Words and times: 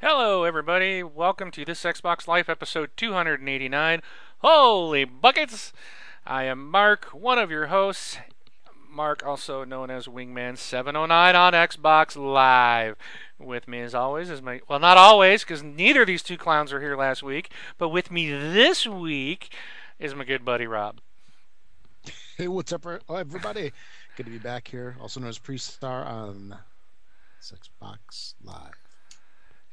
Hello, 0.00 0.44
everybody. 0.44 1.02
Welcome 1.02 1.50
to 1.52 1.64
this 1.64 1.82
Xbox 1.82 2.26
Life 2.26 2.48
episode 2.48 2.90
289. 2.96 4.02
Holy 4.38 5.04
buckets! 5.04 5.72
I 6.26 6.44
am 6.44 6.70
Mark, 6.70 7.06
one 7.06 7.38
of 7.38 7.50
your 7.50 7.66
hosts. 7.66 8.18
Mark, 8.90 9.24
also 9.24 9.64
known 9.64 9.90
as 9.90 10.06
Wingman709 10.06 11.34
on 11.34 11.52
Xbox 11.52 12.16
Live. 12.16 12.96
With 13.38 13.66
me, 13.66 13.80
as 13.80 13.94
always, 13.94 14.28
is 14.28 14.42
my. 14.42 14.60
Well, 14.68 14.78
not 14.78 14.96
always, 14.96 15.42
because 15.42 15.62
neither 15.62 16.02
of 16.02 16.06
these 16.06 16.22
two 16.22 16.36
clowns 16.36 16.72
were 16.72 16.80
here 16.80 16.96
last 16.96 17.22
week, 17.22 17.50
but 17.78 17.88
with 17.88 18.10
me 18.10 18.30
this 18.30 18.86
week 18.86 19.54
is 19.98 20.14
my 20.14 20.24
good 20.24 20.44
buddy 20.44 20.66
Rob. 20.66 21.00
Hey, 22.36 22.48
what's 22.48 22.72
up, 22.72 22.84
er, 22.86 23.00
oh, 23.08 23.16
everybody? 23.16 23.72
Good 24.16 24.26
to 24.26 24.32
be 24.32 24.38
back 24.38 24.68
here, 24.68 24.96
also 25.00 25.20
known 25.20 25.28
as 25.28 25.38
Pre-Star 25.38 26.04
on 26.04 26.58
Xbox 27.40 28.34
Live. 28.42 28.81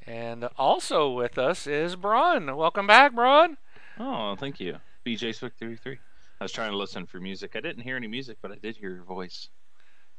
And 0.09 0.49
also 0.57 1.07
with 1.11 1.37
us 1.37 1.67
is 1.67 1.95
Braun. 1.95 2.55
Welcome 2.57 2.87
back, 2.87 3.13
Braun. 3.13 3.57
Oh, 3.99 4.35
thank 4.35 4.59
you. 4.59 4.77
BJ 5.05 5.35
Swick 5.35 5.53
33. 5.59 5.99
I 6.41 6.43
was 6.43 6.51
trying 6.51 6.71
to 6.71 6.77
listen 6.77 7.05
for 7.05 7.19
music. 7.19 7.51
I 7.55 7.59
didn't 7.59 7.83
hear 7.83 7.95
any 7.95 8.07
music, 8.07 8.37
but 8.41 8.51
I 8.51 8.55
did 8.55 8.77
hear 8.77 8.89
your 8.89 9.03
voice. 9.03 9.49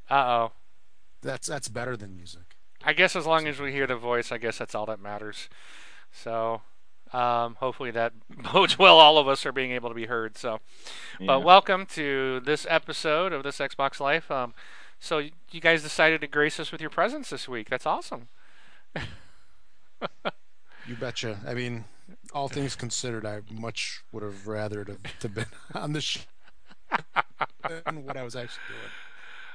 Uh 0.08 0.14
oh. 0.14 0.52
That's 1.22 1.48
that's 1.48 1.68
better 1.68 1.96
than 1.96 2.14
music. 2.14 2.54
I 2.84 2.92
guess 2.92 3.16
as 3.16 3.26
long 3.26 3.48
as 3.48 3.58
we 3.58 3.72
hear 3.72 3.88
the 3.88 3.96
voice, 3.96 4.30
I 4.30 4.38
guess 4.38 4.58
that's 4.58 4.76
all 4.76 4.86
that 4.86 5.00
matters. 5.00 5.48
So, 6.12 6.62
um, 7.12 7.56
hopefully 7.56 7.90
that 7.90 8.12
bodes 8.52 8.78
well. 8.78 8.98
All 9.00 9.18
of 9.18 9.26
us 9.26 9.44
are 9.44 9.52
being 9.52 9.72
able 9.72 9.88
to 9.88 9.94
be 9.94 10.06
heard. 10.06 10.38
So, 10.38 10.60
Yeah. 11.18 11.26
but 11.26 11.42
welcome 11.42 11.84
to 11.94 12.38
this 12.40 12.64
episode 12.70 13.32
of 13.32 13.42
this 13.42 13.58
Xbox 13.58 13.98
Life. 13.98 14.30
Um, 14.30 14.54
so 15.00 15.18
you 15.18 15.60
guys 15.60 15.82
decided 15.82 16.20
to 16.20 16.28
grace 16.28 16.60
us 16.60 16.70
with 16.70 16.80
your 16.80 16.90
presence 16.90 17.30
this 17.30 17.48
week. 17.48 17.68
That's 17.70 17.86
awesome. 17.86 18.28
You 20.86 20.96
betcha. 20.96 21.38
I 21.46 21.54
mean, 21.54 21.84
all 22.32 22.48
things 22.48 22.74
considered, 22.74 23.24
I 23.26 23.40
much 23.50 24.02
would 24.12 24.22
have 24.22 24.46
rather 24.46 24.84
to 24.84 24.96
to 25.20 25.28
been 25.28 25.46
on 25.74 25.92
the 25.92 26.00
show 26.00 26.20
than 27.68 28.04
what 28.04 28.16
I 28.16 28.22
was 28.22 28.34
actually 28.34 28.62
doing. 28.68 28.90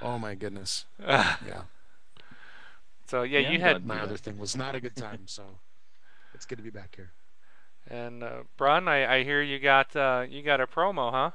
Oh 0.01 0.17
my 0.17 0.35
goodness. 0.35 0.85
Yeah. 0.99 1.63
so 3.07 3.23
yeah, 3.23 3.39
Yeah, 3.39 3.51
you 3.51 3.59
had 3.59 3.85
My 3.85 3.99
other 3.99 4.17
thing 4.17 4.37
was 4.37 4.55
not 4.55 4.75
a 4.75 4.79
good 4.79 4.95
time, 4.95 5.27
so 5.27 5.43
it's 6.33 6.45
good 6.45 6.57
to 6.57 6.63
be 6.63 6.69
back 6.69 6.95
here. 6.95 7.11
and 7.87 8.23
uh, 8.23 8.43
Brun. 8.57 8.87
I, 8.87 9.17
I 9.17 9.23
hear 9.23 9.41
you 9.41 9.59
got 9.59 9.95
uh, 9.95 10.25
you 10.27 10.41
got 10.43 10.61
a 10.61 10.67
promo, 10.67 11.11
huh? 11.11 11.31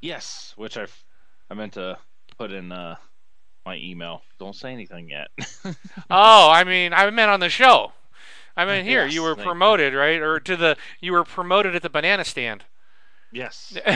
Yes, 0.00 0.52
which 0.56 0.76
I 0.76 0.86
I 1.50 1.54
meant 1.54 1.74
to 1.74 1.98
put 2.38 2.52
in 2.52 2.72
uh, 2.72 2.96
my 3.64 3.76
email. 3.76 4.22
Don't 4.38 4.54
say 4.56 4.72
anything 4.72 5.08
yet. 5.10 5.28
oh, 6.10 6.50
I 6.50 6.64
mean, 6.64 6.92
I 6.92 7.08
meant 7.10 7.30
on 7.30 7.40
the 7.40 7.48
show. 7.48 7.92
I 8.56 8.64
mean, 8.64 8.84
here 8.86 9.04
Yes, 9.04 9.14
you 9.14 9.22
were 9.22 9.30
thank 9.34 9.38
you. 9.46 9.50
promoted, 9.50 9.94
right? 9.94 10.20
Or 10.20 10.40
to 10.40 10.56
the 10.56 10.76
you 11.00 11.12
were 11.12 11.24
promoted 11.24 11.74
at 11.76 11.82
the 11.82 11.90
banana 11.90 12.24
stand. 12.24 12.64
yes. 13.32 13.76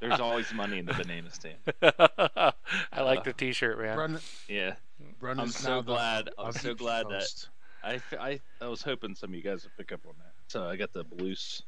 There's 0.00 0.18
always 0.20 0.52
money 0.52 0.78
in 0.78 0.86
the 0.86 0.94
banana 0.94 1.30
stand. 1.30 1.58
I 2.92 3.02
like 3.02 3.22
the 3.24 3.32
T-shirt, 3.32 3.78
man. 3.80 3.94
Brun, 3.94 4.18
Yeah. 4.48 4.74
Brun 5.20 5.38
I'm 5.38 5.48
so 5.48 5.68
now 5.68 5.76
the 5.80 5.82
glad- 5.92 6.30
I'm 6.38 6.52
so 6.52 6.68
the 6.68 6.74
glad 6.74 7.06
that- 7.10 7.46
I, 7.84 8.00
I 8.20 8.40
I 8.60 8.66
was 8.68 8.82
hoping 8.82 9.14
some 9.16 9.30
of 9.30 9.34
you 9.34 9.42
guys 9.42 9.64
would 9.64 9.76
pick 9.76 9.92
up 9.92 10.00
on 10.06 10.14
that. 10.18 10.32
So 10.48 10.68
I 10.68 10.76
got 10.76 10.92
the 10.92 11.02
Bluth's 11.04 11.62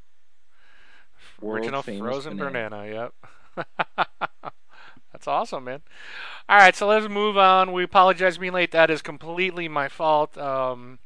Original 1.42 1.72
world-famous 1.72 2.00
frozen 2.00 2.36
banana. 2.36 3.12
Yep. 3.56 3.66
That's 5.14 5.28
awesome, 5.28 5.62
man. 5.62 5.82
All 6.48 6.58
right, 6.58 6.74
so 6.74 6.88
let's 6.88 7.08
move 7.08 7.38
on. 7.38 7.70
We 7.70 7.84
apologize 7.84 8.36
being 8.36 8.52
late. 8.52 8.72
That 8.72 8.90
is 8.90 9.00
completely 9.00 9.68
my 9.68 9.86
fault. 9.88 10.36
Um, 10.36 10.98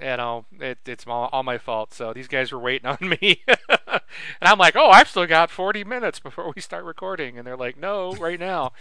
you 0.00 0.16
know, 0.16 0.44
it, 0.58 0.78
it's 0.86 1.06
all, 1.06 1.28
all 1.32 1.44
my 1.44 1.56
fault. 1.56 1.94
So 1.94 2.12
these 2.12 2.26
guys 2.26 2.50
were 2.50 2.58
waiting 2.58 2.88
on 2.88 2.98
me, 3.20 3.44
and 3.46 4.00
I'm 4.42 4.58
like, 4.58 4.74
"Oh, 4.74 4.90
I've 4.90 5.08
still 5.08 5.24
got 5.24 5.52
40 5.52 5.84
minutes 5.84 6.18
before 6.18 6.52
we 6.54 6.60
start 6.60 6.82
recording," 6.82 7.38
and 7.38 7.46
they're 7.46 7.56
like, 7.56 7.78
"No, 7.78 8.12
right 8.14 8.40
now, 8.40 8.72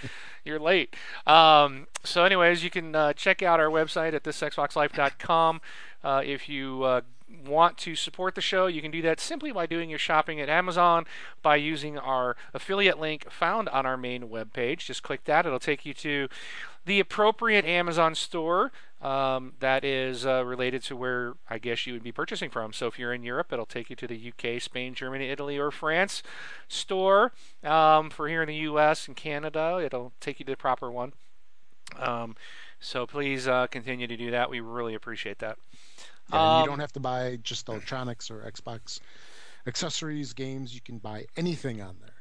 you're 0.44 0.59
late." 0.59 0.96
Um, 1.28 1.86
so, 2.03 2.24
anyways, 2.25 2.63
you 2.63 2.72
can 2.72 2.96
uh, 2.96 3.13
check 3.13 3.44
out 3.44 3.59
our 3.59 3.69
website 3.69 4.16
at 4.16 4.24
thisxboxlife.com 4.24 5.62
uh, 6.03 6.24
if 6.25 6.50
you 6.50 6.81
uh, 6.81 7.02
want 7.46 7.78
to 7.79 7.96
support 7.96 8.35
the 8.35 8.41
show, 8.41 8.68
you 8.68 8.81
can 8.81 8.91
do 8.91 9.01
that 9.03 9.19
simply 9.19 9.51
by 9.51 9.66
doing 9.66 9.90
your 9.90 10.00
shopping 10.00 10.40
at 10.40 10.50
Amazon 10.50 11.06
by 11.41 11.56
using 11.56 11.97
our 11.97 12.35
affiliate 12.53 13.00
link 13.00 13.29
found 13.31 13.69
on 13.69 13.85
our 13.85 13.97
main 13.97 14.23
webpage. 14.23 14.79
Just 14.79 15.03
click 15.03 15.23
that, 15.25 15.45
it'll 15.45 15.59
take 15.59 15.85
you 15.85 15.94
to 15.94 16.28
the 16.85 17.00
appropriate 17.00 17.66
Amazon 17.66 18.13
store 18.13 18.72
um, 19.01 19.53
that 19.59 19.84
is 19.84 20.25
uh, 20.25 20.44
related 20.45 20.81
to 20.84 20.95
where 20.95 21.34
I 21.50 21.57
guess 21.57 21.85
you 21.85 21.94
would 21.94 22.03
be 22.03 22.12
purchasing 22.12 22.50
from. 22.50 22.74
So 22.74 22.88
if 22.88 22.97
you're 22.97 23.13
in 23.13 23.24
Europe, 23.24 23.51
it'll 23.51 23.66
take 23.66 23.90
you 23.90 23.95
to 23.97 24.07
the 24.07 24.31
UK, 24.31 24.62
Spain, 24.62 24.94
Germany, 24.94 25.29
Italy, 25.29 25.57
or 25.57 25.72
France 25.72 26.24
store. 26.68 27.31
Um, 27.63 28.09
for 28.09 28.28
here 28.28 28.41
in 28.41 28.47
the 28.47 28.56
US 28.56 29.07
and 29.07 29.16
Canada, 29.16 29.79
it'll 29.84 30.13
take 30.19 30.40
you 30.40 30.45
to 30.45 30.53
the 30.53 30.57
proper 30.57 30.91
one. 30.91 31.13
Um, 32.00 32.35
so 32.79 33.06
please 33.06 33.47
uh, 33.47 33.68
continue 33.68 34.07
to 34.07 34.18
do 34.18 34.31
that. 34.31 34.50
We 34.50 34.59
really 34.59 34.95
appreciate 34.95 35.40
that. 35.40 35.57
Yeah, 36.31 36.56
Um, 36.58 36.62
you 36.62 36.68
don't 36.68 36.80
have 36.80 36.94
to 36.94 37.00
buy 37.00 37.38
just 37.44 37.68
electronics 37.69 38.31
or 38.31 38.40
Xbox 38.41 39.00
accessories, 39.68 40.34
games. 40.34 40.74
You 40.74 40.81
can 40.81 40.97
buy 40.97 41.25
anything 41.38 41.81
on 41.81 41.97
there. 42.02 42.12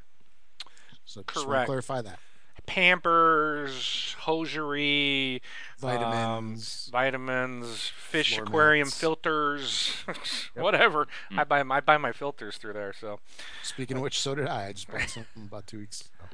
So 1.05 1.23
just 1.33 1.47
want 1.47 1.61
to 1.61 1.65
clarify 1.65 2.01
that. 2.01 2.19
Pampers, 2.67 4.15
hosiery, 4.19 5.41
Vitamins. 5.79 6.87
um, 6.87 6.91
vitamins, 6.91 7.87
fish 7.95 8.33
floor 8.35 8.43
aquarium 8.47 8.87
mats. 8.87 8.97
filters, 8.99 9.93
whatever. 10.55 11.05
Mm. 11.31 11.39
I 11.39 11.43
buy 11.43 11.61
I 11.61 11.79
buy 11.81 11.97
my 11.97 12.11
filters 12.11 12.57
through 12.57 12.73
there. 12.73 12.93
So 12.99 13.19
Speaking 13.61 13.97
of 13.97 14.03
which, 14.03 14.19
so 14.19 14.33
did 14.33 14.47
I. 14.47 14.67
I 14.67 14.73
just 14.73 14.87
bought 14.89 15.07
something 15.09 15.43
about 15.43 15.67
two 15.67 15.79
weeks 15.79 16.01
ago. 16.01 16.29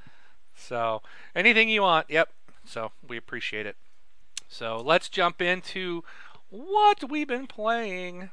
so 0.55 1.01
anything 1.35 1.67
you 1.67 1.81
want, 1.81 2.07
yep. 2.09 2.29
So 2.65 2.91
we 3.05 3.17
appreciate 3.17 3.65
it. 3.65 3.75
So 4.47 4.77
let's 4.77 5.09
jump 5.09 5.41
into 5.41 6.03
what 6.51 7.09
we've 7.09 7.27
been 7.27 7.47
playing 7.47 8.29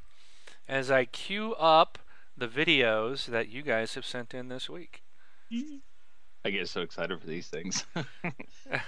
as 0.68 0.90
I 0.90 1.04
queue 1.06 1.54
up 1.54 1.98
the 2.36 2.48
videos 2.48 3.26
that 3.26 3.48
you 3.48 3.62
guys 3.62 3.94
have 3.94 4.04
sent 4.04 4.34
in 4.34 4.48
this 4.48 4.68
week. 4.68 5.02
I 6.44 6.50
get 6.50 6.68
so 6.68 6.82
excited 6.82 7.20
for 7.20 7.26
these 7.26 7.48
things. 7.48 7.84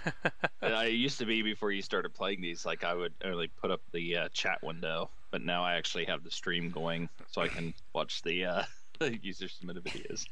I 0.63 0.87
used 0.87 1.19
to 1.19 1.27
be 1.27 1.43
before 1.43 1.73
you 1.73 1.83
started 1.83 2.13
playing 2.13 2.41
these, 2.41 2.67
like 2.67 2.85
I 2.85 2.95
would 2.95 3.15
only 3.25 3.49
put 3.49 3.71
up 3.71 3.81
the 3.93 4.17
uh, 4.17 4.29
chat 4.33 4.63
window, 4.63 5.11
but 5.31 5.43
now 5.43 5.65
I 5.65 5.75
actually 5.75 6.05
have 6.07 6.25
the 6.25 6.31
stream 6.31 6.71
going, 6.71 7.09
so 7.31 7.41
I 7.41 7.49
can 7.49 7.75
watch 7.95 8.23
the 8.23 8.45
uh, 8.45 8.63
user 9.23 9.49
submitted 9.49 9.85
videos. 9.85 10.27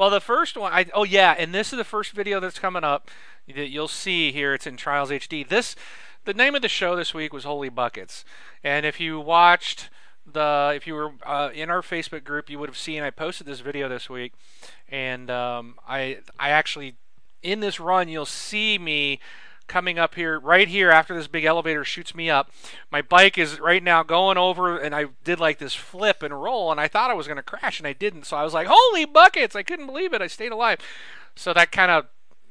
Well, 0.00 0.08
the 0.08 0.18
first 0.18 0.56
one, 0.56 0.72
I 0.72 0.86
oh 0.94 1.04
yeah, 1.04 1.34
and 1.36 1.52
this 1.52 1.74
is 1.74 1.76
the 1.76 1.84
first 1.84 2.12
video 2.12 2.40
that's 2.40 2.58
coming 2.58 2.84
up 2.84 3.10
that 3.46 3.68
you'll 3.68 3.86
see 3.86 4.32
here. 4.32 4.54
It's 4.54 4.66
in 4.66 4.78
Trials 4.78 5.10
HD. 5.10 5.46
This, 5.46 5.76
the 6.24 6.34
name 6.34 6.54
of 6.54 6.62
the 6.62 6.68
show 6.68 6.96
this 6.96 7.14
week 7.14 7.32
was 7.32 7.44
Holy 7.44 7.68
Buckets, 7.68 8.24
and 8.62 8.84
if 8.84 9.00
you 9.00 9.20
watched 9.20 9.90
the, 10.26 10.72
if 10.74 10.86
you 10.86 10.94
were 10.94 11.12
uh, 11.24 11.50
in 11.54 11.70
our 11.70 11.82
Facebook 11.82 12.24
group, 12.24 12.50
you 12.50 12.58
would 12.58 12.68
have 12.68 12.76
seen 12.76 13.02
I 13.02 13.10
posted 13.10 13.46
this 13.46 13.60
video 13.60 13.88
this 13.88 14.10
week, 14.10 14.32
and 14.88 15.30
um, 15.30 15.76
I 15.88 16.18
I 16.38 16.50
actually 16.50 16.96
in 17.42 17.60
this 17.60 17.80
run 17.80 18.08
you'll 18.08 18.26
see 18.26 18.78
me 18.78 19.18
coming 19.66 20.00
up 20.00 20.16
here 20.16 20.38
right 20.40 20.66
here 20.66 20.90
after 20.90 21.14
this 21.14 21.28
big 21.28 21.44
elevator 21.44 21.84
shoots 21.84 22.14
me 22.14 22.28
up. 22.28 22.50
My 22.90 23.02
bike 23.02 23.38
is 23.38 23.60
right 23.60 23.82
now 23.82 24.02
going 24.02 24.36
over 24.36 24.76
and 24.76 24.94
i 24.96 25.06
did 25.22 25.38
like 25.38 25.58
this 25.58 25.74
flip 25.74 26.24
and 26.24 26.42
roll 26.42 26.72
and 26.72 26.80
i 26.80 26.88
thought 26.88 27.08
i 27.08 27.14
was 27.14 27.28
going 27.28 27.36
to 27.36 27.42
crash 27.42 27.78
and 27.78 27.86
i 27.86 27.92
didn't. 27.92 28.24
So 28.24 28.36
i 28.36 28.42
was 28.42 28.52
like 28.52 28.66
holy 28.68 29.04
buckets! 29.04 29.54
I 29.54 29.62
couldn't 29.62 29.86
believe 29.86 30.12
it. 30.12 30.20
I 30.20 30.26
stayed 30.26 30.52
alive. 30.52 30.80
So 31.36 31.54
that 31.54 31.70
kind 31.70 31.90
of 31.92 32.06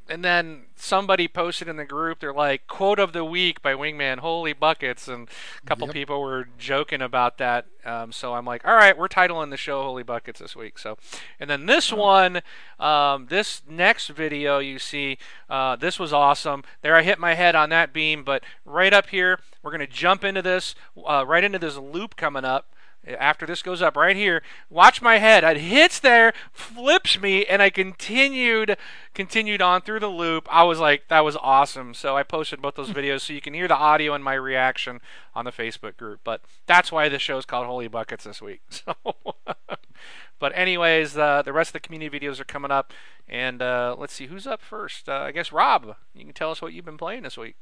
and 0.09 0.25
then 0.25 0.63
somebody 0.75 1.27
posted 1.27 1.67
in 1.67 1.75
the 1.77 1.85
group 1.85 2.19
they're 2.19 2.33
like 2.33 2.67
quote 2.67 3.00
of 3.00 3.13
the 3.13 3.23
week 3.23 3.61
by 3.61 3.73
wingman 3.73 4.19
holy 4.19 4.53
buckets. 4.53 5.07
And 5.07 5.29
a 5.61 5.65
couple 5.65 5.88
Yep. 5.88 5.94
people 5.94 6.21
were 6.21 6.47
joking 6.57 7.01
about 7.01 7.38
that. 7.38 7.65
Um, 7.85 8.11
so 8.11 8.33
i'm 8.33 8.45
like 8.45 8.65
all 8.67 8.75
right 8.75 8.97
we're 8.97 9.07
titling 9.07 9.50
the 9.50 9.57
show 9.57 9.83
holy 9.83 10.03
buckets 10.03 10.39
this 10.39 10.56
week. 10.56 10.77
So 10.79 10.97
and 11.39 11.50
then 11.50 11.65
this 11.65 11.91
one 11.94 12.41
um, 12.79 13.27
this 13.27 13.61
next 13.69 14.07
video 14.09 14.59
you 14.59 14.79
see 14.79 15.17
uh, 15.50 15.75
this 15.75 16.00
was 16.00 16.11
awesome. 16.11 16.63
There 16.81 16.95
i 16.95 17.03
hit 17.03 17.19
my 17.19 17.35
head 17.35 17.56
on 17.56 17.69
that 17.69 17.94
beam 17.94 18.23
but 18.23 18.44
right 18.65 18.94
up 18.94 19.07
here 19.07 19.39
we're 19.61 19.71
going 19.71 19.79
to 19.79 19.88
jump 19.88 20.23
into 20.23 20.41
this 20.41 20.75
uh, 21.07 21.25
right 21.27 21.44
into 21.44 21.59
this 21.59 21.77
loop 21.77 22.15
coming 22.15 22.45
up 22.45 22.73
after 23.17 23.45
this 23.45 23.61
goes 23.61 23.81
up 23.81 23.95
right 23.95 24.15
here 24.15 24.41
watch 24.69 25.01
my 25.01 25.17
head. 25.17 25.44
It 25.44 25.57
hits 25.57 26.00
there 26.00 26.33
flips 26.51 27.19
me 27.19 27.45
and 27.45 27.61
i 27.61 27.69
continued 27.69 28.77
continued 29.13 29.61
on 29.61 29.81
through 29.81 30.00
the 30.00 30.07
loop. 30.07 30.47
I 30.51 30.63
was 30.63 30.79
like 30.79 31.07
that 31.07 31.23
was 31.23 31.38
awesome. 31.38 31.94
So 31.94 32.15
i 32.15 32.23
posted 32.23 32.61
both 32.61 32.75
those 32.75 32.89
videos 33.00 33.21
so 33.21 33.33
you 33.33 33.41
can 33.41 33.53
hear 33.53 33.67
the 33.67 33.75
audio 33.75 34.13
and 34.13 34.23
my 34.23 34.33
reaction 34.33 35.00
on 35.35 35.45
the 35.45 35.51
facebook 35.51 35.97
group. 35.97 36.21
But 36.23 36.41
that's 36.65 36.91
why 36.91 37.09
the 37.09 37.15
is 37.15 37.45
called 37.45 37.65
holy 37.65 37.88
buckets 37.88 38.23
this 38.23 38.41
week. 38.41 38.61
So 38.69 38.95
but 40.39 40.53
anyways 40.56 41.17
uh, 41.17 41.41
the 41.41 41.51
rest 41.51 41.69
of 41.69 41.73
the 41.73 41.79
community 41.81 42.17
videos 42.17 42.39
are 42.39 42.45
coming 42.45 42.71
up. 42.71 42.94
And 43.27 43.61
uh, 43.61 43.95
let's 43.97 44.13
see 44.13 44.27
who's 44.27 44.47
up 44.47 44.61
first? 44.61 45.09
Uh, 45.09 45.13
i 45.27 45.31
guess 45.31 45.51
rob 45.51 45.95
you 46.13 46.23
can 46.23 46.33
tell 46.33 46.51
us 46.51 46.61
what 46.61 46.73
you've 46.73 46.85
been 46.85 46.97
playing 46.97 47.23
this 47.23 47.38
week. 47.38 47.56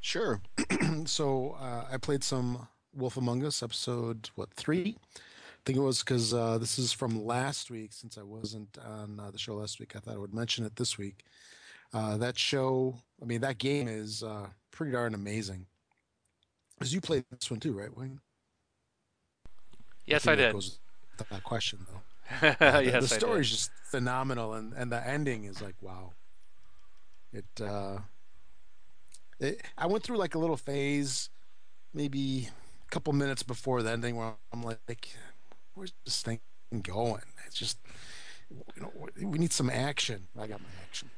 Sure. 0.00 0.40
so 1.04 1.56
uh, 1.60 1.84
I 1.90 1.96
played 1.96 2.22
some 2.22 2.68
Wolf 2.96 3.16
Among 3.16 3.44
Us 3.44 3.62
episode 3.62 4.30
what 4.34 4.52
three? 4.54 4.96
I 5.16 5.20
think 5.64 5.78
it 5.78 5.82
was 5.82 6.00
because 6.00 6.32
uh, 6.32 6.58
this 6.58 6.78
is 6.78 6.92
from 6.92 7.24
last 7.24 7.70
week. 7.70 7.92
Since 7.92 8.16
I 8.16 8.22
wasn't 8.22 8.78
on 8.78 9.20
uh, 9.20 9.30
the 9.30 9.38
show 9.38 9.56
last 9.56 9.78
week, 9.78 9.94
I 9.94 9.98
thought 9.98 10.14
I 10.14 10.18
would 10.18 10.34
mention 10.34 10.64
it 10.64 10.76
this 10.76 10.96
week. 10.96 11.24
Uh, 11.92 12.16
that 12.16 12.38
show, 12.38 12.96
I 13.22 13.26
mean, 13.26 13.40
that 13.42 13.58
game 13.58 13.88
is 13.88 14.22
uh, 14.22 14.46
pretty 14.70 14.92
darn 14.92 15.14
amazing. 15.14 15.66
Because 16.78 16.94
you 16.94 17.00
played 17.00 17.24
this 17.30 17.50
one 17.50 17.60
too, 17.60 17.72
right, 17.72 17.94
Wayne? 17.96 18.20
Yes, 20.06 20.26
I, 20.26 20.32
I 20.32 20.36
did. 20.36 20.52
Goes 20.52 20.78
that 21.30 21.42
question 21.42 21.86
though. 21.90 22.00
yes, 22.60 23.08
the 23.08 23.14
story 23.14 23.40
is 23.40 23.50
just 23.50 23.70
phenomenal, 23.84 24.54
and 24.54 24.72
and 24.72 24.90
the 24.90 25.06
ending 25.06 25.44
is 25.44 25.60
like 25.62 25.74
wow. 25.80 26.12
It, 27.32 27.44
uh, 27.60 27.98
it 29.40 29.62
I 29.76 29.86
went 29.86 30.04
through 30.04 30.16
like 30.16 30.34
a 30.34 30.38
little 30.38 30.56
phase, 30.56 31.28
maybe 31.92 32.48
couple 32.96 33.12
minutes 33.12 33.42
before 33.42 33.82
the 33.82 33.90
ending, 33.90 34.16
where 34.16 34.32
I'm 34.54 34.62
like, 34.62 35.10
where's 35.74 35.92
this 36.06 36.22
thing 36.22 36.40
going? 36.82 37.20
It's 37.46 37.56
just, 37.56 37.78
you 38.74 38.80
know, 38.82 38.90
we 39.20 39.38
need 39.38 39.52
some 39.52 39.68
action. 39.68 40.28
I 40.38 40.46
got 40.46 40.60
my 40.60 40.68
action. 40.82 41.10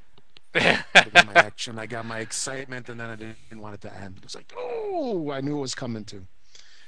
I 0.56 1.08
got 1.08 1.26
my 1.26 1.32
action. 1.36 1.78
I 1.78 1.86
got 1.86 2.04
my 2.04 2.19
excitement, 2.19 2.88
and 2.88 2.98
then 2.98 3.10
I 3.10 3.14
didn't 3.14 3.62
want 3.62 3.76
it 3.76 3.80
to 3.82 3.94
end. 3.94 4.16
It 4.16 4.25
was 4.25 4.34
like, 4.34 4.52
oh, 4.58 5.30
I 5.30 5.40
knew 5.40 5.56
it 5.56 5.60
was 5.60 5.76
coming 5.76 6.04
to 6.06 6.26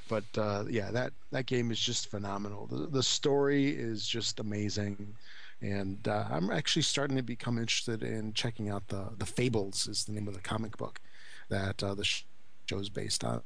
but 0.09 0.25
uh, 0.37 0.65
yeah, 0.69 0.91
that 0.91 1.13
that 1.31 1.47
game 1.47 1.71
is 1.71 1.79
just 1.79 2.11
phenomenal. 2.11 2.67
The, 2.67 2.89
the 2.89 3.03
story 3.03 3.69
is 3.69 4.05
just 4.05 4.41
amazing, 4.41 5.15
and 5.63 6.09
uh, 6.09 6.25
I'm 6.29 6.51
actually 6.51 6.83
starting 6.83 7.17
to 7.17 7.23
become 7.23 7.59
interested 7.59 8.03
in 8.03 8.33
checking 8.33 8.71
out 8.71 8.89
the 8.89 9.05
the 9.19 9.25
Fables 9.25 9.87
is 9.87 10.05
the 10.05 10.13
name 10.13 10.27
of 10.27 10.35
the 10.35 10.41
comic 10.41 10.77
book 10.77 11.01
that 11.49 11.81
uh, 11.85 11.95
the 11.95 12.05
show 12.05 12.79
is 12.81 12.89
based 12.89 13.23
on. 13.23 13.43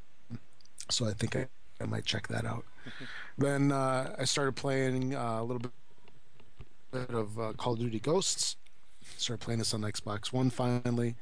So 0.90 1.06
I 1.06 1.12
think 1.12 1.36
I, 1.36 1.46
I 1.80 1.86
might 1.86 2.04
check 2.04 2.28
that 2.28 2.44
out. 2.44 2.64
then 3.38 3.72
uh, 3.72 4.14
I 4.18 4.24
started 4.24 4.56
playing 4.56 5.14
uh, 5.14 5.38
a 5.40 5.44
little 5.44 5.62
bit 6.92 7.10
of 7.10 7.38
uh, 7.38 7.52
Call 7.54 7.72
of 7.74 7.78
Duty 7.78 8.00
Ghosts. 8.00 8.56
Started 9.16 9.42
playing 9.44 9.58
this 9.58 9.74
on 9.74 9.82
Xbox 9.82 10.32
One 10.32 10.50
finally 10.50 11.14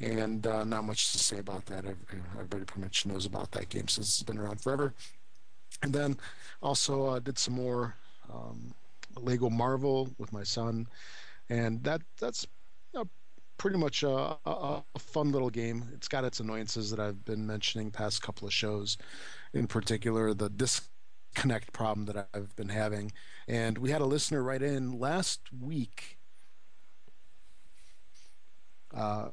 and 0.00 0.46
uh, 0.46 0.64
not 0.64 0.84
much 0.84 1.12
to 1.12 1.18
say 1.18 1.38
about 1.38 1.66
that. 1.66 1.84
Everybody 1.84 2.64
pretty 2.64 2.80
much 2.80 3.06
knows 3.06 3.26
about 3.26 3.50
that 3.52 3.68
game 3.68 3.88
since 3.88 4.08
it's 4.08 4.22
been 4.22 4.38
around 4.38 4.60
forever. 4.60 4.94
And 5.82 5.92
then 5.92 6.16
also 6.62 7.06
uh, 7.06 7.18
did 7.18 7.38
some 7.38 7.54
more 7.54 7.94
um, 8.32 8.74
Lego 9.16 9.50
Marvel 9.50 10.08
with 10.18 10.32
my 10.32 10.42
son, 10.42 10.86
and 11.48 11.82
that 11.84 12.02
that's 12.18 12.46
pretty 13.56 13.78
much 13.78 14.02
a, 14.02 14.36
a, 14.46 14.82
a, 14.94 14.98
fun 14.98 15.32
little 15.32 15.50
game. 15.50 15.88
It's 15.94 16.08
got 16.08 16.24
its 16.24 16.40
annoyances 16.40 16.90
that 16.90 17.00
I've 17.00 17.24
been 17.24 17.46
mentioning 17.46 17.90
past 17.90 18.22
couple 18.22 18.46
of 18.46 18.52
shows, 18.52 18.96
in 19.52 19.66
particular 19.66 20.34
the 20.34 20.50
disconnect 20.50 21.72
problem 21.72 22.06
that 22.06 22.28
I've 22.34 22.54
been 22.56 22.68
having. 22.68 23.12
And 23.46 23.78
we 23.78 23.90
had 23.90 24.00
a 24.00 24.06
listener 24.06 24.42
write 24.42 24.62
in 24.62 24.98
last 24.98 25.40
week. 25.52 26.18
Uh, 28.92 29.30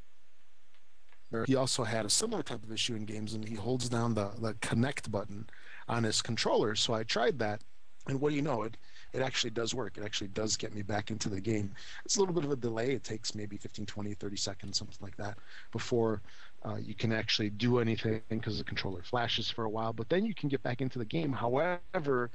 he 1.46 1.56
also 1.56 1.84
had 1.84 2.06
a 2.06 2.10
similar 2.10 2.44
type 2.44 2.64
of 2.64 2.72
issue 2.72 2.96
in 2.96 3.06
games, 3.06 3.34
and 3.34 3.48
he 3.48 3.56
holds 3.56 3.88
down 3.88 4.16
the, 4.16 4.32
the 4.40 4.56
connect 4.56 5.10
button 5.12 5.48
on 5.88 6.04
his 6.04 6.22
controller. 6.22 6.76
So 6.76 6.94
I 6.94 7.04
tried 7.04 7.40
that, 7.40 7.62
and 8.08 8.20
what 8.20 8.30
do 8.30 8.36
you 8.36 8.42
know? 8.42 8.64
It 8.64 8.76
it 9.14 9.22
actually 9.22 9.50
does 9.52 9.74
work. 9.74 9.98
It 9.98 10.04
actually 10.04 10.30
does 10.30 10.56
get 10.56 10.74
me 10.74 10.82
back 10.82 11.12
into 11.12 11.30
the 11.30 11.42
game. 11.42 11.72
It's 12.06 12.18
a 12.18 12.20
little 12.20 12.34
bit 12.34 12.46
of 12.46 12.52
a 12.52 12.56
delay. 12.56 12.92
It 12.92 13.04
takes 13.04 13.36
maybe 13.36 13.58
15, 13.58 13.86
20, 13.86 14.14
30 14.14 14.36
seconds, 14.38 14.78
something 14.78 14.98
like 15.02 15.18
that, 15.18 15.38
before 15.72 16.22
uh, 16.64 16.76
you 16.76 16.94
can 16.94 17.12
actually 17.12 17.50
do 17.50 17.80
anything 17.80 18.22
because 18.30 18.58
the 18.58 18.64
controller 18.64 19.02
flashes 19.04 19.50
for 19.50 19.66
a 19.66 19.70
while. 19.70 19.94
But 19.94 20.10
then 20.10 20.26
you 20.26 20.34
can 20.34 20.50
get 20.50 20.64
back 20.64 20.82
into 20.82 21.00
the 21.00 21.06
game. 21.06 21.34
However, 21.34 22.32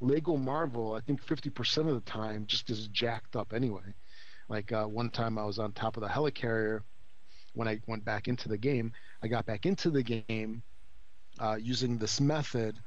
Lego 0.00 0.36
Marvel, 0.36 0.94
I 0.94 1.00
think 1.00 1.24
50% 1.24 1.88
of 1.88 1.94
the 1.94 2.10
time 2.10 2.44
just 2.46 2.70
is 2.70 2.88
jacked 2.88 3.36
up 3.36 3.52
anyway. 3.52 3.94
Like 4.48 4.72
uh, 4.72 4.84
one 4.86 5.10
time 5.10 5.38
I 5.38 5.44
was 5.44 5.58
on 5.58 5.72
top 5.72 5.96
of 5.96 6.02
the 6.02 6.08
helicarrier 6.08 6.82
when 7.54 7.68
I 7.68 7.80
went 7.86 8.04
back 8.04 8.28
into 8.28 8.48
the 8.48 8.58
game. 8.58 8.92
I 9.22 9.28
got 9.28 9.46
back 9.46 9.66
into 9.66 9.90
the 9.90 10.02
game 10.02 10.62
uh, 11.40 11.56
using 11.60 11.98
this 11.98 12.20
method. 12.20 12.78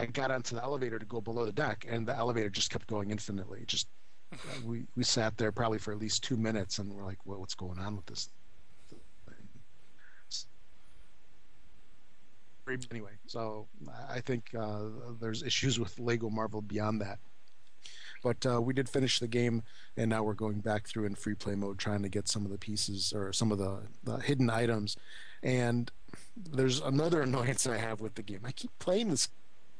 I 0.00 0.06
got 0.06 0.30
onto 0.30 0.54
the 0.54 0.62
elevator 0.62 0.98
to 0.98 1.06
go 1.06 1.20
below 1.20 1.44
the 1.44 1.52
deck, 1.52 1.86
and 1.88 2.06
the 2.06 2.16
elevator 2.16 2.48
just 2.48 2.70
kept 2.70 2.86
going 2.86 3.10
infinitely. 3.10 3.64
Just 3.66 3.88
we 4.64 4.84
we 4.96 5.04
sat 5.04 5.36
there 5.36 5.52
probably 5.52 5.78
for 5.78 5.92
at 5.92 5.98
least 5.98 6.24
two 6.24 6.36
minutes, 6.36 6.78
and 6.78 6.92
we're 6.92 7.04
like, 7.04 7.18
well, 7.26 7.40
"What's 7.40 7.54
going 7.54 7.78
on 7.78 7.96
with 7.96 8.06
this?" 8.06 8.30
Anyway, 12.92 13.10
so 13.26 13.66
I 14.08 14.20
think 14.20 14.54
uh, 14.56 14.82
there's 15.20 15.42
issues 15.42 15.80
with 15.80 15.98
Lego 15.98 16.30
Marvel 16.30 16.62
beyond 16.62 17.00
that. 17.00 17.18
But 18.22 18.46
uh, 18.46 18.60
we 18.60 18.74
did 18.74 18.88
finish 18.88 19.18
the 19.18 19.26
game, 19.26 19.62
and 19.96 20.10
now 20.10 20.22
we're 20.22 20.34
going 20.34 20.60
back 20.60 20.86
through 20.86 21.06
in 21.06 21.14
free 21.14 21.34
play 21.34 21.54
mode, 21.56 21.78
trying 21.78 22.02
to 22.02 22.08
get 22.08 22.28
some 22.28 22.44
of 22.44 22.52
the 22.52 22.58
pieces 22.58 23.12
or 23.14 23.32
some 23.32 23.50
of 23.50 23.58
the, 23.58 23.80
the 24.04 24.18
hidden 24.18 24.50
items. 24.50 24.96
And 25.42 25.90
there's 26.36 26.80
another 26.80 27.22
annoyance 27.22 27.66
I 27.66 27.78
have 27.78 28.00
with 28.00 28.14
the 28.14 28.22
game. 28.22 28.40
I 28.44 28.52
keep 28.52 28.70
playing 28.78 29.10
this 29.10 29.28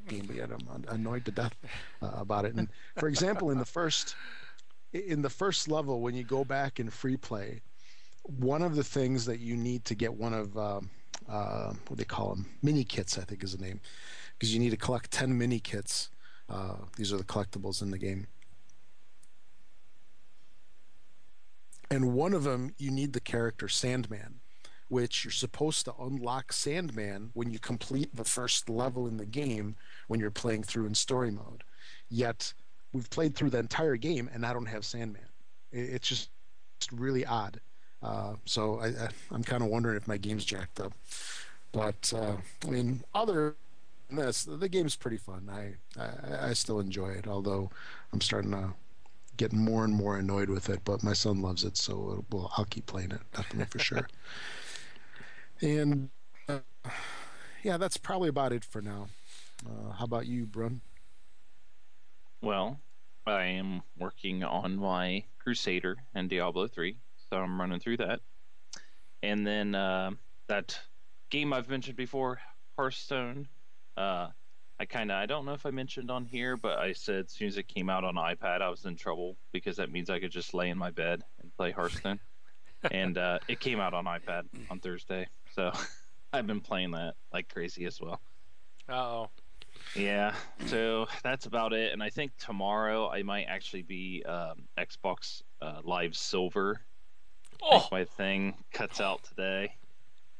game, 0.09 0.25
but 0.27 0.37
yet 0.37 0.51
I'm 0.51 0.85
annoyed 0.89 1.25
to 1.27 1.31
death 1.31 1.55
uh, 2.03 2.11
about 2.15 2.45
it. 2.45 2.55
And 2.55 2.69
for 2.99 3.09
example, 3.09 3.51
in 3.51 3.59
the 3.59 3.65
first 3.65 4.17
in 4.93 5.23
the 5.23 5.31
first 5.31 5.69
level, 5.69 6.01
when 6.01 6.15
you 6.15 6.25
go 6.25 6.45
back 6.45 6.81
in 6.81 6.91
free 6.91 7.17
play, 7.17 7.61
one 8.25 8.63
of 8.63 8.75
the 8.75 8.85
things 8.85 9.25
that 9.27 9.39
you 9.39 9.57
need 9.57 9.85
to 9.85 9.95
get 9.95 10.13
one 10.13 10.35
of 10.35 10.57
uh, 10.57 10.81
uh, 11.29 11.73
what 11.89 11.99
they 11.99 12.05
call 12.05 12.31
them 12.31 12.47
mini 12.63 12.85
kits, 12.85 13.19
I 13.19 13.23
think 13.23 13.45
is 13.45 13.57
the 13.57 13.65
name, 13.65 13.81
because 14.37 14.53
you 14.53 14.59
need 14.59 14.71
to 14.71 14.77
collect 14.77 15.11
ten 15.11 15.37
mini 15.37 15.61
kits 15.61 16.11
uh, 16.51 16.75
these 16.97 17.13
are 17.13 17.17
the 17.17 17.25
collectibles 17.25 17.81
in 17.81 17.91
the 17.91 17.99
game. 17.99 18.27
And 21.91 22.13
one 22.13 22.35
of 22.35 22.45
them, 22.45 22.75
you 22.79 22.91
need 22.91 23.13
the 23.13 23.21
character 23.21 23.69
Sandman, 23.69 24.40
which 24.91 25.25
you're 25.25 25.31
supposed 25.31 25.85
to 25.85 25.95
unlock 26.01 26.53
Sandman 26.53 27.31
when 27.33 27.51
you 27.51 27.61
complete 27.61 28.15
the 28.15 28.25
first 28.25 28.69
level 28.69 29.07
in 29.07 29.17
the 29.17 29.25
game 29.25 29.77
when 30.09 30.19
you're 30.19 30.33
playing 30.33 30.65
through 30.65 30.87
in 30.87 30.95
story 30.95 31.31
mode. 31.31 31.63
Yet, 32.09 32.53
we've 32.93 33.09
played 33.09 33.37
through 33.37 33.51
the 33.51 33.59
entire 33.61 33.97
game 33.97 34.29
and 34.35 34.45
I 34.45 34.53
don't 34.53 34.67
have 34.67 34.85
Sandman. 34.85 35.23
It's 35.71 36.09
just 36.09 36.31
really 36.91 37.25
odd. 37.25 37.61
Uh, 38.03 38.35
so 38.45 38.81
I, 38.81 39.09
am 39.33 39.45
kind 39.45 39.63
of 39.63 39.69
wondering 39.69 39.97
if 39.97 40.09
my 40.09 40.17
game's 40.17 40.45
jacked 40.45 40.81
up. 40.81 40.93
But 41.71 42.13
uh, 42.15 42.37
I 42.67 42.71
mean, 42.71 43.05
other 43.15 43.55
than 44.09 44.17
this 44.17 44.43
the 44.45 44.69
game's 44.69 44.97
pretty 44.97 45.19
fun. 45.19 45.49
I, 45.49 46.01
I 46.03 46.49
I 46.49 46.53
still 46.55 46.81
enjoy 46.81 47.11
it, 47.11 47.29
although 47.29 47.71
I'm 48.13 48.21
starting 48.21 48.51
to 48.51 48.71
get 49.37 49.53
more 49.53 49.85
and 49.85 49.95
more 49.95 50.17
annoyed 50.19 50.49
with 50.49 50.69
it. 50.69 50.81
But 50.85 51.05
my 51.05 51.13
son 51.13 51.43
loves 51.43 51.63
it, 51.63 51.77
so 51.77 52.25
well, 52.33 52.51
I'll 52.57 52.65
keep 52.65 52.87
playing 52.87 53.13
it 53.13 53.21
definitely 53.33 53.67
for 53.67 53.79
sure. 53.79 54.09
And 55.63 56.11
uh, 56.49 56.61
yeah, 57.63 57.77
that's 57.77 57.97
probably 57.97 58.29
about 58.29 58.53
it 58.53 58.65
for 58.65 58.81
now. 58.81 59.09
Uh, 59.67 59.93
how 59.93 60.05
about 60.05 60.27
you, 60.27 60.47
Brun? 60.47 60.81
Well, 62.41 62.81
I 63.27 63.45
am 63.45 63.83
working 63.99 64.43
on 64.43 64.77
my 64.77 65.25
Crusader 65.39 65.97
and 66.15 66.31
Diablo 66.31 66.67
3, 66.67 66.97
so 67.29 67.37
I'm 67.37 67.61
running 67.61 67.81
through 67.81 67.99
that. 67.99 68.21
And 69.23 69.47
then 69.47 69.75
uh, 69.75 70.13
that 70.49 70.81
game 71.29 71.53
I've 71.53 71.69
mentioned 71.69 71.97
before, 71.97 72.41
Hearthstone, 72.79 73.47
uh, 73.99 74.29
I 74.79 74.87
kind 74.87 75.11
of 75.11 75.19
I 75.19 75.27
don't 75.27 75.45
know 75.45 75.53
if 75.53 75.67
I 75.67 75.71
mentioned 75.71 76.11
on 76.11 76.25
here, 76.25 76.57
but 76.57 76.79
I 76.79 76.95
said 76.95 77.27
as 77.27 77.33
soon 77.33 77.49
as 77.49 77.59
it 77.59 77.69
came 77.69 77.91
out 77.91 78.03
on 78.03 78.15
iPad, 78.15 78.63
I 78.63 78.71
was 78.71 78.87
in 78.87 78.97
trouble 78.97 79.37
because 79.53 79.77
that 79.77 79.93
means 79.93 80.09
I 80.09 80.21
could 80.21 80.33
just 80.33 80.55
lay 80.55 80.71
in 80.71 80.79
my 80.79 80.91
bed 80.91 81.23
and 81.43 81.55
play 81.55 81.71
Hearthstone. 81.71 82.19
and 82.91 83.19
uh, 83.19 83.39
it 83.47 83.61
came 83.61 83.79
out 83.79 83.93
on 83.93 84.07
iPad 84.07 84.45
on 84.71 84.81
Thursday, 84.81 85.27
so 85.55 85.73
I've 86.33 86.47
been 86.47 86.61
playing 86.61 86.93
that 86.93 87.15
like 87.33 87.53
crazy 87.53 87.85
as 87.87 88.01
well. 88.01 88.21
oh. 88.89 89.29
Yeah, 89.97 90.35
so 90.67 91.07
that's 91.23 91.47
about 91.47 91.73
it. 91.73 91.93
And 91.93 92.03
I 92.03 92.11
think 92.11 92.33
tomorrow 92.39 93.09
I 93.09 93.23
might 93.23 93.45
actually 93.45 93.83
be 93.83 94.23
um, 94.25 94.69
Xbox 94.79 95.43
uh, 95.63 95.81
Live 95.83 96.17
Silver. 96.17 96.81
Oh. 97.63 97.87
my 97.91 98.05
thing 98.05 98.55
cuts 98.73 99.01
out 99.01 99.23
today. 99.25 99.75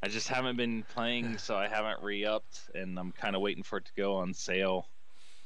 I 0.03 0.09
just 0.09 0.29
haven't 0.29 0.57
been 0.57 0.85
playing, 0.95 1.39
so 1.39 1.57
I 1.57 1.69
haven't 1.69 2.03
re-upped, 2.03 2.71
and 2.75 2.99
I'm 2.99 3.13
kind 3.13 3.35
of 3.35 3.43
waiting 3.43 3.63
for 3.63 3.79
it 3.79 3.87
to 3.87 3.93
go 3.97 4.17
on 4.17 4.35
sale 4.35 4.89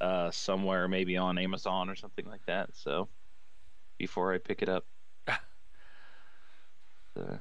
uh, 0.01 0.29
somewhere, 0.31 0.87
maybe 0.87 1.17
on 1.17 1.37
Amazon 1.37 1.89
or 1.89 1.95
something 1.95 2.25
like 2.25 2.45
that. 2.45 2.69
So 2.73 3.07
before 3.97 4.33
I 4.33 4.37
pick 4.37 4.61
it 4.61 4.69
up. 4.69 4.85
so, 7.15 7.39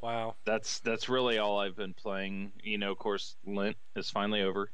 wow. 0.00 0.36
That's 0.44 0.80
that's 0.80 1.08
really 1.08 1.38
all 1.38 1.58
I've 1.58 1.76
been 1.76 1.94
playing. 1.94 2.52
You 2.62 2.78
know, 2.78 2.92
of 2.92 2.98
course, 2.98 3.36
Lent 3.46 3.76
is 3.96 4.10
finally 4.10 4.42
over. 4.42 4.70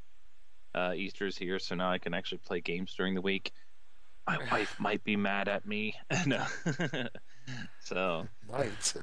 Uh, 0.74 0.92
Easter's 0.94 1.38
here, 1.38 1.58
so 1.58 1.74
now 1.74 1.90
I 1.90 1.98
can 1.98 2.12
actually 2.12 2.38
play 2.38 2.60
games 2.60 2.94
during 2.94 3.14
the 3.14 3.22
week. 3.22 3.52
My 4.26 4.38
wife 4.52 4.78
might 4.78 5.02
be 5.04 5.16
mad 5.16 5.48
at 5.48 5.66
me. 5.66 5.94
no. 6.26 6.44
so. 7.80 8.26
Right. 8.48 8.94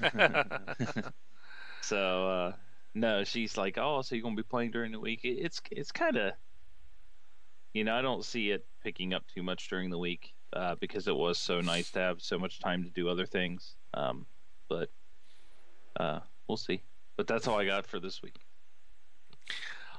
So 1.90 2.28
uh, 2.28 2.52
no, 2.94 3.24
she's 3.24 3.56
like, 3.56 3.78
oh, 3.78 4.02
so 4.02 4.14
you're 4.14 4.22
gonna 4.22 4.36
be 4.36 4.42
playing 4.42 4.70
during 4.70 4.92
the 4.92 5.00
week? 5.00 5.20
It's 5.24 5.60
it's 5.70 5.90
kind 5.90 6.16
of, 6.16 6.34
you 7.74 7.84
know, 7.84 7.94
I 7.94 8.02
don't 8.02 8.24
see 8.24 8.50
it 8.50 8.64
picking 8.82 9.14
up 9.14 9.24
too 9.34 9.42
much 9.42 9.68
during 9.68 9.90
the 9.90 9.98
week 9.98 10.32
uh, 10.52 10.76
because 10.80 11.08
it 11.08 11.16
was 11.16 11.38
so 11.38 11.60
nice 11.60 11.90
to 11.92 11.98
have 11.98 12.22
so 12.22 12.38
much 12.38 12.60
time 12.60 12.84
to 12.84 12.90
do 12.90 13.08
other 13.08 13.26
things. 13.26 13.74
Um, 13.94 14.26
but 14.68 14.90
uh, 15.96 16.20
we'll 16.48 16.56
see. 16.56 16.82
But 17.16 17.26
that's 17.26 17.46
all 17.46 17.58
I 17.58 17.66
got 17.66 17.86
for 17.86 17.98
this 18.00 18.22
week. 18.22 18.34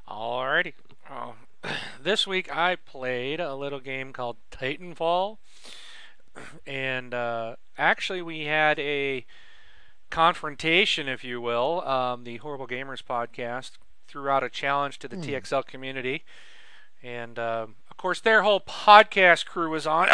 Alrighty. 0.08 0.74
Oh, 1.10 1.34
this 2.02 2.26
week 2.28 2.54
I 2.56 2.76
played 2.76 3.40
a 3.40 3.56
little 3.56 3.80
game 3.80 4.12
called 4.14 4.38
Titanfall, 4.52 5.38
and 6.66 7.14
uh, 7.14 7.56
actually 7.78 8.22
we 8.22 8.46
had 8.46 8.80
a 8.80 9.26
confrontation, 10.10 11.08
if 11.08 11.24
you 11.24 11.40
will. 11.40 11.82
Um, 11.88 12.24
the 12.24 12.38
Horrible 12.38 12.68
Gamers 12.68 13.04
podcast 13.04 13.72
threw 14.08 14.28
out 14.30 14.44
a 14.44 14.50
challenge 14.50 15.00
to 15.00 15.08
the 15.08 15.16
Hmm. 15.16 15.22
TXL 15.22 15.66
community, 15.66 16.24
and 17.04 17.38
uh, 17.40 17.68
of 17.90 17.98
course 17.98 18.20
their 18.20 18.42
whole 18.44 18.60
podcast 18.62 19.46
crew 19.46 19.70
was 19.70 19.86
on 19.88 20.10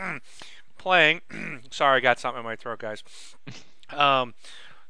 playing. 0.78 1.20
Sorry, 1.70 1.98
I 1.98 2.00
got 2.00 2.18
something 2.18 2.40
in 2.40 2.44
my 2.44 2.56
throat, 2.56 2.78
guys. 2.80 3.02
Um, 3.90 4.32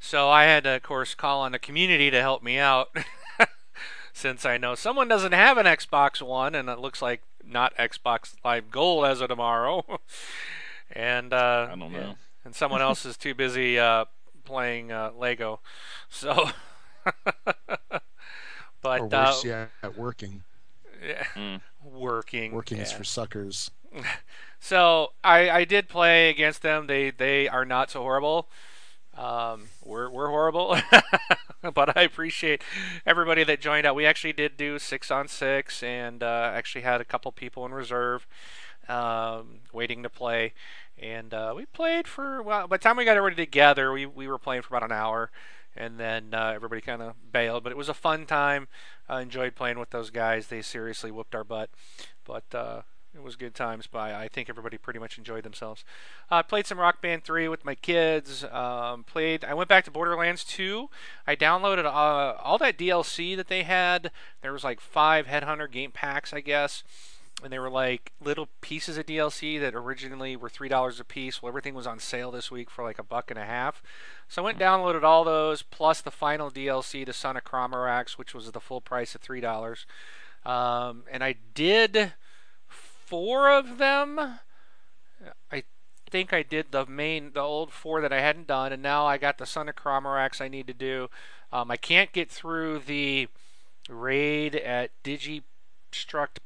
so 0.04 0.28
I 0.28 0.44
had 0.44 0.64
to, 0.64 0.70
of 0.70 0.82
course, 0.82 1.14
call 1.14 1.42
on 1.42 1.52
the 1.52 1.58
community 1.60 2.10
to 2.10 2.20
help 2.20 2.42
me 2.42 2.58
out. 2.58 2.90
Since 4.12 4.44
I 4.44 4.58
know 4.58 4.74
someone 4.74 5.06
doesn't 5.08 5.32
have 5.32 5.56
an 5.58 5.64
Xbox 5.66 6.20
One, 6.20 6.54
and 6.56 6.68
it 6.68 6.78
looks 6.80 7.00
like 7.00 7.22
not 7.44 7.74
Xbox 7.76 8.34
Live 8.44 8.70
Gold 8.70 9.06
as 9.06 9.20
of 9.22 9.28
tomorrow, 9.28 9.84
and 10.92 11.32
uh, 11.32 11.68
I 11.72 11.76
don't 11.76 11.92
yeah, 11.92 12.14
and 12.44 12.54
someone 12.54 12.82
else 12.82 13.06
is 13.06 13.16
too 13.16 13.34
busy 13.34 13.78
uh, 13.78 14.04
playing 14.44 14.92
uh, 14.92 15.12
Lego. 15.16 15.60
So, 16.10 16.50
but 18.82 19.00
or 19.00 19.14
uh, 19.14 19.26
worse 19.26 19.44
yet, 19.44 19.70
working. 19.96 20.42
yeah, 21.02 21.24
Mm. 21.34 21.60
working, 21.82 22.52
Working 22.52 22.78
is 22.78 22.92
for 22.92 23.04
suckers. 23.04 23.70
So 24.60 25.12
I, 25.24 25.50
I 25.50 25.64
did 25.64 25.88
play 25.88 26.28
against 26.30 26.62
them. 26.62 26.86
They 26.86 27.10
they 27.10 27.48
are 27.48 27.64
not 27.64 27.90
so 27.90 28.02
horrible. 28.02 28.48
Um, 29.16 29.68
we're 29.84 30.08
we're 30.08 30.28
horrible, 30.28 30.76
but 31.74 31.96
I 31.96 32.02
appreciate 32.02 32.62
everybody 33.04 33.44
that 33.44 33.60
joined 33.60 33.86
out. 33.86 33.94
We 33.94 34.06
actually 34.06 34.32
did 34.32 34.56
do 34.56 34.78
six 34.78 35.10
on 35.10 35.28
six, 35.28 35.82
and 35.82 36.22
uh, 36.22 36.50
actually 36.54 36.80
had 36.82 37.00
a 37.00 37.04
couple 37.04 37.30
people 37.30 37.66
in 37.66 37.72
reserve 37.72 38.26
um, 38.88 39.60
waiting 39.72 40.02
to 40.02 40.08
play. 40.08 40.54
And 40.98 41.34
uh, 41.34 41.52
we 41.54 41.66
played 41.66 42.08
for 42.08 42.42
well. 42.42 42.66
By 42.66 42.78
the 42.78 42.82
time 42.82 42.96
we 42.96 43.04
got 43.04 43.16
everybody 43.16 43.44
together, 43.44 43.92
we 43.92 44.06
we 44.06 44.28
were 44.28 44.38
playing 44.38 44.62
for 44.62 44.74
about 44.74 44.90
an 44.90 44.96
hour, 44.96 45.30
and 45.76 45.98
then 46.00 46.32
uh, 46.32 46.52
everybody 46.54 46.80
kind 46.80 47.02
of 47.02 47.14
bailed. 47.32 47.64
But 47.64 47.72
it 47.72 47.78
was 47.78 47.90
a 47.90 47.94
fun 47.94 48.24
time. 48.24 48.68
I 49.08 49.20
enjoyed 49.20 49.54
playing 49.54 49.78
with 49.78 49.90
those 49.90 50.08
guys. 50.08 50.46
They 50.46 50.62
seriously 50.62 51.10
whooped 51.10 51.34
our 51.34 51.44
butt, 51.44 51.70
but. 52.24 52.84
It 53.14 53.22
was 53.22 53.36
good 53.36 53.54
times 53.54 53.86
by 53.86 54.14
I 54.14 54.26
think 54.28 54.48
everybody 54.48 54.78
pretty 54.78 54.98
much 54.98 55.18
enjoyed 55.18 55.44
themselves. 55.44 55.84
I 56.30 56.38
uh, 56.38 56.42
played 56.42 56.66
some 56.66 56.80
Rock 56.80 57.02
Band 57.02 57.24
3 57.24 57.46
with 57.46 57.64
my 57.64 57.74
kids. 57.74 58.42
Um, 58.44 59.04
played. 59.04 59.44
I 59.44 59.52
went 59.52 59.68
back 59.68 59.84
to 59.84 59.90
Borderlands 59.90 60.44
2. 60.44 60.88
I 61.26 61.36
downloaded 61.36 61.84
uh, 61.84 61.88
all 62.42 62.56
that 62.58 62.78
DLC 62.78 63.36
that 63.36 63.48
they 63.48 63.64
had. 63.64 64.10
There 64.40 64.52
was 64.52 64.64
like 64.64 64.80
five 64.80 65.26
Headhunter 65.26 65.70
game 65.70 65.90
packs, 65.90 66.32
I 66.32 66.40
guess, 66.40 66.84
and 67.44 67.52
they 67.52 67.58
were 67.58 67.68
like 67.68 68.12
little 68.18 68.48
pieces 68.62 68.96
of 68.96 69.04
DLC 69.04 69.60
that 69.60 69.74
originally 69.74 70.34
were 70.34 70.48
three 70.48 70.70
dollars 70.70 70.98
a 70.98 71.04
piece. 71.04 71.42
Well, 71.42 71.50
everything 71.50 71.74
was 71.74 71.86
on 71.86 71.98
sale 71.98 72.30
this 72.30 72.50
week 72.50 72.70
for 72.70 72.82
like 72.82 72.98
a 72.98 73.04
buck 73.04 73.30
and 73.30 73.38
a 73.38 73.44
half. 73.44 73.82
So 74.26 74.40
I 74.40 74.44
went 74.46 74.58
and 74.58 74.66
downloaded 74.66 75.02
all 75.02 75.24
those 75.24 75.60
plus 75.60 76.00
the 76.00 76.10
final 76.10 76.50
DLC, 76.50 77.04
the 77.04 77.12
Son 77.12 77.36
of 77.36 77.44
Crawmerax, 77.44 78.12
which 78.12 78.32
was 78.32 78.50
the 78.50 78.60
full 78.60 78.80
price 78.80 79.14
of 79.14 79.20
three 79.20 79.42
dollars. 79.42 79.84
Um, 80.46 81.04
and 81.10 81.22
I 81.22 81.36
did 81.54 82.14
four 83.12 83.50
of 83.50 83.76
them. 83.76 84.38
I 85.50 85.64
think 86.10 86.32
I 86.32 86.42
did 86.42 86.72
the 86.72 86.86
main, 86.86 87.32
the 87.34 87.42
old 87.42 87.70
four 87.70 88.00
that 88.00 88.10
I 88.10 88.22
hadn't 88.22 88.46
done, 88.46 88.72
and 88.72 88.82
now 88.82 89.04
I 89.04 89.18
got 89.18 89.36
the 89.36 89.44
Son 89.44 89.68
of 89.68 89.76
Crawmerax 89.76 90.40
I 90.40 90.48
need 90.48 90.66
to 90.68 90.72
do. 90.72 91.10
Um, 91.52 91.70
I 91.70 91.76
can't 91.76 92.10
get 92.12 92.30
through 92.30 92.78
the 92.78 93.28
raid 93.86 94.56
at 94.56 94.92
Digistruct 95.04 95.42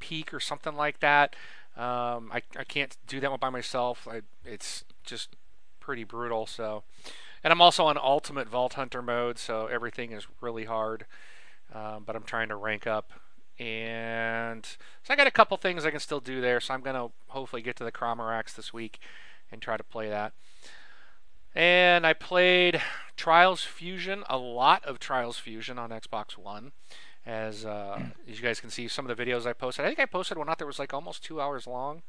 Peak 0.00 0.34
or 0.34 0.40
something 0.40 0.74
like 0.74 0.98
that. 0.98 1.36
Um, 1.76 2.32
I, 2.32 2.42
I 2.58 2.64
can't 2.64 2.96
do 3.06 3.20
that 3.20 3.30
one 3.30 3.38
by 3.38 3.50
myself. 3.50 4.08
I, 4.10 4.22
it's 4.44 4.84
just 5.04 5.36
pretty 5.78 6.02
brutal. 6.02 6.46
So, 6.46 6.82
and 7.44 7.52
I'm 7.52 7.60
also 7.60 7.84
on 7.84 7.96
Ultimate 7.96 8.48
Vault 8.48 8.74
Hunter 8.74 9.02
mode, 9.02 9.38
so 9.38 9.66
everything 9.66 10.10
is 10.10 10.26
really 10.40 10.64
hard. 10.64 11.06
Um, 11.72 12.02
but 12.04 12.16
I'm 12.16 12.24
trying 12.24 12.48
to 12.48 12.56
rank 12.56 12.88
up 12.88 13.12
and 13.58 14.64
so 15.02 15.12
I 15.12 15.16
got 15.16 15.26
a 15.26 15.32
couple 15.32 15.56
things 15.56 15.84
I 15.84 15.90
can 15.90 16.00
still 16.00 16.20
do 16.20 16.40
there. 16.40 16.60
So 16.60 16.74
I'm 16.74 16.82
gonna 16.82 17.08
hopefully 17.28 17.62
get 17.62 17.76
to 17.76 17.84
the 17.84 17.92
Crawmerax 17.92 18.54
this 18.54 18.72
week 18.72 18.98
and 19.50 19.62
try 19.62 19.76
to 19.76 19.84
play 19.84 20.08
that. 20.08 20.32
And 21.54 22.06
I 22.06 22.12
played 22.12 22.82
Trials 23.16 23.64
Fusion, 23.64 24.24
a 24.28 24.36
lot 24.36 24.84
of 24.84 24.98
Trials 24.98 25.38
Fusion 25.38 25.78
on 25.78 25.90
Xbox 25.90 26.36
One. 26.36 26.72
As 27.24 27.64
uh, 27.64 28.00
as 28.28 28.38
you 28.38 28.42
guys 28.42 28.60
can 28.60 28.70
see, 28.70 28.86
some 28.86 29.08
of 29.08 29.16
the 29.16 29.24
videos 29.24 29.46
I 29.46 29.52
posted. 29.52 29.84
I 29.84 29.88
think 29.88 29.98
I 29.98 30.06
posted 30.06 30.38
one 30.38 30.48
out 30.48 30.58
that 30.58 30.66
was 30.66 30.78
like 30.78 30.94
almost 30.94 31.24
two 31.24 31.40
hours 31.40 31.66
long, 31.66 32.02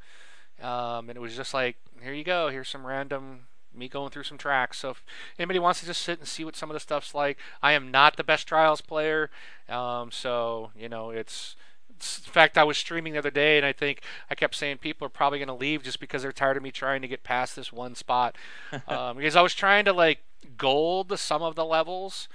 um, 0.62 1.08
and 1.08 1.16
it 1.16 1.20
was 1.20 1.34
just 1.34 1.52
like, 1.52 1.76
here 2.00 2.12
you 2.12 2.22
go, 2.22 2.50
here's 2.50 2.68
some 2.68 2.86
random 2.86 3.46
me 3.78 3.88
going 3.88 4.10
through 4.10 4.24
some 4.24 4.38
tracks. 4.38 4.78
So 4.78 4.90
if 4.90 5.04
anybody 5.38 5.58
wants 5.58 5.80
to 5.80 5.86
just 5.86 6.02
sit 6.02 6.18
and 6.18 6.28
see 6.28 6.44
what 6.44 6.56
some 6.56 6.70
of 6.70 6.74
the 6.74 6.80
stuff's 6.80 7.14
like, 7.14 7.38
I 7.62 7.72
am 7.72 7.90
not 7.90 8.16
the 8.16 8.24
best 8.24 8.46
Trials 8.46 8.80
player. 8.80 9.30
Um, 9.68 10.10
so 10.10 10.70
you 10.76 10.88
know, 10.88 11.10
it's, 11.10 11.56
it's. 11.90 12.18
In 12.18 12.32
fact, 12.32 12.58
I 12.58 12.64
was 12.64 12.78
streaming 12.78 13.12
the 13.12 13.18
other 13.18 13.30
day, 13.30 13.56
and 13.56 13.66
I 13.66 13.72
think 13.72 14.02
I 14.30 14.34
kept 14.34 14.54
saying 14.54 14.78
people 14.78 15.06
are 15.06 15.10
probably 15.10 15.38
going 15.38 15.48
to 15.48 15.54
leave 15.54 15.82
just 15.82 16.00
because 16.00 16.22
they're 16.22 16.32
tired 16.32 16.56
of 16.56 16.62
me 16.62 16.70
trying 16.70 17.02
to 17.02 17.08
get 17.08 17.22
past 17.22 17.56
this 17.56 17.72
one 17.72 17.94
spot. 17.94 18.36
um, 18.88 19.16
because 19.16 19.36
I 19.36 19.42
was 19.42 19.54
trying 19.54 19.84
to 19.86 19.92
like 19.92 20.20
gold 20.56 21.18
some 21.18 21.42
of 21.42 21.54
the 21.54 21.64
levels, 21.64 22.28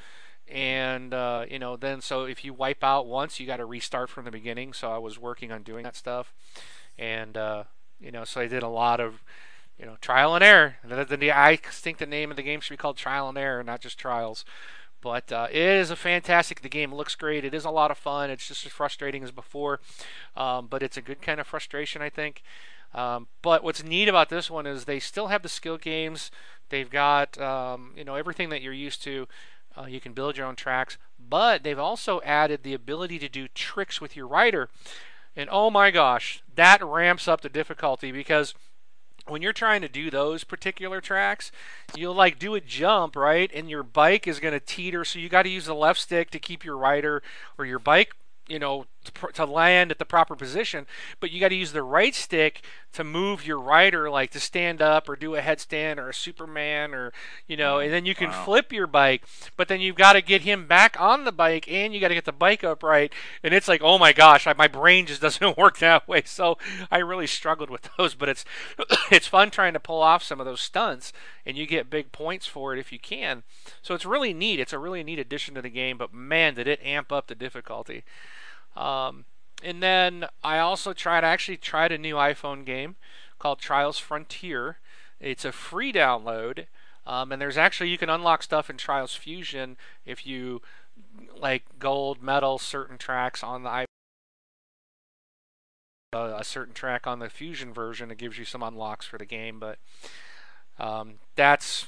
and 0.47 1.13
uh, 1.13 1.45
you 1.49 1.59
know, 1.59 1.75
then 1.75 2.01
so 2.01 2.23
if 2.25 2.43
you 2.43 2.53
wipe 2.53 2.83
out 2.83 3.07
once, 3.07 3.39
you 3.39 3.47
got 3.47 3.57
to 3.57 3.65
restart 3.65 4.09
from 4.09 4.25
the 4.25 4.31
beginning. 4.31 4.73
So 4.73 4.91
I 4.91 4.97
was 4.97 5.17
working 5.17 5.51
on 5.51 5.63
doing 5.63 5.83
that 5.83 5.95
stuff, 5.95 6.33
and 6.97 7.37
uh, 7.37 7.63
you 7.99 8.11
know, 8.11 8.23
so 8.23 8.41
I 8.41 8.47
did 8.47 8.63
a 8.63 8.67
lot 8.67 8.99
of 8.99 9.23
you 9.77 9.85
know, 9.85 9.97
trial 10.01 10.35
and 10.35 10.43
error. 10.43 10.75
I 10.89 11.55
think 11.55 11.97
the 11.97 12.05
name 12.05 12.31
of 12.31 12.37
the 12.37 12.43
game 12.43 12.61
should 12.61 12.73
be 12.73 12.77
called 12.77 12.97
Trial 12.97 13.27
and 13.29 13.37
Error, 13.37 13.63
not 13.63 13.81
just 13.81 13.97
Trials. 13.97 14.45
But 15.01 15.33
uh, 15.33 15.47
it 15.51 15.57
is 15.57 15.91
a 15.91 15.97
fantastic. 15.97 16.61
The 16.61 16.69
game 16.69 16.93
looks 16.93 17.15
great. 17.15 17.43
It 17.43 17.53
is 17.53 17.65
a 17.65 17.69
lot 17.69 17.91
of 17.91 17.97
fun. 17.97 18.29
It's 18.29 18.47
just 18.47 18.65
as 18.65 18.71
frustrating 18.71 19.21
as 19.21 19.31
before, 19.31 19.81
um, 20.37 20.67
but 20.67 20.81
it's 20.81 20.95
a 20.95 21.01
good 21.01 21.21
kind 21.21 21.41
of 21.41 21.47
frustration, 21.47 22.01
I 22.01 22.09
think. 22.09 22.41
Um, 22.93 23.27
but 23.41 23.63
what's 23.63 23.83
neat 23.83 24.07
about 24.07 24.29
this 24.29 24.49
one 24.49 24.65
is 24.65 24.85
they 24.85 24.99
still 24.99 25.27
have 25.27 25.41
the 25.41 25.49
skill 25.49 25.77
games. 25.77 26.31
They've 26.69 26.89
got 26.89 27.37
um, 27.37 27.93
you 27.97 28.05
know 28.05 28.15
everything 28.15 28.49
that 28.49 28.61
you're 28.61 28.71
used 28.71 29.03
to. 29.03 29.27
Uh, 29.77 29.87
you 29.87 29.99
can 29.99 30.13
build 30.13 30.37
your 30.37 30.45
own 30.45 30.55
tracks, 30.55 30.97
but 31.19 31.63
they've 31.63 31.79
also 31.79 32.21
added 32.21 32.63
the 32.63 32.73
ability 32.73 33.19
to 33.19 33.27
do 33.27 33.49
tricks 33.49 33.99
with 33.99 34.15
your 34.15 34.27
rider. 34.27 34.69
And 35.35 35.49
oh 35.51 35.69
my 35.69 35.91
gosh, 35.91 36.43
that 36.55 36.81
ramps 36.81 37.27
up 37.27 37.41
the 37.41 37.49
difficulty 37.49 38.11
because 38.11 38.53
when 39.27 39.41
you're 39.41 39.53
trying 39.53 39.81
to 39.81 39.87
do 39.87 40.09
those 40.09 40.43
particular 40.43 41.01
tracks, 41.01 41.51
you'll 41.95 42.13
like 42.13 42.39
do 42.39 42.55
a 42.55 42.61
jump, 42.61 43.15
right? 43.15 43.49
And 43.53 43.69
your 43.69 43.83
bike 43.83 44.27
is 44.27 44.39
going 44.39 44.53
to 44.53 44.59
teeter, 44.59 45.05
so 45.05 45.19
you 45.19 45.29
got 45.29 45.43
to 45.43 45.49
use 45.49 45.65
the 45.65 45.75
left 45.75 45.99
stick 45.99 46.29
to 46.31 46.39
keep 46.39 46.65
your 46.65 46.77
rider 46.77 47.23
or 47.57 47.65
your 47.65 47.79
bike, 47.79 48.13
you 48.47 48.59
know, 48.59 48.85
to, 49.03 49.11
to 49.33 49.45
land 49.45 49.91
at 49.91 49.99
the 49.99 50.05
proper 50.05 50.35
position. 50.35 50.85
But 51.19 51.31
you 51.31 51.39
got 51.39 51.49
to 51.49 51.55
use 51.55 51.71
the 51.71 51.83
right 51.83 52.15
stick 52.15 52.61
to 52.93 53.03
move 53.03 53.45
your 53.45 53.59
rider, 53.59 54.09
like 54.09 54.29
to 54.31 54.39
stand 54.39 54.81
up 54.81 55.09
or 55.09 55.15
do 55.15 55.35
a 55.35 55.41
headstand 55.41 55.97
or 55.97 56.09
a 56.09 56.13
Superman 56.13 56.93
or, 56.93 57.11
you 57.47 57.57
know, 57.57 57.79
and 57.79 57.91
then 57.91 58.05
you 58.05 58.13
can 58.13 58.29
Wow. 58.29 58.45
flip 58.45 58.71
your 58.71 58.85
bike. 58.87 59.23
But 59.57 59.67
then 59.67 59.81
you've 59.81 59.95
got 59.95 60.13
to 60.13 60.21
get 60.21 60.41
him 60.43 60.67
back 60.67 60.99
on 61.01 61.23
the 61.25 61.31
bike 61.31 61.69
and 61.69 61.93
you 61.93 61.99
got 61.99 62.09
to 62.09 62.13
get 62.13 62.25
the 62.25 62.31
bike 62.31 62.63
upright. 62.63 63.11
And 63.41 63.53
it's 63.53 63.67
like, 63.67 63.81
oh 63.83 63.97
my 63.97 64.13
gosh, 64.13 64.45
I, 64.45 64.53
my 64.53 64.67
brain 64.67 65.05
just 65.07 65.21
doesn't 65.23 65.57
work 65.57 65.79
that 65.79 66.07
way. 66.07 66.21
So 66.25 66.57
I 66.91 66.99
really 66.99 67.27
struggled 67.27 67.69
with 67.69 67.89
those. 67.97 68.13
But 68.15 68.29
it's 68.29 68.45
it's 69.11 69.27
fun 69.27 69.49
trying 69.49 69.73
to 69.73 69.79
pull 69.79 70.01
off 70.01 70.23
some 70.23 70.39
of 70.39 70.45
those 70.45 70.61
stunts, 70.61 71.11
and 71.45 71.57
you 71.57 71.65
get 71.65 71.89
big 71.89 72.11
points 72.11 72.45
for 72.45 72.73
it 72.73 72.79
if 72.79 72.91
you 72.91 72.99
can. 72.99 73.43
So 73.81 73.95
it's 73.95 74.05
really 74.05 74.33
neat. 74.33 74.59
It's 74.59 74.73
a 74.73 74.79
really 74.79 75.03
neat 75.03 75.19
addition 75.19 75.55
to 75.55 75.61
the 75.61 75.69
game. 75.69 75.97
But 75.97 76.13
man, 76.13 76.53
did 76.53 76.67
it 76.67 76.79
amp 76.83 77.11
up 77.11 77.27
the 77.27 77.35
difficulty. 77.35 78.03
Um, 78.75 79.25
and 79.63 79.81
then 79.81 80.25
I 80.43 80.59
also 80.59 80.93
tried, 80.93 81.23
I 81.23 81.29
actually 81.29 81.57
tried 81.57 81.91
a 81.91 81.97
new 81.97 82.15
iPhone 82.15 82.65
game 82.65 82.95
called 83.39 83.59
Trials 83.59 83.97
Frontier. 83.97 84.77
It's 85.19 85.45
a 85.45 85.51
free 85.51 85.93
download, 85.93 86.65
um, 87.05 87.31
and 87.31 87.41
there's 87.41 87.57
actually 87.57 87.89
you 87.89 87.97
can 87.97 88.09
unlock 88.09 88.43
stuff 88.43 88.69
in 88.69 88.77
Trials 88.77 89.15
Fusion 89.15 89.77
if 90.05 90.25
you 90.27 90.61
like 91.35 91.63
gold, 91.79 92.21
metal, 92.21 92.59
certain 92.59 92.97
tracks 92.97 93.43
on 93.43 93.63
the 93.63 93.69
iPhone. 93.69 93.85
Uh, 96.13 96.35
a 96.37 96.43
certain 96.43 96.73
track 96.73 97.07
on 97.07 97.19
the 97.19 97.29
Fusion 97.29 97.73
version, 97.73 98.11
it 98.11 98.17
gives 98.17 98.37
you 98.37 98.45
some 98.45 98.61
unlocks 98.61 99.05
for 99.05 99.17
the 99.17 99.25
game. 99.25 99.59
But 99.59 99.79
um, 100.77 101.15
that's 101.35 101.87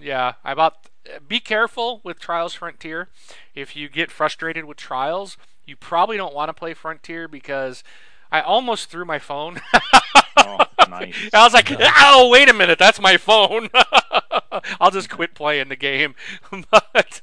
yeah, 0.00 0.34
I 0.42 0.52
about 0.52 0.88
be 1.26 1.40
careful 1.40 2.00
with 2.02 2.18
Trials 2.18 2.54
Frontier. 2.54 3.08
If 3.54 3.76
you 3.76 3.88
get 3.88 4.10
frustrated 4.10 4.64
with 4.64 4.76
Trials, 4.76 5.36
you 5.66 5.76
probably 5.76 6.16
don't 6.16 6.34
want 6.34 6.48
to 6.48 6.52
play 6.54 6.74
Frontier 6.74 7.28
because 7.28 7.82
I 8.30 8.40
almost 8.40 8.90
threw 8.90 9.04
my 9.04 9.18
phone. 9.18 9.60
Oh, 10.36 10.58
nice. 10.90 11.30
I 11.32 11.44
was 11.44 11.54
like, 11.54 11.68
"Oh, 11.78 12.28
wait 12.30 12.48
a 12.48 12.52
minute, 12.52 12.78
that's 12.78 13.00
my 13.00 13.16
phone." 13.16 13.70
I'll 14.80 14.90
just 14.90 15.08
quit 15.08 15.34
playing 15.34 15.68
the 15.68 15.76
game. 15.76 16.14
but 16.70 17.22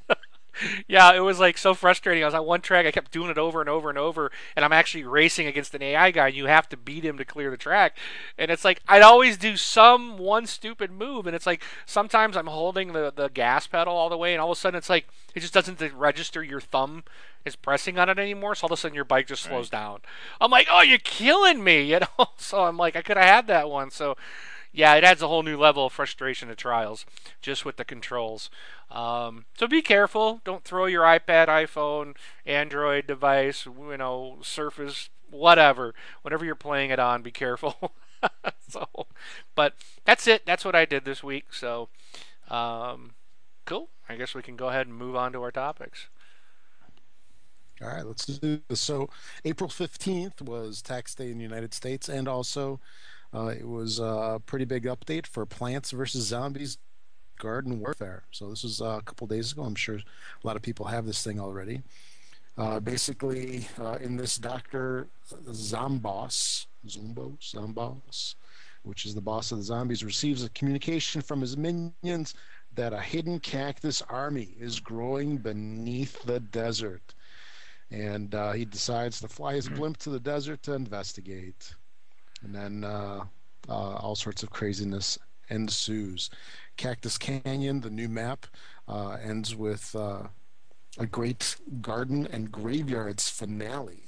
yeah, 0.88 1.14
it 1.14 1.20
was 1.20 1.40
like 1.40 1.58
so 1.58 1.74
frustrating. 1.74 2.24
I 2.24 2.28
was 2.28 2.34
on 2.34 2.46
one 2.46 2.62
track, 2.62 2.86
I 2.86 2.92
kept 2.92 3.12
doing 3.12 3.30
it 3.30 3.38
over 3.38 3.60
and 3.60 3.70
over 3.70 3.90
and 3.90 3.98
over, 3.98 4.32
and 4.56 4.66
I'm 4.66 4.74
actually 4.74 5.04
racing 5.04 5.48
against 5.48 5.76
an 5.76 5.82
AI 5.82 6.12
guy. 6.12 6.28
And 6.28 6.36
you 6.36 6.46
have 6.46 6.70
to 6.70 6.78
beat 6.78 7.04
him 7.04 7.18
to 7.18 7.26
clear 7.26 7.50
the 7.50 7.58
track, 7.58 7.98
and 8.38 8.52
it's 8.52 8.66
like 8.66 8.82
I'd 8.88 9.02
always 9.02 9.38
do 9.38 9.58
some 9.58 10.18
one 10.18 10.46
stupid 10.46 10.92
move, 10.92 11.28
and 11.28 11.36
it's 11.36 11.46
like 11.46 11.64
sometimes 11.86 12.36
I'm 12.36 12.48
holding 12.48 12.94
the 12.94 13.12
the 13.16 13.30
gas 13.30 13.68
pedal 13.68 13.94
all 13.94 14.10
the 14.10 14.18
way, 14.18 14.34
and 14.34 14.42
all 14.42 14.52
of 14.52 14.58
a 14.58 14.60
sudden 14.60 14.78
it's 14.78 14.90
like 14.90 15.08
it 15.36 15.40
just 15.40 15.54
doesn't 15.54 15.82
register 15.94 16.44
your 16.44 16.62
thumb 16.62 17.04
is 17.46 17.56
pressing 17.56 17.98
on 17.98 18.10
it 18.10 18.20
anymore. 18.20 18.56
So 18.56 18.66
all 18.66 18.74
of 18.74 18.78
a 18.78 18.82
sudden 18.82 18.96
your 18.96 19.06
bike 19.06 19.28
just 19.28 19.44
slows 19.44 19.72
right. 19.72 19.80
down. 19.80 20.02
I'm 20.40 20.52
like, 20.52 20.68
oh, 20.72 20.82
you're 20.82 21.00
killing 21.00 21.64
me, 21.64 21.82
you 21.92 22.00
know. 22.00 22.28
So 22.38 22.64
I'm 22.64 22.78
like, 22.78 22.96
I 22.96 23.02
could 23.02 23.18
have 23.18 23.26
had 23.26 23.48
that 23.48 23.70
one. 23.70 23.92
So 23.92 24.16
yeah, 24.74 24.96
it 24.96 25.04
adds 25.04 25.22
a 25.22 25.28
whole 25.28 25.44
new 25.44 25.58
level 25.58 25.86
of 25.86 25.94
frustration 25.94 26.48
to 26.48 26.56
trials 26.56 27.06
just 27.42 27.66
with 27.66 27.78
the 27.78 27.86
controls. 27.86 28.50
Um, 28.90 29.46
so 29.58 29.68
be 29.68 29.82
careful. 29.82 30.42
Don't 30.44 30.64
throw 30.64 30.86
your 30.86 31.04
iPad, 31.04 31.48
iPhone, 31.48 32.16
Android 32.46 33.08
device, 33.08 33.66
you 33.66 33.98
know, 33.98 34.38
Surface, 34.42 35.10
whatever, 35.30 35.94
whatever 36.22 36.46
you're 36.46 36.56
playing 36.56 36.90
it 36.90 37.00
on. 37.00 37.22
Be 37.22 37.32
careful. 37.32 37.94
so, 38.68 38.88
but 39.56 39.74
that's 40.06 40.28
it. 40.28 40.46
That's 40.46 40.64
what 40.64 40.76
I 40.76 40.86
did 40.86 41.06
this 41.06 41.24
week. 41.24 41.54
So, 41.54 41.90
um, 42.50 43.12
cool. 43.66 43.90
I 44.08 44.16
guess 44.16 44.36
we 44.36 44.42
can 44.42 44.56
go 44.56 44.70
ahead 44.70 44.88
and 44.88 44.96
move 44.96 45.16
on 45.16 45.34
to 45.34 45.42
our 45.42 45.52
topics. 45.52 46.08
All 47.82 47.88
right, 47.88 48.06
let's 48.06 48.26
do 48.26 48.62
this. 48.70 48.80
So, 48.80 49.10
April 49.44 49.70
15th 49.70 50.42
was 50.42 50.82
tax 50.84 51.16
day 51.16 51.32
in 51.32 51.38
the 51.38 51.44
United 51.44 51.74
States, 51.74 52.08
and 52.08 52.28
also 52.28 52.80
uh, 53.34 53.48
it 53.48 53.68
was 53.68 54.00
a 54.00 54.42
pretty 54.46 54.66
big 54.66 54.84
update 54.86 55.26
for 55.26 55.46
Plants 55.46 55.92
vs. 55.92 56.24
Zombies 56.24 56.78
Garden 57.40 57.80
Warfare. 57.80 58.24
So 58.32 58.50
this 58.50 58.64
was 58.64 58.82
uh, 58.82 59.00
a 59.00 59.02
couple 59.02 59.26
days 59.28 59.52
ago. 59.52 59.64
I'm 59.64 59.76
sure 59.76 59.96
a 59.96 60.48
lot 60.48 60.56
of 60.56 60.62
people 60.62 60.86
have 60.86 61.06
this 61.06 61.24
thing 61.24 61.40
already. 61.40 61.82
Uh, 62.58 62.80
basically, 62.80 63.68
uh, 63.80 63.98
in 64.02 64.18
this 64.18 64.38
Doctor 64.38 65.08
Zomboss, 65.50 66.68
Zumbo 66.86 67.38
Zomboss, 67.40 68.36
which 68.84 69.06
is 69.06 69.16
the 69.16 69.22
boss 69.22 69.52
of 69.52 69.58
the 69.58 69.64
zombies, 69.64 70.04
receives 70.04 70.44
a 70.44 70.50
communication 70.50 71.22
from 71.22 71.42
his 71.42 71.56
minions 71.56 72.36
that 72.76 72.94
a 72.94 73.00
hidden 73.00 73.40
cactus 73.40 74.02
army 74.10 74.56
is 74.60 74.80
growing 74.80 75.38
beneath 75.38 76.22
the 76.24 76.40
desert, 76.40 77.14
and 77.90 78.36
uh, 78.36 78.52
he 78.52 78.66
decides 78.66 79.20
to 79.22 79.28
fly 79.28 79.54
his 79.54 79.70
blimp 79.70 79.98
to 79.98 80.10
the 80.10 80.20
desert 80.20 80.62
to 80.64 80.74
investigate 80.74 81.74
and 82.44 82.56
then 82.56 82.84
uh, 82.84 83.26
uh, 83.70 83.74
all 83.74 84.16
sorts 84.16 84.44
of 84.44 84.50
craziness 84.50 85.18
ensues. 85.50 86.30
Cactus 86.78 87.18
Canyon, 87.18 87.82
the 87.82 87.90
new 87.90 88.10
map, 88.10 88.48
uh, 88.88 89.18
ends 89.22 89.56
with 89.56 89.96
uh, 89.96 90.24
a 90.98 91.06
great 91.06 91.58
garden 91.82 92.28
and 92.32 92.52
graveyards 92.52 93.30
finale. 93.30 94.06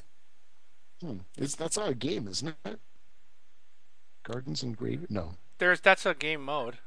Hmm. 1.02 1.18
It's, 1.38 1.56
that's 1.56 1.78
our 1.78 1.94
game, 1.94 2.28
isn't 2.28 2.56
it? 2.66 2.80
Gardens 4.24 4.64
and 4.64 4.76
grave? 4.76 5.06
No. 5.10 5.36
There's 5.58 5.82
that's 5.82 6.06
a 6.06 6.14
game 6.14 6.44
mode. 6.44 6.78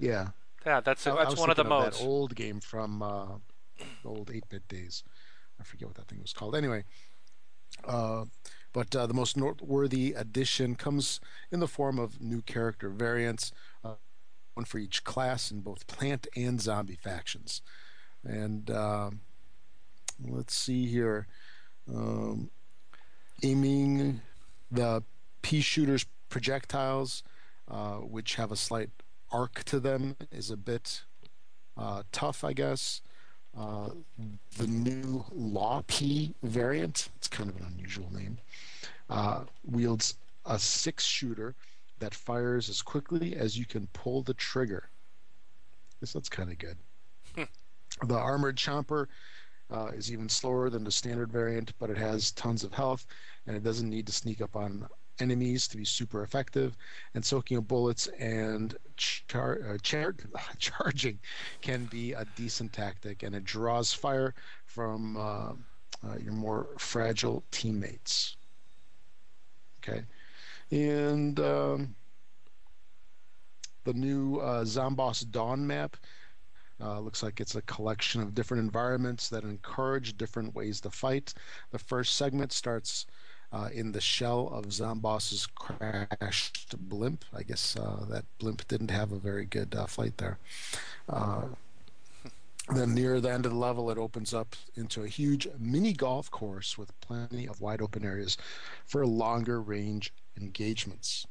Yeah. 0.00 0.28
Yeah, 0.64 0.80
that's 0.80 1.06
a, 1.06 1.12
that's 1.12 1.36
one 1.36 1.50
of 1.50 1.56
the 1.56 1.62
of 1.62 1.68
modes. 1.68 1.98
That 1.98 2.04
old 2.04 2.34
game 2.34 2.58
from 2.58 3.00
uh, 3.00 3.26
the 4.02 4.08
old 4.08 4.28
8-bit 4.28 4.66
days. 4.66 5.04
I 5.60 5.64
forget 5.64 5.86
what 5.86 5.96
that 5.96 6.08
thing 6.08 6.20
was 6.20 6.32
called. 6.32 6.56
Anyway, 6.56 6.82
uh, 7.84 8.24
but 8.76 8.94
uh, 8.94 9.06
the 9.06 9.14
most 9.14 9.38
noteworthy 9.38 10.12
addition 10.12 10.74
comes 10.74 11.18
in 11.50 11.60
the 11.60 11.66
form 11.66 11.98
of 11.98 12.20
new 12.20 12.42
character 12.42 12.90
variants, 12.90 13.50
uh, 13.82 13.94
one 14.52 14.66
for 14.66 14.76
each 14.76 15.02
class 15.02 15.50
in 15.50 15.60
both 15.60 15.86
plant 15.86 16.26
and 16.36 16.60
zombie 16.60 16.98
factions. 17.02 17.62
And 18.22 18.70
uh, 18.70 19.12
let's 20.22 20.54
see 20.54 20.84
here. 20.88 21.26
Um, 21.88 22.50
aiming 23.42 24.20
the 24.70 25.02
pea 25.40 25.62
shooter's 25.62 26.04
projectiles, 26.28 27.22
uh, 27.70 27.94
which 27.94 28.34
have 28.34 28.52
a 28.52 28.56
slight 28.56 28.90
arc 29.32 29.64
to 29.64 29.80
them, 29.80 30.16
is 30.30 30.50
a 30.50 30.56
bit 30.58 31.04
uh, 31.78 32.02
tough, 32.12 32.44
I 32.44 32.52
guess. 32.52 33.00
Uh, 33.58 33.88
the 34.58 34.66
new 34.66 35.24
Law 35.32 35.82
Pea 35.86 36.34
variant, 36.42 37.08
it's 37.16 37.28
kind 37.28 37.48
of 37.48 37.56
an 37.56 37.66
unusual 37.74 38.12
name, 38.12 38.36
uh, 39.08 39.44
wields 39.64 40.16
a 40.44 40.58
six 40.58 41.04
shooter 41.04 41.54
that 41.98 42.14
fires 42.14 42.68
as 42.68 42.82
quickly 42.82 43.34
as 43.36 43.58
you 43.58 43.64
can 43.64 43.86
pull 43.88 44.22
the 44.22 44.34
trigger. 44.34 44.88
This 46.00 46.12
that's 46.12 46.28
kind 46.28 46.50
of 46.50 46.58
good. 46.58 46.76
Hmm. 47.34 48.06
the 48.06 48.14
armored 48.16 48.56
chomper 48.56 49.06
uh, 49.70 49.86
is 49.88 50.12
even 50.12 50.28
slower 50.28 50.70
than 50.70 50.84
the 50.84 50.90
standard 50.90 51.32
variant, 51.32 51.72
but 51.78 51.90
it 51.90 51.98
has 51.98 52.30
tons 52.32 52.64
of 52.64 52.72
health 52.72 53.06
and 53.46 53.56
it 53.56 53.64
doesn't 53.64 53.90
need 53.90 54.06
to 54.06 54.12
sneak 54.12 54.40
up 54.40 54.56
on 54.56 54.86
enemies 55.20 55.68
to 55.68 55.76
be 55.76 55.84
super 55.84 56.22
effective. 56.22 56.76
And 57.14 57.24
soaking 57.24 57.56
of 57.58 57.68
bullets 57.68 58.06
and 58.18 58.76
char- 58.96 59.60
uh, 59.68 59.78
char- 59.82 60.16
charging 60.58 61.18
can 61.60 61.84
be 61.86 62.12
a 62.12 62.24
decent 62.36 62.72
tactic, 62.72 63.22
and 63.22 63.34
it 63.34 63.44
draws 63.44 63.92
fire 63.92 64.34
from 64.64 65.16
uh, 65.16 65.52
uh 66.06 66.16
your 66.22 66.32
more 66.32 66.68
fragile 66.78 67.44
teammates. 67.50 68.36
Okay, 69.78 70.02
and 70.70 71.38
um, 71.40 71.94
the 73.84 73.94
new 73.94 74.38
uh, 74.38 74.64
Zomboss 74.64 75.30
Down 75.30 75.66
map 75.66 75.96
uh, 76.80 77.00
looks 77.00 77.22
like 77.22 77.40
it's 77.40 77.54
a 77.54 77.62
collection 77.62 78.20
of 78.20 78.34
different 78.34 78.62
environments 78.62 79.28
that 79.30 79.44
encourage 79.44 80.16
different 80.16 80.54
ways 80.54 80.80
to 80.82 80.90
fight. 80.90 81.32
The 81.70 81.78
first 81.78 82.16
segment 82.16 82.52
starts 82.52 83.06
uh, 83.52 83.68
in 83.72 83.92
the 83.92 84.00
shell 84.00 84.48
of 84.52 84.66
Zomboss's 84.66 85.46
crashed 85.46 86.74
blimp. 86.78 87.24
I 87.34 87.42
guess 87.42 87.76
uh, 87.76 88.04
that 88.10 88.24
blimp 88.38 88.66
didn't 88.68 88.90
have 88.90 89.12
a 89.12 89.18
very 89.18 89.44
good 89.44 89.74
uh, 89.74 89.86
flight 89.86 90.18
there. 90.18 90.38
Uh, 91.08 91.42
then 92.74 92.94
near 92.94 93.20
the 93.20 93.32
end 93.32 93.46
of 93.46 93.52
the 93.52 93.58
level, 93.58 93.90
it 93.90 93.98
opens 93.98 94.34
up 94.34 94.56
into 94.74 95.04
a 95.04 95.08
huge 95.08 95.46
mini 95.58 95.92
golf 95.92 96.30
course 96.30 96.76
with 96.76 96.98
plenty 97.00 97.46
of 97.46 97.60
wide 97.60 97.80
open 97.80 98.04
areas 98.04 98.36
for 98.84 99.06
longer 99.06 99.60
range 99.60 100.12
engagements. 100.36 101.26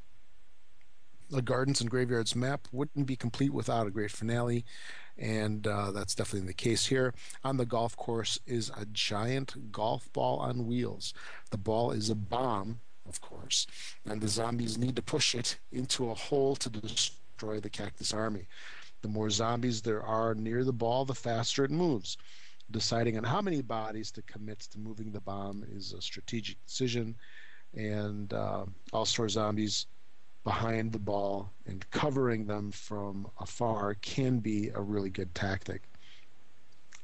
The 1.29 1.41
Gardens 1.41 1.81
and 1.81 1.89
Graveyards 1.89 2.35
map 2.35 2.67
wouldn't 2.71 3.07
be 3.07 3.15
complete 3.15 3.51
without 3.51 3.87
a 3.87 3.91
great 3.91 4.11
finale, 4.11 4.63
and 5.17 5.65
uh, 5.65 5.91
that's 5.91 6.13
definitely 6.13 6.47
the 6.47 6.53
case 6.53 6.85
here. 6.85 7.13
On 7.43 7.57
the 7.57 7.65
golf 7.65 7.97
course 7.97 8.39
is 8.45 8.69
a 8.77 8.85
giant 8.85 9.71
golf 9.71 10.11
ball 10.13 10.37
on 10.37 10.67
wheels. 10.67 11.13
The 11.49 11.57
ball 11.57 11.91
is 11.91 12.09
a 12.11 12.15
bomb, 12.15 12.79
of 13.07 13.21
course, 13.21 13.65
and 14.05 14.21
the 14.21 14.27
zombies 14.27 14.77
need 14.77 14.95
to 14.97 15.01
push 15.01 15.33
it 15.33 15.57
into 15.71 16.11
a 16.11 16.15
hole 16.15 16.55
to 16.57 16.69
destroy 16.69 17.59
the 17.59 17.71
cactus 17.71 18.13
army. 18.13 18.47
The 19.01 19.07
more 19.07 19.29
zombies 19.31 19.81
there 19.81 20.03
are 20.03 20.35
near 20.35 20.63
the 20.63 20.73
ball, 20.73 21.05
the 21.05 21.15
faster 21.15 21.63
it 21.63 21.71
moves. 21.71 22.17
Deciding 22.69 23.17
on 23.17 23.23
how 23.23 23.41
many 23.41 23.61
bodies 23.61 24.11
to 24.11 24.21
commit 24.23 24.59
to 24.59 24.79
moving 24.79 25.11
the 25.11 25.21
bomb 25.21 25.63
is 25.71 25.93
a 25.93 26.01
strategic 26.01 26.63
decision, 26.65 27.15
and 27.73 28.31
uh, 28.33 28.65
all-star 28.93 29.29
zombies 29.29 29.87
behind 30.45 30.93
the 30.93 30.99
ball 30.99 31.51
and 31.65 31.89
covering 31.91 32.45
them 32.45 32.71
from 32.71 33.27
afar 33.41 33.95
can 33.95 34.39
be 34.39 34.69
a 34.69 34.79
really 34.79 35.09
good 35.09 35.35
tactic. 35.35 35.81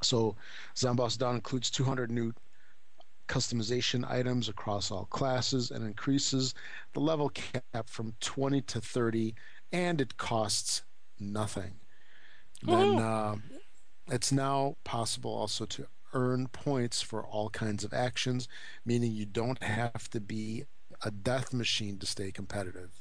So 0.02 0.38
Zomboss 0.76 1.18
Down 1.18 1.36
includes 1.36 1.70
200 1.70 2.10
new 2.10 2.32
customization 3.28 4.10
items 4.10 4.48
across 4.48 4.92
all 4.92 5.06
classes 5.06 5.72
and 5.72 5.86
increases 5.86 6.54
the 6.94 7.02
level 7.02 7.30
cap 7.30 7.90
from 7.90 8.14
20 8.22 8.62
to 8.62 8.82
30 8.82 9.36
and 9.74 10.02
it 10.02 10.18
costs 10.18 10.84
nothing 11.20 11.76
then 12.64 13.00
uh, 13.00 13.36
it's 14.08 14.32
now 14.32 14.76
possible 14.84 15.34
also 15.34 15.66
to 15.66 15.88
earn 16.14 16.48
points 16.48 17.02
for 17.02 17.26
all 17.26 17.50
kinds 17.50 17.84
of 17.84 17.94
actions, 17.94 18.48
meaning 18.86 19.12
you 19.12 19.26
don't 19.26 19.64
have 19.64 20.10
to 20.10 20.20
be 20.20 20.66
a 21.04 21.12
death 21.12 21.54
machine 21.54 21.98
to 21.98 22.06
stay 22.06 22.32
competitive. 22.32 23.01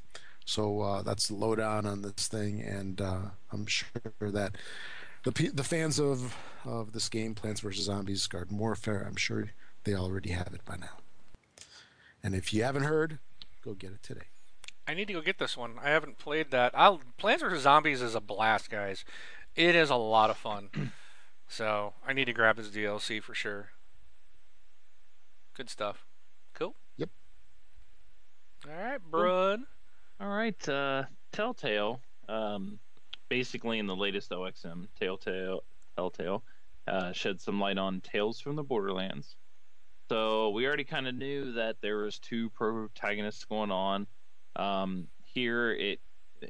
So 0.51 0.81
uh, 0.81 1.03
that's 1.03 1.29
the 1.29 1.37
lowdown 1.37 1.87
on 1.87 2.03
this 2.03 2.27
thing, 2.27 2.61
and 2.61 3.01
uh, 3.01 3.21
I'm 3.53 3.67
sure 3.67 3.93
that 4.21 4.57
the 5.23 5.31
the 5.55 5.63
fans 5.63 6.01
of 6.01 6.37
of 6.65 6.91
this 6.93 7.09
game, 7.09 7.37
Plants 7.37 7.61
vs 7.61 7.85
Zombies 7.85 8.27
Garden 8.27 8.59
Warfare, 8.59 9.05
I'm 9.07 9.15
sure 9.15 9.53
they 9.85 9.95
already 9.95 10.31
have 10.31 10.53
it 10.53 10.65
by 10.65 10.75
now. 10.75 10.99
And 12.21 12.35
if 12.35 12.53
you 12.53 12.65
haven't 12.65 12.83
heard, 12.83 13.21
go 13.65 13.75
get 13.75 13.93
it 13.93 14.03
today. 14.03 14.27
I 14.89 14.95
need 14.95 15.07
to 15.07 15.13
go 15.13 15.21
get 15.21 15.39
this 15.39 15.57
one. 15.57 15.75
I 15.81 15.91
haven't 15.91 16.19
played 16.19 16.51
that. 16.51 16.73
I'll, 16.75 17.01
Plants 17.17 17.45
vs 17.45 17.63
Zombies 17.63 18.03
is 18.03 18.17
a 18.17 18.21
blast, 18.21 18.71
guys 18.71 19.05
It 19.55 19.77
is 19.77 19.89
a 19.89 19.95
lot 19.95 20.31
of 20.31 20.37
fun. 20.37 20.93
so 21.49 21.95
I 22.05 22.13
need 22.13 22.25
to 22.25 22.33
grab 22.33 22.57
this 22.57 22.71
DLC 22.71 23.23
for 23.23 23.35
sure. 23.35 23.69
Good 25.55 25.71
stuff. 25.71 26.05
Cool. 26.55 26.75
Yep. 26.97 27.11
All 28.67 28.75
right, 28.75 28.99
Brun. 29.01 29.67
All 30.21 30.29
right, 30.29 30.69
uh, 30.69 31.05
Telltale. 31.33 31.99
Um, 32.29 32.79
basically, 33.31 33.79
in 33.79 33.87
the 33.87 33.97
latest 33.97 34.31
OXM, 34.31 34.87
Telltale, 35.01 35.65
Telltale 35.97 36.43
uh, 36.87 37.13
shed 37.13 37.41
some 37.41 37.59
light 37.59 37.79
on 37.79 38.03
Tales 38.03 38.39
from 38.39 38.55
the 38.55 38.63
Borderlands. 38.63 39.37
So 40.11 40.51
we 40.51 40.67
already 40.67 40.85
kind 40.85 41.09
of 41.09 41.15
knew 41.15 41.53
that 41.53 41.77
there 41.81 41.99
was 41.99 42.19
two 42.19 42.51
protagonists 42.51 43.45
going 43.47 43.71
on. 43.71 44.07
Um, 44.57 45.09
here, 45.25 45.73
it 45.73 46.01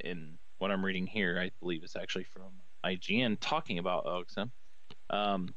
in 0.04 0.38
what 0.58 0.72
I'm 0.72 0.84
reading 0.84 1.06
here, 1.06 1.38
I 1.40 1.50
believe 1.60 1.84
is 1.84 1.94
actually 1.94 2.24
from 2.24 2.50
IGN 2.84 3.36
talking 3.40 3.78
about 3.78 4.04
OXM. 4.04 4.50
Um, 5.10 5.54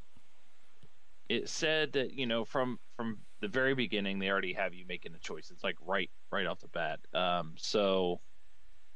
it 1.30 1.50
said 1.50 1.94
that 1.94 2.14
you 2.14 2.28
know 2.28 2.46
from 2.46 2.80
from 2.96 3.20
the 3.44 3.50
very 3.50 3.76
beginning 3.76 4.20
they 4.20 4.30
already 4.30 4.54
have 4.54 4.74
you 4.74 4.86
making 4.88 5.14
a 5.14 5.20
choice. 5.20 5.52
It's 5.52 5.66
like 5.66 5.76
right 5.86 6.10
right 6.32 6.48
off 6.48 6.62
the 6.62 6.70
bat. 6.70 7.00
Um, 7.14 7.56
so 7.58 8.22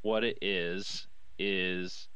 what 0.04 0.24
it 0.24 0.38
is 0.42 1.06
is 1.38 2.08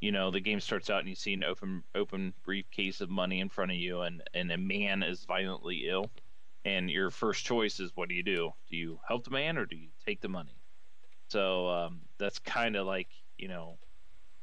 you 0.00 0.10
know 0.10 0.30
the 0.30 0.40
game 0.40 0.60
starts 0.60 0.88
out 0.88 1.00
and 1.00 1.08
you 1.10 1.14
see 1.14 1.34
an 1.34 1.44
open 1.44 1.82
open 1.94 2.32
briefcase 2.42 3.02
of 3.02 3.10
money 3.10 3.40
in 3.40 3.50
front 3.50 3.70
of 3.70 3.76
you 3.76 4.00
and 4.00 4.22
and 4.32 4.50
a 4.50 4.56
man 4.56 5.02
is 5.02 5.24
violently 5.26 5.84
ill 5.88 6.10
and 6.64 6.90
your 6.90 7.10
first 7.10 7.44
choice 7.44 7.80
is 7.80 7.92
what 7.94 8.08
do 8.08 8.14
you 8.14 8.22
do 8.22 8.50
do 8.70 8.76
you 8.76 8.98
help 9.06 9.24
the 9.24 9.30
man 9.30 9.58
or 9.58 9.66
do 9.66 9.76
you 9.76 9.88
take 10.06 10.20
the 10.20 10.28
money 10.28 10.56
so 11.28 11.68
um, 11.68 12.00
that's 12.18 12.38
kind 12.38 12.76
of 12.76 12.86
like 12.86 13.08
you 13.36 13.48
know 13.48 13.76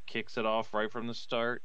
kicks 0.05 0.37
it 0.37 0.45
off 0.45 0.73
right 0.73 0.91
from 0.91 1.07
the 1.07 1.13
start 1.13 1.63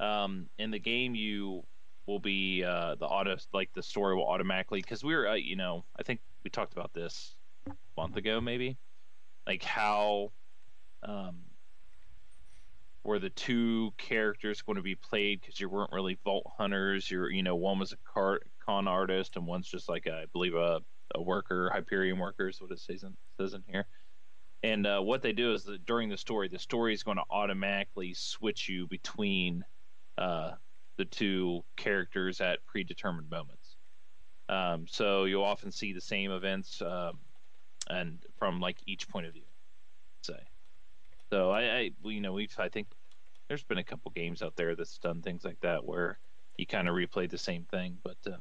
um, 0.00 0.48
in 0.58 0.70
the 0.70 0.78
game 0.78 1.14
you 1.14 1.64
will 2.08 2.18
be 2.18 2.64
uh, 2.64 2.96
the 2.96 3.06
auto 3.06 3.36
like 3.52 3.70
the 3.74 3.82
story 3.82 4.16
will 4.16 4.26
automatically 4.26 4.80
because 4.80 5.04
we 5.04 5.14
were 5.14 5.28
uh, 5.28 5.34
you 5.34 5.54
know 5.54 5.84
i 5.98 6.02
think 6.02 6.20
we 6.42 6.50
talked 6.50 6.72
about 6.72 6.92
this 6.94 7.36
a 7.68 7.72
month 7.96 8.16
ago 8.16 8.40
maybe 8.40 8.76
like 9.46 9.62
how 9.62 10.32
um, 11.02 11.36
were 13.08 13.18
the 13.18 13.30
two 13.30 13.92
characters 13.96 14.60
going 14.62 14.76
to 14.76 14.82
be 14.82 14.94
played 14.94 15.40
because 15.40 15.58
you 15.58 15.68
weren't 15.68 15.92
really 15.92 16.18
vault 16.24 16.46
hunters. 16.58 17.10
You're, 17.10 17.30
you 17.30 17.42
know, 17.42 17.56
one 17.56 17.78
was 17.78 17.92
a 17.92 17.96
car, 18.12 18.40
con 18.64 18.86
artist 18.86 19.36
and 19.36 19.46
one's 19.46 19.66
just 19.66 19.88
like 19.88 20.06
a, 20.06 20.12
I 20.12 20.24
believe 20.32 20.54
a, 20.54 20.80
a 21.14 21.22
worker, 21.22 21.70
Hyperion 21.72 22.18
worker 22.18 22.48
is 22.48 22.60
what 22.60 22.70
it 22.70 22.80
says 22.80 23.02
in, 23.02 23.16
says 23.40 23.54
in 23.54 23.62
here. 23.66 23.86
And 24.62 24.86
uh, 24.86 25.00
what 25.00 25.22
they 25.22 25.32
do 25.32 25.54
is 25.54 25.64
that 25.64 25.86
during 25.86 26.10
the 26.10 26.18
story, 26.18 26.48
the 26.48 26.58
story 26.58 26.92
is 26.92 27.02
going 27.02 27.16
to 27.16 27.24
automatically 27.30 28.12
switch 28.12 28.68
you 28.68 28.86
between 28.88 29.64
uh, 30.18 30.52
the 30.98 31.06
two 31.06 31.62
characters 31.76 32.40
at 32.40 32.64
predetermined 32.66 33.30
moments. 33.30 33.76
Um, 34.50 34.86
so 34.86 35.24
you'll 35.24 35.44
often 35.44 35.72
see 35.72 35.92
the 35.92 36.00
same 36.00 36.30
events 36.30 36.82
um, 36.82 37.18
and 37.88 38.18
from 38.38 38.60
like 38.60 38.76
each 38.86 39.08
point 39.08 39.26
of 39.26 39.32
view. 39.32 39.42
Say. 40.22 40.40
So 41.30 41.50
I, 41.50 41.62
I, 41.62 41.90
you 42.04 42.20
know, 42.20 42.32
we've 42.32 42.54
I 42.58 42.68
think 42.68 42.88
there's 43.48 43.64
been 43.64 43.78
a 43.78 43.84
couple 43.84 44.10
games 44.10 44.42
out 44.42 44.56
there 44.56 44.76
that's 44.76 44.98
done 44.98 45.22
things 45.22 45.44
like 45.44 45.60
that 45.60 45.84
where 45.84 46.18
you 46.58 46.66
kind 46.66 46.88
of 46.88 46.94
replay 46.94 47.30
the 47.30 47.38
same 47.38 47.64
thing. 47.70 47.96
But 48.02 48.18
uh, 48.26 48.36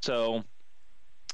so 0.00 0.44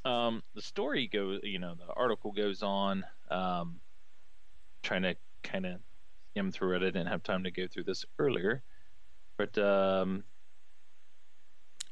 um, 0.05 0.43
the 0.55 0.63
story 0.63 1.07
goes, 1.07 1.41
you 1.45 1.61
know, 1.61 1.75
the 1.75 1.93
article 1.95 2.33
goes 2.33 2.63
on. 2.63 3.05
Um, 3.31 3.81
trying 4.83 5.03
to 5.03 5.15
kind 5.43 5.67
of 5.67 5.81
skim 6.31 6.51
through 6.51 6.77
it. 6.77 6.83
I 6.83 6.87
didn't 6.87 7.07
have 7.07 7.23
time 7.23 7.45
to 7.45 7.51
go 7.51 7.67
through 7.67 7.85
this 7.85 8.05
earlier, 8.19 8.63
but 9.41 9.63
um, 9.63 10.25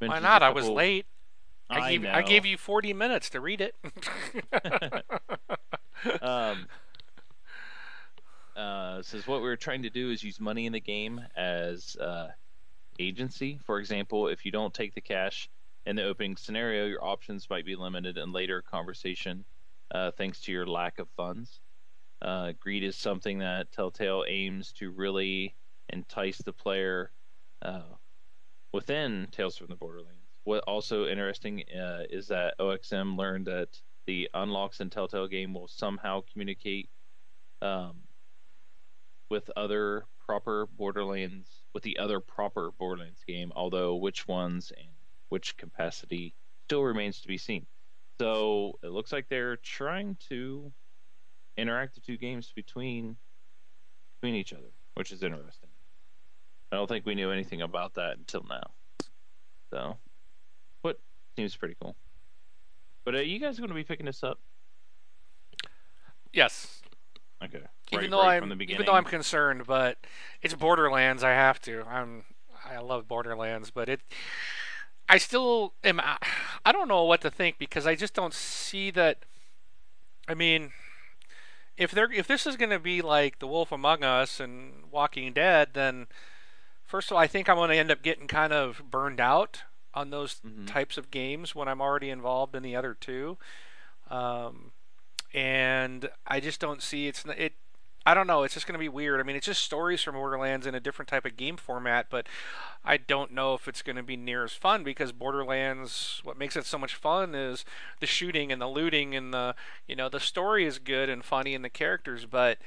why 0.00 0.18
not? 0.18 0.42
I 0.42 0.50
was 0.50 0.68
late. 0.68 1.06
I, 1.70 1.78
I 1.78 1.90
gave 1.90 2.02
know. 2.02 2.12
I 2.12 2.22
gave 2.22 2.44
you 2.44 2.58
40 2.58 2.92
minutes 2.92 3.30
to 3.30 3.40
read 3.40 3.62
it. 3.62 3.74
um, 6.22 6.66
uh, 8.56 9.02
says 9.02 9.26
what 9.26 9.40
we're 9.40 9.56
trying 9.56 9.82
to 9.82 9.90
do 9.90 10.10
is 10.10 10.22
use 10.22 10.40
money 10.40 10.66
in 10.66 10.72
the 10.72 10.80
game 10.80 11.20
as 11.36 11.96
uh, 11.96 12.28
agency. 12.98 13.58
For 13.64 13.78
example, 13.78 14.28
if 14.28 14.44
you 14.44 14.52
don't 14.52 14.74
take 14.74 14.94
the 14.94 15.00
cash 15.00 15.48
in 15.86 15.96
the 15.96 16.04
opening 16.04 16.36
scenario, 16.36 16.86
your 16.86 17.02
options 17.02 17.48
might 17.48 17.64
be 17.64 17.76
limited 17.76 18.18
in 18.18 18.32
later 18.32 18.62
conversation, 18.62 19.44
uh, 19.94 20.10
thanks 20.10 20.40
to 20.42 20.52
your 20.52 20.66
lack 20.66 20.98
of 20.98 21.08
funds. 21.16 21.60
Uh, 22.20 22.52
greed 22.60 22.84
is 22.84 22.96
something 22.96 23.38
that 23.38 23.72
Telltale 23.72 24.24
aims 24.28 24.72
to 24.72 24.90
really 24.90 25.54
entice 25.88 26.38
the 26.38 26.52
player 26.52 27.10
uh, 27.62 27.82
within 28.72 29.28
Tales 29.30 29.56
from 29.56 29.68
the 29.68 29.76
Borderlands. 29.76 30.14
What 30.44 30.64
also 30.64 31.06
interesting 31.06 31.64
uh, 31.78 32.04
is 32.08 32.28
that 32.28 32.54
OXM 32.58 33.18
learned 33.18 33.46
that 33.46 33.68
the 34.06 34.28
unlocks 34.32 34.80
in 34.80 34.88
Telltale 34.88 35.28
game 35.28 35.52
will 35.52 35.68
somehow 35.68 36.22
communicate 36.32 36.88
um, 37.60 37.96
with 39.30 39.50
other 39.56 40.04
proper 40.24 40.66
Borderlands 40.66 41.48
with 41.74 41.82
the 41.82 41.98
other 41.98 42.20
proper 42.20 42.70
Borderlands 42.78 43.22
game, 43.26 43.52
although 43.54 43.96
which 43.96 44.28
ones 44.28 44.72
and 44.76 44.88
which 45.28 45.56
capacity 45.56 46.34
still 46.64 46.82
remains 46.82 47.20
to 47.20 47.28
be 47.28 47.38
seen. 47.38 47.66
So 48.20 48.78
it 48.82 48.88
looks 48.88 49.12
like 49.12 49.28
they're 49.28 49.56
trying 49.56 50.16
to 50.28 50.72
interact 51.56 51.94
the 51.94 52.00
two 52.00 52.16
games 52.16 52.52
between 52.54 53.16
between 54.20 54.34
each 54.34 54.52
other, 54.52 54.72
which 54.94 55.12
is 55.12 55.22
interesting. 55.22 55.67
I 56.70 56.76
don't 56.76 56.86
think 56.86 57.06
we 57.06 57.14
knew 57.14 57.30
anything 57.30 57.62
about 57.62 57.94
that 57.94 58.18
until 58.18 58.44
now. 58.48 58.70
So, 59.70 59.96
what 60.82 60.98
seems 61.36 61.56
pretty 61.56 61.76
cool. 61.80 61.96
But 63.04 63.14
are 63.14 63.22
you 63.22 63.38
guys 63.38 63.58
going 63.58 63.68
to 63.70 63.74
be 63.74 63.84
picking 63.84 64.06
this 64.06 64.22
up? 64.22 64.38
yes. 66.32 66.82
Okay. 67.42 67.58
Even 67.92 68.00
Right- 68.02 68.10
though 68.10 68.18
right 68.22 68.36
I'm 68.42 68.48
from 68.50 68.58
the 68.58 68.64
even 68.70 68.84
though 68.84 68.92
I'm 68.92 69.04
concerned, 69.04 69.66
but 69.66 69.98
it's 70.42 70.54
Borderlands. 70.54 71.22
I 71.22 71.30
have 71.30 71.60
to. 71.62 71.82
I'm 71.88 72.24
I 72.64 72.78
love 72.78 73.08
Borderlands, 73.08 73.70
but 73.70 73.88
it. 73.88 74.00
I 75.08 75.16
still 75.18 75.72
am. 75.84 76.00
I 76.64 76.72
don't 76.72 76.88
know 76.88 77.04
what 77.04 77.20
to 77.22 77.30
think 77.30 77.56
because 77.58 77.86
I 77.86 77.94
just 77.94 78.12
don't 78.12 78.34
see 78.34 78.90
that. 78.90 79.24
I 80.26 80.34
mean, 80.34 80.72
if 81.78 81.92
they're 81.92 82.12
if 82.12 82.26
this 82.26 82.46
is 82.46 82.56
going 82.56 82.70
to 82.70 82.78
be 82.78 83.00
like 83.00 83.38
The 83.38 83.46
Wolf 83.46 83.72
Among 83.72 84.02
Us 84.02 84.38
and 84.40 84.90
Walking 84.90 85.32
Dead, 85.32 85.70
then 85.72 86.08
first 86.88 87.10
of 87.10 87.16
all, 87.16 87.22
I 87.22 87.28
think 87.28 87.48
I'm 87.48 87.54
going 87.56 87.70
to 87.70 87.76
end 87.76 87.92
up 87.92 88.02
getting 88.02 88.26
kind 88.26 88.52
of 88.52 88.82
burned 88.90 89.20
out 89.20 89.62
on 89.94 90.10
those 90.10 90.40
Mhm. 90.40 90.66
types 90.66 90.96
of 90.98 91.10
games 91.12 91.54
when 91.54 91.68
I'm 91.68 91.80
already 91.80 92.10
involved 92.10 92.56
in 92.56 92.62
the 92.64 92.74
other 92.74 92.94
two. 92.94 93.38
Um, 94.10 94.72
and 95.34 96.10
I 96.26 96.40
just 96.40 96.60
don't 96.60 96.82
see 96.82 97.06
it's 97.06 97.24
it. 97.26 97.54
I 98.06 98.14
don't 98.14 98.26
know. 98.26 98.42
It's 98.42 98.54
just 98.54 98.66
going 98.66 98.72
to 98.74 98.78
be 98.78 98.88
weird. 98.88 99.20
I 99.20 99.22
mean, 99.22 99.36
it's 99.36 99.44
just 99.44 99.62
stories 99.62 100.02
from 100.02 100.14
Borderlands 100.14 100.66
in 100.66 100.74
a 100.74 100.80
different 100.80 101.10
type 101.10 101.26
of 101.26 101.36
game 101.36 101.58
format, 101.58 102.06
but 102.08 102.26
I 102.82 102.96
don't 102.96 103.32
know 103.32 103.52
if 103.52 103.68
it's 103.68 103.82
going 103.82 103.96
to 103.96 104.02
be 104.02 104.16
near 104.16 104.44
as 104.44 104.54
fun 104.54 104.82
because 104.82 105.12
Borderlands. 105.12 106.20
What 106.24 106.38
makes 106.38 106.56
it 106.56 106.64
so 106.64 106.78
much 106.78 106.94
fun 106.94 107.34
is 107.34 107.66
the 108.00 108.06
shooting 108.06 108.50
and 108.50 108.62
the 108.62 108.68
looting 108.68 109.14
and 109.14 109.34
the 109.34 109.54
you 109.86 109.94
know 109.94 110.08
the 110.08 110.20
story 110.20 110.64
is 110.64 110.78
good 110.78 111.10
and 111.10 111.22
funny 111.22 111.54
and 111.54 111.62
the 111.62 111.68
characters, 111.68 112.24
but 112.24 112.58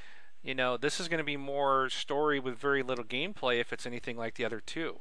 you 0.43 0.55
know 0.55 0.77
this 0.77 0.99
is 0.99 1.07
going 1.07 1.19
to 1.19 1.23
be 1.23 1.37
more 1.37 1.89
story 1.89 2.39
with 2.39 2.57
very 2.57 2.83
little 2.83 3.05
gameplay 3.05 3.59
if 3.59 3.71
it's 3.71 3.85
anything 3.85 4.17
like 4.17 4.35
the 4.35 4.45
other 4.45 4.59
two. 4.59 4.99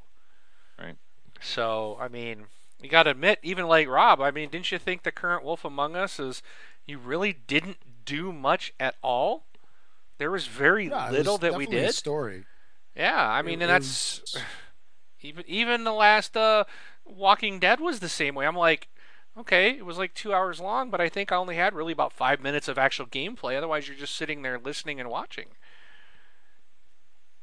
Right. 0.79 0.95
So 1.39 1.97
I 1.99 2.07
mean, 2.07 2.45
you 2.81 2.89
got 2.89 3.03
to 3.03 3.11
admit, 3.11 3.39
even 3.43 3.67
like 3.67 3.87
Rob, 3.87 4.21
I 4.21 4.31
mean, 4.31 4.49
didn't 4.49 4.71
you 4.71 4.77
think 4.79 5.03
the 5.03 5.11
current 5.11 5.43
Wolf 5.43 5.63
Among 5.65 5.95
Us 5.95 6.19
is 6.19 6.41
you 6.85 6.97
really 6.97 7.33
didn't 7.33 7.77
do 8.05 8.31
much 8.33 8.73
at 8.79 8.95
all? 9.01 9.45
There 10.17 10.31
was 10.31 10.47
very 10.47 10.87
Yeah, 10.89 11.09
little 11.09 11.33
was 11.33 11.41
that 11.41 11.55
we 11.55 11.65
definitely 11.65 11.83
a 11.83 11.87
did. 11.87 11.95
Story. 11.95 12.45
Yeah, 12.95 13.27
I 13.29 13.41
mean, 13.41 13.61
It 13.61 13.65
and 13.65 13.69
that's 13.71 14.21
was- 14.21 14.37
even 15.21 15.43
even 15.47 15.83
the 15.83 15.93
last 15.93 16.35
uh, 16.37 16.65
Walking 17.05 17.59
Dead 17.59 17.79
was 17.79 17.99
the 17.99 18.09
same 18.09 18.35
way. 18.35 18.45
I'm 18.45 18.55
like, 18.55 18.87
okay, 19.37 19.77
it 19.77 19.85
was 19.85 19.97
like 19.97 20.13
two 20.13 20.33
hours 20.33 20.59
long, 20.59 20.89
but 20.89 21.01
I 21.01 21.09
think 21.09 21.31
I 21.31 21.35
only 21.35 21.55
had 21.55 21.73
really 21.73 21.93
about 21.93 22.13
five 22.13 22.41
minutes 22.41 22.67
of 22.67 22.77
actual 22.77 23.05
gameplay. 23.05 23.57
Otherwise, 23.57 23.87
you're 23.87 23.97
just 23.97 24.15
sitting 24.15 24.41
there 24.41 24.59
listening 24.59 24.99
and 24.99 25.09
watching. 25.09 25.47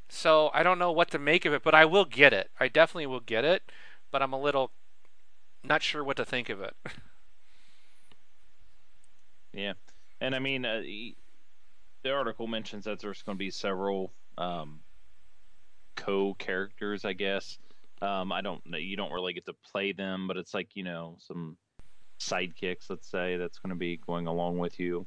So 0.08 0.50
I 0.54 0.62
don't 0.62 0.78
know 0.78 0.92
what 0.92 1.10
to 1.10 1.18
make 1.18 1.44
of 1.44 1.52
it, 1.52 1.62
but 1.62 1.74
I 1.74 1.84
will 1.84 2.04
get 2.04 2.32
it. 2.32 2.50
I 2.58 2.68
definitely 2.68 3.06
will 3.06 3.20
get 3.20 3.44
it, 3.44 3.62
but 4.10 4.22
I'm 4.22 4.32
a 4.32 4.40
little 4.40 4.70
not 5.62 5.82
sure 5.82 6.02
what 6.02 6.16
to 6.16 6.24
think 6.24 6.48
of 6.48 6.60
it. 6.60 6.74
Yeah, 9.52 9.72
and 10.20 10.34
I 10.34 10.38
mean, 10.38 10.64
uh, 10.64 10.82
the 12.02 12.12
article 12.12 12.46
mentions 12.46 12.84
that 12.84 13.00
there's 13.00 13.22
going 13.22 13.36
to 13.36 13.38
be 13.38 13.50
several 13.50 14.12
um, 14.36 14.80
co-characters, 15.96 17.04
I 17.04 17.14
guess. 17.14 17.58
Um, 18.00 18.30
I 18.30 18.40
don't 18.40 18.64
know. 18.66 18.78
You 18.78 18.96
don't 18.96 19.10
really 19.10 19.32
get 19.32 19.46
to 19.46 19.54
play 19.72 19.92
them, 19.92 20.28
but 20.28 20.36
it's 20.36 20.54
like 20.54 20.68
you 20.74 20.84
know 20.84 21.16
some 21.18 21.56
sidekicks, 22.18 22.90
let's 22.90 23.08
say, 23.08 23.36
that's 23.36 23.58
going 23.58 23.70
to 23.70 23.78
be 23.78 23.96
going 23.96 24.26
along 24.26 24.58
with 24.58 24.78
you. 24.80 25.06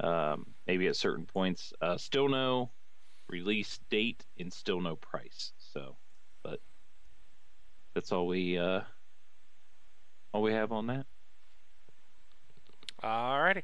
Um, 0.00 0.46
maybe 0.66 0.86
at 0.86 0.96
certain 0.96 1.26
points. 1.26 1.72
Uh, 1.80 1.96
still 1.96 2.28
no 2.28 2.70
release 3.28 3.78
date 3.90 4.24
and 4.38 4.52
still 4.52 4.80
no 4.80 4.96
price. 4.96 5.52
So, 5.58 5.96
but 6.42 6.60
that's 7.94 8.12
all 8.12 8.26
we 8.26 8.58
uh, 8.58 8.80
all 10.32 10.42
we 10.42 10.52
have 10.52 10.72
on 10.72 10.86
that. 10.86 11.06
Alrighty. 13.02 13.62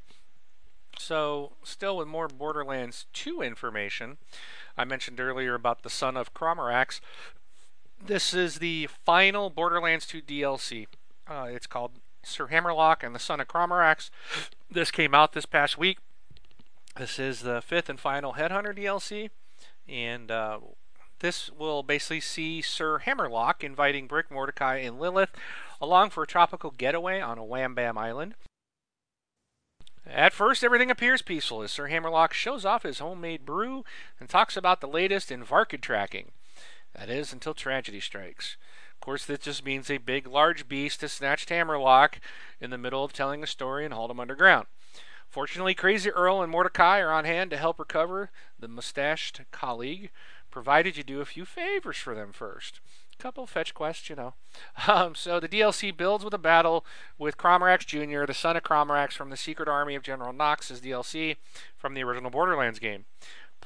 So, 0.98 1.52
still 1.62 1.98
with 1.98 2.08
more 2.08 2.26
Borderlands 2.26 3.04
2 3.12 3.42
information, 3.42 4.16
I 4.78 4.84
mentioned 4.84 5.20
earlier 5.20 5.54
about 5.54 5.82
the 5.82 5.90
Son 5.90 6.16
of 6.16 6.32
Crawmerax. 6.32 7.00
This 8.04 8.32
is 8.32 8.56
the 8.56 8.88
final 9.04 9.50
Borderlands 9.50 10.06
2 10.06 10.22
DLC. 10.22 10.86
Uh, 11.28 11.48
it's 11.50 11.66
called 11.66 12.00
Sir 12.26 12.48
Hammerlock 12.48 13.02
and 13.02 13.14
the 13.14 13.20
Son 13.20 13.40
of 13.40 13.48
Crawmerax. 13.48 14.10
This 14.70 14.90
came 14.90 15.14
out 15.14 15.32
this 15.32 15.46
past 15.46 15.78
week. 15.78 15.98
This 16.96 17.18
is 17.18 17.40
the 17.40 17.60
fifth 17.60 17.88
and 17.88 18.00
final 18.00 18.34
Headhunter 18.34 18.76
DLC, 18.76 19.30
and 19.88 20.30
uh, 20.30 20.60
this 21.20 21.50
will 21.50 21.82
basically 21.82 22.20
see 22.20 22.62
Sir 22.62 22.98
Hammerlock 22.98 23.62
inviting 23.62 24.06
Brick, 24.06 24.30
Mordecai, 24.30 24.78
and 24.78 24.98
Lilith 24.98 25.30
along 25.80 26.10
for 26.10 26.22
a 26.22 26.26
tropical 26.26 26.70
getaway 26.70 27.20
on 27.20 27.38
a 27.38 27.44
Wam 27.44 27.74
Bam 27.74 27.98
Island. 27.98 28.34
At 30.06 30.32
first, 30.32 30.62
everything 30.62 30.90
appears 30.90 31.20
peaceful 31.20 31.62
as 31.62 31.72
Sir 31.72 31.88
Hammerlock 31.88 32.32
shows 32.32 32.64
off 32.64 32.84
his 32.84 33.00
homemade 33.00 33.44
brew 33.44 33.84
and 34.20 34.28
talks 34.28 34.56
about 34.56 34.80
the 34.80 34.86
latest 34.86 35.32
in 35.32 35.44
Varkid 35.44 35.80
tracking. 35.80 36.30
That 36.94 37.10
is, 37.10 37.32
until 37.32 37.54
tragedy 37.54 38.00
strikes. 38.00 38.56
Of 39.06 39.10
course, 39.10 39.24
this 39.24 39.38
just 39.38 39.64
means 39.64 39.88
a 39.88 39.98
big, 39.98 40.26
large 40.26 40.66
beast 40.66 41.00
has 41.02 41.12
snatched 41.12 41.50
Hammerlock 41.50 42.18
in 42.60 42.70
the 42.70 42.76
middle 42.76 43.04
of 43.04 43.12
telling 43.12 43.40
a 43.40 43.46
story 43.46 43.84
and 43.84 43.94
hauled 43.94 44.10
him 44.10 44.18
underground. 44.18 44.66
Fortunately, 45.28 45.74
Crazy 45.74 46.10
Earl 46.10 46.42
and 46.42 46.50
Mordecai 46.50 46.98
are 46.98 47.12
on 47.12 47.24
hand 47.24 47.52
to 47.52 47.56
help 47.56 47.78
recover 47.78 48.32
the 48.58 48.66
mustached 48.66 49.42
colleague, 49.52 50.10
provided 50.50 50.96
you 50.96 51.04
do 51.04 51.20
a 51.20 51.24
few 51.24 51.44
favors 51.44 51.98
for 51.98 52.16
them 52.16 52.32
first. 52.32 52.80
A 53.16 53.22
Couple 53.22 53.46
fetch 53.46 53.74
quests, 53.74 54.10
you 54.10 54.16
know. 54.16 54.34
Um, 54.88 55.14
so 55.14 55.38
the 55.38 55.48
DLC 55.48 55.96
builds 55.96 56.24
with 56.24 56.34
a 56.34 56.38
battle 56.38 56.84
with 57.16 57.38
Crawmerax 57.38 57.86
Jr., 57.86 58.26
the 58.26 58.34
son 58.34 58.56
of 58.56 58.64
Crawmerax 58.64 59.12
from 59.12 59.30
the 59.30 59.36
Secret 59.36 59.68
Army 59.68 59.94
of 59.94 60.02
General 60.02 60.32
Knoxx 60.32 60.70
as 60.72 60.80
DLC 60.80 61.36
from 61.76 61.94
the 61.94 62.02
original 62.02 62.30
Borderlands 62.30 62.80
game. 62.80 63.04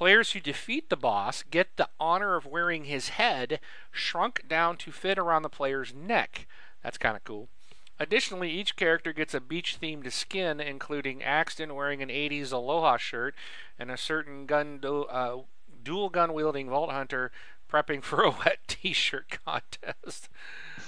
Players 0.00 0.32
who 0.32 0.40
defeat 0.40 0.88
the 0.88 0.96
boss 0.96 1.42
get 1.42 1.76
the 1.76 1.90
honor 2.00 2.34
of 2.34 2.46
wearing 2.46 2.84
his 2.84 3.10
head 3.10 3.60
shrunk 3.90 4.48
down 4.48 4.78
to 4.78 4.92
fit 4.92 5.18
around 5.18 5.42
the 5.42 5.50
player's 5.50 5.92
neck. 5.92 6.46
That's 6.82 6.96
kind 6.96 7.18
of 7.18 7.24
cool. 7.24 7.50
Additionally, 7.98 8.50
each 8.50 8.76
character 8.76 9.12
gets 9.12 9.34
a 9.34 9.42
beach 9.42 9.76
themed 9.78 10.10
skin, 10.10 10.58
including 10.58 11.22
Axton 11.22 11.74
wearing 11.74 12.00
an 12.00 12.08
80s 12.08 12.50
Aloha 12.50 12.96
shirt 12.96 13.34
and 13.78 13.90
a 13.90 13.98
certain 13.98 14.46
gun 14.46 14.78
du- 14.78 15.02
uh, 15.02 15.42
dual 15.84 16.08
gun 16.08 16.32
wielding 16.32 16.70
Vault 16.70 16.90
Hunter 16.90 17.30
prepping 17.70 18.02
for 18.02 18.22
a 18.22 18.30
wet 18.30 18.60
t 18.68 18.94
shirt 18.94 19.38
contest. 19.44 20.30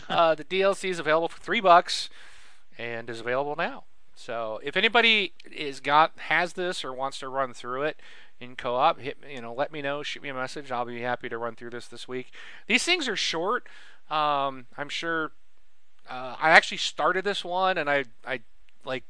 Uh, 0.09 0.35
the 0.35 0.44
DLC 0.44 0.88
is 0.88 0.98
available 0.98 1.29
for 1.29 1.38
three 1.38 1.61
bucks 1.61 2.09
and 2.79 3.11
is 3.11 3.20
available 3.20 3.57
now. 3.57 3.85
So 4.14 4.61
if 4.62 4.77
anybody 4.77 5.33
is 5.51 5.81
got 5.81 6.12
has 6.29 6.55
this 6.55 6.85
or 6.85 6.92
wants 6.92 7.18
to 7.18 7.29
run 7.29 7.53
through 7.53 7.83
it 7.83 8.01
in 8.43 8.57
co-op, 8.57 8.99
hit 8.99 9.19
you 9.29 9.41
know 9.41 9.55
let 9.55 9.73
me 9.73 9.81
know, 9.81 10.03
shoot 10.03 10.23
me 10.23 10.29
a 10.29 10.35
message. 10.35 10.71
I'll 10.71 10.85
be 10.85 11.01
happy 11.01 11.29
to 11.29 11.39
run 11.39 11.55
through 11.55 11.71
this 11.71 11.87
this 11.87 12.09
week. 12.09 12.33
These 12.67 12.85
things 12.85 13.09
are 13.09 13.17
short. 13.17 13.69
Um, 14.11 14.67
I'm 14.77 14.89
sure 14.89 15.33
uh, 16.11 16.37
I 16.41 16.51
actually 16.51 16.79
started 16.79 17.25
this 17.25 17.45
one 17.45 17.79
and 17.79 17.89
I 17.89 18.05
I 18.27 18.41
like 18.85 19.05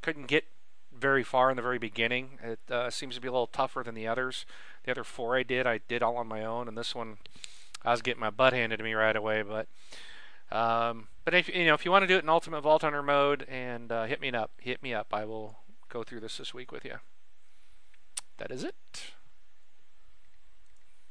couldn't 0.00 0.26
get 0.26 0.44
very 0.92 1.22
far 1.22 1.50
in 1.50 1.56
the 1.56 1.62
very 1.62 1.78
beginning. 1.78 2.38
It 2.42 2.60
uh, 2.70 2.90
seems 2.90 3.14
to 3.16 3.20
be 3.20 3.28
a 3.28 3.32
little 3.32 3.46
tougher 3.46 3.82
than 3.84 3.94
the 3.94 4.06
others. 4.06 4.46
The 4.84 4.92
other 4.92 5.04
four 5.04 5.36
I 5.36 5.42
did, 5.42 5.66
I 5.66 5.80
did 5.86 6.02
all 6.02 6.16
on 6.16 6.26
my 6.26 6.44
own, 6.44 6.68
and 6.68 6.78
this 6.78 6.94
one 6.94 7.18
I 7.84 7.90
was 7.90 8.02
getting 8.02 8.20
my 8.20 8.30
butt 8.30 8.52
handed 8.52 8.78
to 8.78 8.84
me 8.84 8.94
right 8.94 9.16
away. 9.16 9.42
But 9.42 9.68
um, 10.50 11.08
but 11.24 11.34
if 11.34 11.48
you 11.48 11.66
know 11.66 11.74
if 11.74 11.84
you 11.84 11.90
want 11.90 12.02
to 12.02 12.08
do 12.08 12.16
it 12.16 12.22
in 12.22 12.28
Ultimate 12.28 12.62
Vault 12.62 12.82
Hunter 12.82 13.02
mode, 13.02 13.44
and 13.48 13.92
uh, 13.92 14.04
hit 14.04 14.20
me 14.20 14.30
up, 14.30 14.52
hit 14.58 14.82
me 14.82 14.94
up. 14.94 15.08
I 15.12 15.26
will 15.26 15.58
go 15.90 16.02
through 16.02 16.20
this 16.20 16.38
this 16.38 16.54
week 16.54 16.72
with 16.72 16.84
you. 16.84 16.96
That 18.38 18.50
is 18.50 18.64
it. 18.64 18.74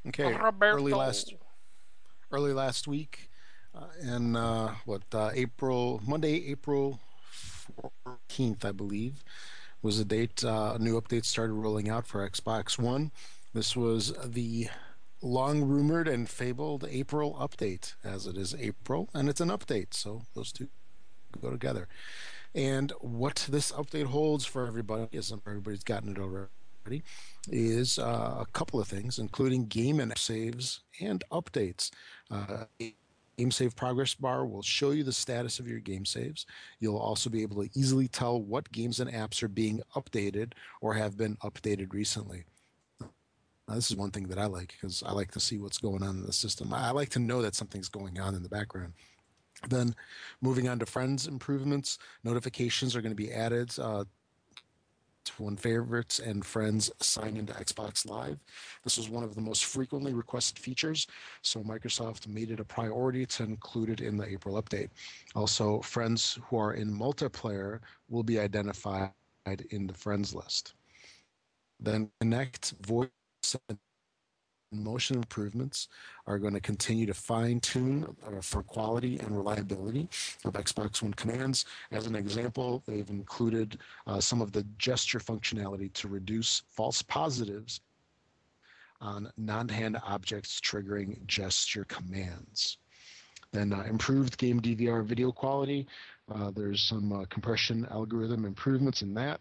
Okay. 0.08 0.34
Roberto. 0.34 0.78
Early 0.78 0.94
last 0.94 1.34
early 2.32 2.54
last 2.54 2.88
week, 2.88 3.30
uh, 3.74 3.88
and 4.02 4.36
uh, 4.36 4.72
what 4.86 5.04
uh, 5.14 5.32
April 5.34 6.02
Monday, 6.06 6.50
April 6.50 7.00
fourteenth, 8.04 8.66
I 8.66 8.72
believe, 8.72 9.24
was 9.82 9.98
the 9.98 10.06
date 10.06 10.44
uh, 10.44 10.74
a 10.76 10.80
new 10.80 11.00
update 11.00 11.26
started 11.26 11.54
rolling 11.54 11.90
out 11.90 12.06
for 12.06 12.28
Xbox 12.28 12.78
One. 12.78 13.12
This 13.54 13.76
was 13.76 14.14
the 14.26 14.68
long 15.22 15.64
rumored 15.64 16.08
and 16.10 16.28
fabled 16.28 16.86
April 16.90 17.36
update, 17.40 17.94
as 18.04 18.28
it 18.28 18.36
is 18.36 18.54
April 18.60 19.10
and 19.14 19.30
it's 19.30 19.40
an 19.40 19.50
update, 19.50 19.94
so 19.94 20.24
those 20.34 20.52
two 20.52 20.68
go 21.42 21.50
together. 21.50 21.88
And 22.54 22.92
what 23.00 23.48
this 23.50 23.72
update 23.72 24.08
holds 24.08 24.46
for 24.46 24.68
everybody, 24.68 25.08
is 25.12 25.32
everybody's 25.48 25.84
gotten 25.84 26.12
it 26.12 26.20
already, 26.20 26.50
is 27.50 28.00
uh, 28.00 28.38
a 28.40 28.46
couple 28.54 28.80
of 28.80 28.88
things, 28.88 29.20
including 29.20 29.66
game 29.68 30.00
and 30.00 30.18
saves 30.18 30.82
and 31.02 31.24
updates. 31.32 31.92
Uh, 32.32 32.66
game 33.38 33.52
save 33.52 33.76
progress 33.76 34.14
bar 34.14 34.46
will 34.46 34.62
show 34.62 34.92
you 34.92 35.04
the 35.04 35.12
status 35.12 35.60
of 35.60 35.68
your 35.68 35.80
game 35.80 36.06
saves. 36.06 36.46
You'll 36.80 36.98
also 36.98 37.30
be 37.30 37.42
able 37.42 37.64
to 37.64 37.70
easily 37.78 38.08
tell 38.08 38.42
what 38.42 38.72
games 38.72 39.00
and 39.00 39.12
apps 39.12 39.42
are 39.44 39.48
being 39.48 39.82
updated 39.96 40.54
or 40.82 40.94
have 40.94 41.18
been 41.18 41.36
updated 41.38 41.94
recently. 41.94 42.46
Now, 43.68 43.76
this 43.76 43.90
is 43.90 43.98
one 43.98 44.12
thing 44.12 44.28
that 44.28 44.40
I 44.40 44.46
like 44.46 44.74
because 44.80 45.04
I 45.04 45.14
like 45.14 45.32
to 45.32 45.40
see 45.40 45.58
what's 45.58 45.78
going 45.78 46.04
on 46.04 46.18
in 46.18 46.26
the 46.26 46.34
system. 46.34 46.74
I 46.74 46.92
like 46.92 47.10
to 47.10 47.20
know 47.20 47.42
that 47.42 47.56
something's 47.56 47.90
going 47.90 48.20
on 48.20 48.36
in 48.36 48.44
the 48.44 48.50
background. 48.50 48.94
Then, 49.70 49.96
moving 50.42 50.68
on 50.68 50.80
to 50.80 50.86
friends 50.86 51.28
improvements, 51.28 51.98
notifications 52.26 52.96
are 52.96 53.02
going 53.02 53.14
to 53.14 53.16
be 53.16 53.32
added 53.32 53.74
uh, 53.80 54.04
when 55.38 55.56
favorites 55.56 56.20
and 56.20 56.46
friends 56.46 56.92
sign 57.00 57.38
into 57.38 57.54
Xbox 57.54 58.08
Live. 58.08 58.40
This 58.84 58.98
was 58.98 59.10
one 59.10 59.24
of 59.24 59.36
the 59.36 59.42
most 59.42 59.66
frequently 59.66 60.14
requested 60.14 60.60
features, 60.60 61.08
so 61.42 61.62
Microsoft 61.62 62.28
made 62.28 62.52
it 62.52 62.60
a 62.60 62.66
priority 62.66 63.26
to 63.28 63.44
include 63.44 63.90
it 63.90 64.02
in 64.02 64.18
the 64.18 64.28
April 64.28 64.62
update. 64.62 64.90
Also, 65.36 65.82
friends 65.82 66.40
who 66.46 66.58
are 66.58 66.74
in 66.74 66.92
multiplayer 66.92 67.80
will 68.10 68.24
be 68.24 68.40
identified 68.40 69.12
in 69.72 69.88
the 69.88 69.94
friends 69.94 70.34
list. 70.34 70.74
Then, 71.80 72.10
Kinect 72.22 72.74
voice 72.86 73.10
motion 74.74 75.18
improvements 75.18 75.88
are 76.28 76.40
going 76.40 76.54
to 76.54 76.60
continue 76.60 77.06
to 77.06 77.14
fine 77.14 77.60
tune 77.60 78.16
uh, 78.26 78.42
for 78.42 78.64
quality 78.64 79.20
and 79.20 79.36
reliability 79.36 80.08
of 80.46 80.54
Xbox 80.54 81.02
One 81.02 81.14
commands. 81.14 81.66
As 81.92 82.08
an 82.08 82.16
example, 82.16 82.84
they've 82.86 83.10
included 83.10 83.80
uh, 84.08 84.20
some 84.20 84.42
of 84.42 84.52
the 84.52 84.66
gesture 84.78 85.20
functionality 85.20 85.92
to 85.94 86.08
reduce 86.08 86.64
false 86.70 87.02
positives 87.02 87.82
on 89.02 89.32
non 89.38 89.68
hand 89.68 89.98
objects 90.06 90.60
triggering 90.62 91.26
gesture 91.28 91.86
commands. 91.86 92.78
Then 93.52 93.72
uh, 93.72 93.84
improved 93.84 94.38
game 94.38 94.60
DVR 94.60 95.06
video 95.06 95.32
quality. 95.32 95.88
Uh, 96.34 96.52
there's 96.52 96.82
some 96.82 97.12
uh, 97.12 97.26
compression 97.26 97.86
algorithm 97.92 98.46
improvements 98.46 99.02
in 99.02 99.14
that. 99.14 99.40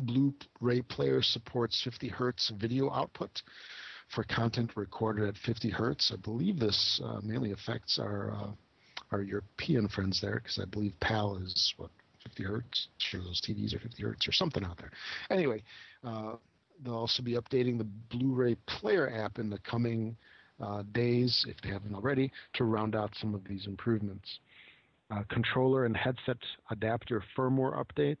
Blu-ray 0.00 0.82
player 0.82 1.22
supports 1.22 1.80
50 1.82 2.08
hertz 2.08 2.48
video 2.48 2.90
output 2.90 3.42
for 4.14 4.24
content 4.24 4.70
recorded 4.76 5.28
at 5.28 5.36
50 5.38 5.70
hertz. 5.70 6.12
I 6.12 6.16
believe 6.16 6.58
this 6.58 7.00
uh, 7.04 7.20
mainly 7.22 7.52
affects 7.52 7.98
our 7.98 8.32
uh, 8.32 8.50
our 9.12 9.22
European 9.22 9.88
friends 9.88 10.20
there 10.20 10.40
because 10.42 10.58
I 10.60 10.64
believe 10.64 10.92
PAL 11.00 11.36
is 11.36 11.74
what 11.76 11.90
50 12.24 12.42
hertz. 12.42 12.88
Sure, 12.98 13.20
those 13.20 13.40
TVs 13.40 13.74
are 13.74 13.78
50 13.78 14.02
hertz 14.02 14.28
or 14.28 14.32
something 14.32 14.64
out 14.64 14.78
there. 14.78 14.90
Anyway, 15.30 15.62
uh, 16.04 16.34
they'll 16.82 16.94
also 16.94 17.22
be 17.22 17.34
updating 17.34 17.78
the 17.78 17.86
Blu-ray 18.10 18.56
player 18.66 19.10
app 19.10 19.38
in 19.38 19.50
the 19.50 19.58
coming 19.58 20.16
uh, 20.60 20.82
days, 20.92 21.44
if 21.48 21.56
they 21.62 21.68
haven't 21.68 21.94
already, 21.94 22.32
to 22.54 22.64
round 22.64 22.96
out 22.96 23.10
some 23.20 23.34
of 23.34 23.44
these 23.44 23.66
improvements. 23.66 24.38
Uh, 25.10 25.22
controller 25.28 25.84
and 25.84 25.96
headset 25.96 26.38
adapter 26.70 27.22
firmware 27.36 27.76
updates 27.76 28.16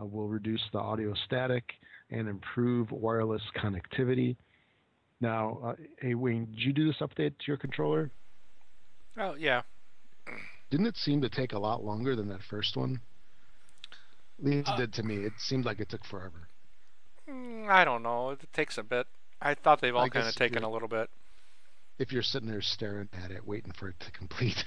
uh, 0.00 0.04
will 0.04 0.28
reduce 0.28 0.62
the 0.72 0.78
audio 0.78 1.14
static 1.26 1.64
and 2.10 2.28
improve 2.28 2.90
wireless 2.90 3.42
connectivity. 3.56 4.36
Now, 5.20 5.58
uh, 5.62 5.74
hey 6.00 6.14
Wayne, 6.14 6.46
did 6.46 6.60
you 6.62 6.72
do 6.72 6.86
this 6.86 6.98
update 7.00 7.36
to 7.38 7.44
your 7.46 7.56
controller? 7.56 8.10
Oh 9.18 9.34
yeah. 9.34 9.62
Didn't 10.70 10.86
it 10.86 10.96
seem 10.96 11.20
to 11.22 11.28
take 11.28 11.52
a 11.52 11.58
lot 11.58 11.84
longer 11.84 12.16
than 12.16 12.28
that 12.28 12.42
first 12.42 12.76
one? 12.76 13.00
At 14.38 14.44
least 14.44 14.68
it 14.68 14.72
Uh, 14.72 14.76
did 14.76 14.92
to 14.94 15.02
me. 15.02 15.16
It 15.16 15.32
seemed 15.38 15.64
like 15.64 15.80
it 15.80 15.88
took 15.88 16.04
forever. 16.04 16.48
Mm, 17.28 17.68
I 17.68 17.84
don't 17.84 18.02
know. 18.02 18.30
It 18.30 18.40
takes 18.52 18.78
a 18.78 18.82
bit. 18.82 19.06
I 19.42 19.54
thought 19.54 19.80
they've 19.80 19.94
all 19.94 20.08
kind 20.08 20.26
of 20.26 20.34
taken 20.34 20.62
a 20.62 20.70
little 20.70 20.88
bit. 20.88 21.10
If 21.98 22.12
you're 22.12 22.22
sitting 22.22 22.48
there 22.48 22.62
staring 22.62 23.08
at 23.12 23.30
it, 23.30 23.46
waiting 23.46 23.72
for 23.72 23.88
it 23.88 24.00
to 24.00 24.10
complete, 24.12 24.64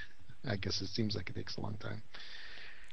I 0.48 0.56
guess 0.56 0.80
it 0.80 0.88
seems 0.88 1.16
like 1.16 1.30
it 1.30 1.34
takes 1.36 1.56
a 1.56 1.60
long 1.60 1.76
time. 1.78 2.02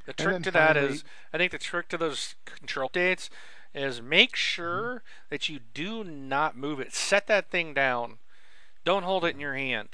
The 0.08 0.14
trick 0.14 0.42
to 0.44 0.52
that 0.52 0.76
finally- 0.76 0.94
is, 0.96 1.04
I 1.32 1.38
think 1.38 1.52
the 1.52 1.60
trick 1.60 1.90
to 1.90 1.98
those 1.98 2.34
control 2.46 2.90
updates 2.90 3.30
is 3.74 4.02
make 4.02 4.36
sure 4.36 5.04
that 5.30 5.50
you 5.50 5.60
do 5.74 6.04
not 6.04 6.58
move 6.58 6.80
it. 6.80 6.94
Set 6.94 7.28
that 7.28 7.50
thing 7.50 7.74
down. 7.74 8.18
Don't 8.84 9.04
hold 9.04 9.26
it 9.26 9.36
in 9.36 9.40
your 9.40 9.56
hand 9.56 9.90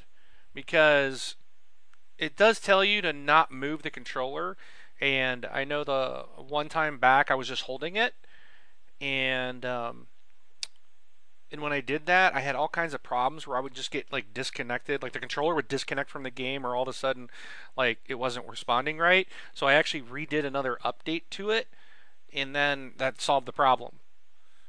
because 0.54 1.36
it 2.18 2.36
does 2.36 2.60
tell 2.60 2.84
you 2.84 3.02
to 3.02 3.14
not 3.14 3.52
move 3.52 3.84
the 3.84 3.92
controller. 3.92 4.58
And 5.00 5.46
I 5.46 5.64
know 5.64 5.84
the 5.84 6.26
one 6.38 6.70
time 6.70 6.98
back 6.98 7.30
I 7.30 7.36
was 7.36 7.48
just 7.48 7.64
holding 7.64 7.96
it, 7.96 8.16
and 9.00 9.64
um, 9.64 10.08
and 11.52 11.62
when 11.62 11.72
I 11.72 11.82
did 11.82 12.08
that, 12.08 12.36
I 12.36 12.40
had 12.40 12.56
all 12.56 12.68
kinds 12.68 12.94
of 12.94 13.04
problems 13.04 13.46
where 13.46 13.58
I 13.58 13.62
would 13.62 13.76
just 13.76 13.92
get 13.92 14.12
like 14.12 14.34
disconnected, 14.34 15.04
like 15.04 15.14
the 15.14 15.20
controller 15.20 15.54
would 15.54 15.68
disconnect 15.68 16.10
from 16.10 16.24
the 16.24 16.32
game, 16.32 16.66
or 16.66 16.76
all 16.76 16.84
of 16.84 16.88
a 16.88 16.94
sudden, 16.94 17.30
like 17.78 18.00
it 18.08 18.16
wasn't 18.16 18.48
responding 18.48 18.98
right. 18.98 19.28
So 19.54 19.68
I 19.68 19.74
actually 19.74 20.02
redid 20.02 20.46
another 20.46 20.78
update 20.84 21.24
to 21.32 21.52
it, 21.52 21.68
and 22.38 22.56
then 22.56 22.94
that 22.98 23.22
solved 23.22 23.48
the 23.48 23.54
problem. 23.54 24.00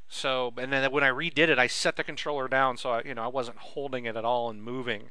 So, 0.09 0.55
and 0.57 0.73
then 0.73 0.91
when 0.91 1.05
I 1.05 1.11
redid 1.11 1.49
it, 1.49 1.59
I 1.59 1.67
set 1.67 1.97
the 1.97 2.05
controller 2.05 2.49
down 2.49 2.79
so 2.79 2.91
I, 2.91 3.03
you 3.03 3.15
know 3.15 3.25
I 3.25 3.29
wasn't 3.29 3.59
holding 3.59 4.07
it 4.07 4.17
at 4.17 4.25
all 4.25 4.49
and 4.51 4.63
moving. 4.63 5.11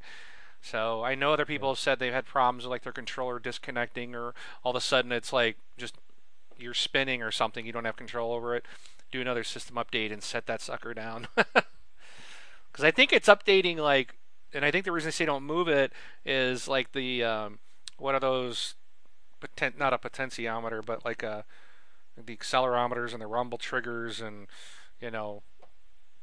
So 0.62 1.04
I 1.04 1.16
know 1.16 1.34
other 1.34 1.46
people 1.46 1.70
have 1.70 1.80
said 1.80 2.00
they've 2.00 2.12
had 2.12 2.26
problems 2.26 2.64
with 2.64 2.72
like 2.72 2.84
their 2.84 2.92
controller 2.92 3.40
disconnecting, 3.40 4.16
or 4.16 4.34
all 4.64 4.72
of 4.72 4.76
a 4.76 4.82
sudden 4.82 5.12
it's 5.12 5.32
like 5.32 5.58
just 5.78 5.96
you're 6.58 6.74
spinning 6.74 7.22
or 7.22 7.32
something, 7.32 7.66
you 7.66 7.72
don't 7.72 7.86
have 7.86 7.96
control 7.96 8.34
over 8.34 8.56
it. 8.56 8.66
Do 9.12 9.22
another 9.22 9.44
system 9.44 9.76
update 9.76 10.12
and 10.12 10.24
set 10.24 10.48
that 10.48 10.62
sucker 10.62 10.94
down. 10.94 11.28
Because 12.78 12.86
I 12.86 12.92
think 12.92 13.12
it's 13.12 13.28
updating 13.28 13.78
like, 13.78 14.14
and 14.54 14.64
I 14.64 14.70
think 14.70 14.86
the 14.86 14.92
reason 14.92 15.08
they 15.08 15.12
say 15.12 15.26
don't 15.26 15.42
move 15.42 15.68
it 15.68 15.92
is 16.24 16.68
like 16.68 16.92
the 16.92 17.24
um, 17.24 17.58
what 17.98 18.14
are 18.14 18.20
those? 18.20 18.76
Poten- 19.42 19.80
not 19.80 19.94
a 19.94 19.98
potentiometer, 19.98 20.86
but 20.86 21.04
like 21.04 21.24
a 21.24 21.44
the 22.26 22.36
accelerometers 22.36 23.14
and 23.14 23.22
the 23.22 23.28
rumble 23.28 23.58
triggers 23.58 24.20
and 24.22 24.48
you 25.00 25.12
know 25.12 25.44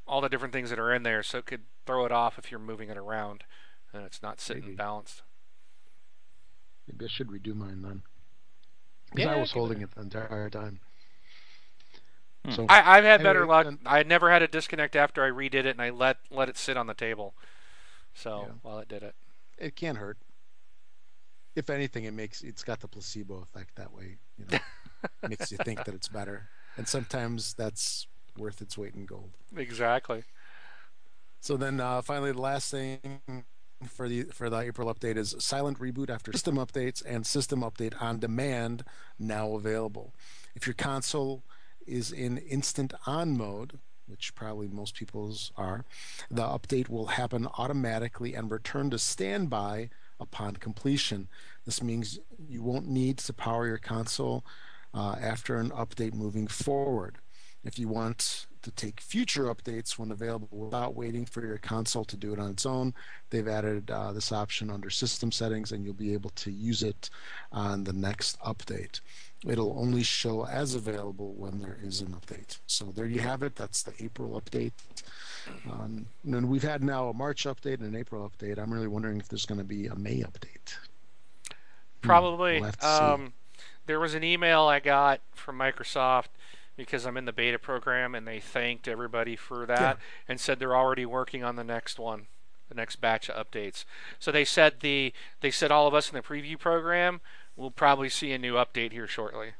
all 0.06 0.20
the 0.20 0.28
different 0.28 0.52
things 0.52 0.68
that 0.70 0.78
are 0.78 0.92
in 0.92 1.02
there, 1.02 1.22
so 1.22 1.38
it 1.38 1.46
could 1.46 1.62
throw 1.86 2.04
it 2.04 2.12
off 2.12 2.38
if 2.38 2.50
you're 2.50 2.60
moving 2.60 2.90
it 2.90 2.96
around 2.98 3.44
and 3.92 4.04
it's 4.04 4.22
not 4.22 4.40
sitting 4.40 4.64
Maybe. 4.64 4.74
balanced. 4.76 5.22
Maybe 6.86 7.04
I 7.06 7.08
should 7.08 7.28
redo 7.28 7.54
mine 7.54 7.80
then. 7.82 8.02
Because 9.12 9.24
Yeah, 9.26 9.32
I 9.34 9.40
was 9.40 9.50
give 9.50 9.56
it 9.56 9.58
holding 9.60 9.82
it 9.82 9.90
the 9.94 10.02
entire 10.02 10.50
time. 10.50 10.80
Hmm. 12.44 12.50
So 12.50 12.66
I, 12.68 12.98
I've 12.98 13.04
had 13.04 13.22
better 13.22 13.40
Anyway, 13.42 13.54
luck. 13.54 13.66
and- 13.66 13.78
I 13.86 14.02
never 14.02 14.30
had 14.30 14.42
a 14.42 14.48
disconnect 14.48 14.94
after 14.96 15.24
I 15.24 15.30
redid 15.30 15.54
it, 15.64 15.66
and 15.68 15.80
I 15.80 15.88
let 15.90 16.18
let 16.30 16.48
it 16.50 16.58
sit 16.58 16.76
on 16.76 16.86
the 16.86 16.94
table. 16.94 17.34
So 18.12 18.44
Yeah. 18.46 18.52
while 18.62 18.78
it 18.80 18.88
did 18.88 19.02
it, 19.02 19.14
it 19.56 19.76
can't 19.76 19.96
hurt. 19.98 20.18
If 21.54 21.70
anything, 21.70 22.04
it 22.04 22.12
makes 22.12 22.42
it's 22.42 22.62
got 22.64 22.80
the 22.80 22.88
placebo 22.88 23.40
effect 23.40 23.76
that 23.76 23.92
way. 23.92 24.18
You 24.36 24.44
know, 24.50 24.58
makes 25.28 25.50
you 25.50 25.58
think 25.58 25.84
that 25.84 25.94
it's 25.94 26.08
better, 26.08 26.48
and 26.76 26.88
sometimes 26.88 27.54
that's 27.54 28.06
worth 28.38 28.60
its 28.60 28.76
weight 28.76 28.94
in 28.94 29.06
gold. 29.06 29.32
exactly. 29.56 30.24
So 31.40 31.56
then, 31.56 31.78
uh, 31.78 32.02
finally, 32.02 32.32
the 32.32 32.40
last 32.40 32.70
thing 32.70 33.20
for 33.88 34.08
the 34.08 34.24
for 34.24 34.48
the 34.48 34.58
April 34.60 34.92
update 34.92 35.16
is 35.16 35.34
silent 35.38 35.78
reboot 35.78 36.10
after 36.10 36.32
system 36.32 36.56
updates 36.56 37.02
and 37.04 37.26
system 37.26 37.60
update 37.60 38.00
on 38.00 38.18
demand 38.18 38.84
now 39.18 39.52
available. 39.52 40.14
If 40.54 40.66
your 40.66 40.74
console 40.74 41.42
is 41.86 42.10
in 42.10 42.38
instant 42.38 42.94
on 43.06 43.36
mode, 43.36 43.78
which 44.06 44.34
probably 44.34 44.68
most 44.68 44.94
people's 44.94 45.52
are, 45.56 45.84
the 46.30 46.42
update 46.42 46.88
will 46.88 47.06
happen 47.06 47.46
automatically 47.58 48.34
and 48.34 48.50
return 48.50 48.90
to 48.90 48.98
standby 48.98 49.90
upon 50.20 50.56
completion. 50.56 51.28
This 51.64 51.82
means 51.82 52.18
you 52.48 52.62
won't 52.62 52.86
need 52.88 53.18
to 53.18 53.32
power 53.32 53.66
your 53.66 53.78
console 53.78 54.44
uh, 54.94 55.16
after 55.20 55.56
an 55.56 55.70
update 55.70 56.14
moving 56.14 56.46
forward. 56.46 57.18
If 57.64 57.78
you 57.78 57.88
want 57.88 58.46
to 58.62 58.70
take 58.70 59.00
future 59.00 59.44
updates 59.44 59.98
when 59.98 60.10
available 60.10 60.48
without 60.50 60.94
waiting 60.94 61.24
for 61.24 61.44
your 61.44 61.58
console 61.58 62.04
to 62.04 62.16
do 62.16 62.32
it 62.32 62.38
on 62.38 62.50
its 62.50 62.66
own, 62.66 62.94
they've 63.30 63.48
added 63.48 63.90
uh, 63.90 64.12
this 64.12 64.32
option 64.32 64.70
under 64.70 64.90
system 64.90 65.32
settings 65.32 65.72
and 65.72 65.84
you'll 65.84 65.94
be 65.94 66.12
able 66.12 66.30
to 66.30 66.50
use 66.50 66.82
it 66.82 67.08
on 67.52 67.84
the 67.84 67.92
next 67.92 68.38
update. 68.40 69.00
It'll 69.46 69.78
only 69.78 70.02
show 70.02 70.46
as 70.46 70.74
available 70.74 71.34
when 71.34 71.58
there 71.58 71.78
is 71.82 72.00
an 72.00 72.08
update. 72.08 72.58
So 72.66 72.86
there 72.86 73.06
you 73.06 73.20
have 73.20 73.42
it. 73.42 73.56
That's 73.56 73.82
the 73.82 73.92
April 74.02 74.40
update. 74.40 74.72
Um, 75.70 76.06
and 76.24 76.48
we've 76.48 76.62
had 76.62 76.82
now 76.82 77.08
a 77.08 77.14
March 77.14 77.44
update 77.44 77.80
and 77.80 77.94
an 77.94 77.96
April 77.96 78.30
update. 78.30 78.58
I'm 78.58 78.72
really 78.72 78.88
wondering 78.88 79.18
if 79.18 79.28
there's 79.28 79.46
going 79.46 79.58
to 79.58 79.64
be 79.64 79.86
a 79.86 79.94
May 79.94 80.20
update. 80.20 80.76
Probably. 82.00 82.60
we'll 83.22 83.32
have 83.84 83.86
to 83.86 83.90
see. 83.90 83.92
there 83.92 84.00
was 84.00 84.14
an 84.14 84.24
email 84.24 84.62
I 84.62 84.80
got 84.80 85.20
from 85.34 85.58
Microsoft 85.58 86.26
because 86.76 87.04
I'm 87.06 87.16
in 87.16 87.24
the 87.24 87.32
beta 87.32 87.58
program, 87.58 88.14
and 88.14 88.26
they 88.26 88.40
thanked 88.40 88.88
everybody 88.88 89.36
for 89.36 89.64
that 89.66 89.80
Yeah. 89.80 89.94
and 90.28 90.40
said 90.40 90.58
they're 90.58 90.76
already 90.76 91.06
working 91.06 91.44
on 91.44 91.56
the 91.56 91.62
next 91.64 91.98
one, 91.98 92.26
the 92.68 92.74
next 92.74 92.96
batch 92.96 93.30
of 93.30 93.46
updates. 93.50 93.84
So 94.18 94.32
they 94.32 94.44
said 94.44 94.80
the 94.80 95.12
they 95.40 95.50
said 95.50 95.70
all 95.70 95.86
of 95.86 95.94
us 95.94 96.10
in 96.10 96.16
the 96.16 96.22
preview 96.22 96.58
program 96.58 97.20
will 97.56 97.70
probably 97.70 98.08
see 98.08 98.32
a 98.32 98.38
new 98.38 98.54
update 98.54 98.90
here 98.92 99.06
shortly. 99.06 99.52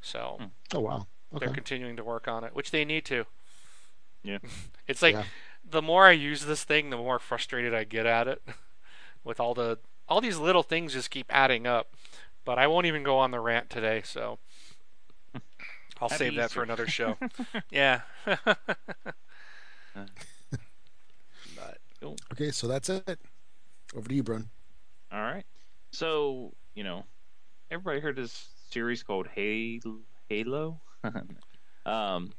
So 0.00 0.36
Hmm. 0.40 0.46
Oh 0.74 0.80
wow. 0.80 1.06
Okay. 1.34 1.44
they're 1.46 1.54
continuing 1.54 1.96
to 1.96 2.04
work 2.04 2.26
on 2.28 2.44
it, 2.44 2.54
which 2.54 2.70
they 2.70 2.84
need 2.84 3.04
to. 3.06 3.26
Yeah. 4.24 4.38
it's 4.88 5.02
like 5.02 5.14
Yeah. 5.14 5.24
the 5.68 5.82
more 5.82 6.06
I 6.06 6.12
use 6.12 6.44
this 6.46 6.64
thing, 6.64 6.90
the 6.90 6.96
more 6.96 7.18
frustrated 7.18 7.74
I 7.74 7.84
get 7.84 8.06
at 8.06 8.26
it. 8.28 8.42
With 9.24 9.38
all 9.40 9.54
the 9.54 9.78
all 10.08 10.20
these 10.20 10.38
little 10.38 10.62
things 10.62 10.92
just 10.92 11.10
keep 11.10 11.26
adding 11.34 11.66
up. 11.66 11.94
But 12.46 12.58
I 12.60 12.68
won't 12.68 12.86
even 12.86 13.02
go 13.02 13.18
on 13.18 13.32
the 13.32 13.40
rant 13.40 13.68
today, 13.68 14.02
so 14.04 14.38
I'll 16.00 16.08
Happy 16.08 16.16
save 16.16 16.36
that 16.36 16.52
for 16.52 16.62
another 16.62 16.86
show. 16.86 17.18
yeah. 17.70 18.02
but 18.24 18.46
Okay, 22.32 22.52
so 22.52 22.68
that's 22.68 22.88
it. 22.88 23.18
Over 23.96 24.08
to 24.08 24.14
you, 24.14 24.22
Brun. 24.22 24.48
All 25.12 25.20
right. 25.20 25.44
So, 25.90 26.52
you 26.76 26.84
know, 26.84 27.04
everybody 27.70 27.98
heard 27.98 28.14
this 28.14 28.48
series 28.70 29.02
called 29.02 29.26
Halo? 29.26 29.98
Halo? 30.28 30.80
um, 31.84 32.32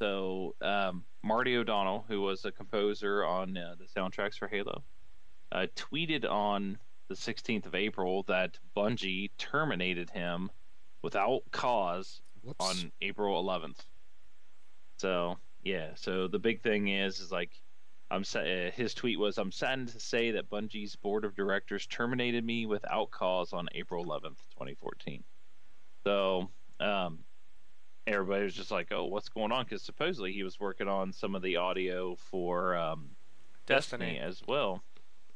so, 0.00 0.56
um, 0.60 1.04
Marty 1.22 1.56
O'Donnell, 1.56 2.04
who 2.08 2.20
was 2.20 2.44
a 2.44 2.50
composer 2.50 3.24
on 3.24 3.56
uh, 3.56 3.76
the 3.78 3.84
soundtracks 3.84 4.38
for 4.38 4.48
Halo, 4.48 4.82
uh, 5.52 5.66
tweeted 5.76 6.28
on 6.28 6.78
the 7.08 7.14
16th 7.14 7.66
of 7.66 7.74
April 7.74 8.22
that 8.24 8.58
Bungie 8.76 9.30
terminated 9.38 10.10
him 10.10 10.50
without 11.02 11.42
cause 11.50 12.22
Whoops. 12.42 12.56
on 12.84 12.92
April 13.02 13.42
11th. 13.42 13.80
So 14.98 15.36
yeah, 15.62 15.90
so 15.94 16.28
the 16.28 16.38
big 16.38 16.62
thing 16.62 16.88
is 16.88 17.20
is 17.20 17.32
like 17.32 17.50
I'm 18.10 18.22
sa- 18.24 18.40
uh, 18.40 18.70
his 18.70 18.94
tweet 18.94 19.18
was 19.18 19.38
I'm 19.38 19.50
saddened 19.50 19.88
to 19.88 20.00
say 20.00 20.30
that 20.32 20.50
Bungie's 20.50 20.94
board 20.96 21.24
of 21.24 21.34
directors 21.34 21.86
terminated 21.86 22.44
me 22.44 22.66
without 22.66 23.10
cause 23.10 23.52
on 23.52 23.68
April 23.74 24.04
11th, 24.04 24.38
2014. 24.52 25.24
So 26.04 26.50
um, 26.80 27.20
everybody 28.06 28.44
was 28.44 28.54
just 28.54 28.70
like, 28.70 28.92
oh, 28.92 29.04
what's 29.06 29.28
going 29.30 29.52
on? 29.52 29.64
Because 29.64 29.82
supposedly 29.82 30.32
he 30.32 30.42
was 30.42 30.60
working 30.60 30.86
on 30.88 31.12
some 31.12 31.34
of 31.34 31.42
the 31.42 31.56
audio 31.56 32.14
for 32.16 32.76
um, 32.76 33.10
Destiny. 33.66 34.18
as 34.18 34.42
well. 34.46 34.82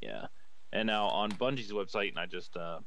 Yeah. 0.00 0.26
And 0.72 0.86
now 0.86 1.06
on 1.06 1.30
Bungie's 1.30 1.72
website, 1.72 2.10
and 2.10 2.18
I 2.18 2.26
just 2.26 2.56
uh, 2.56 2.80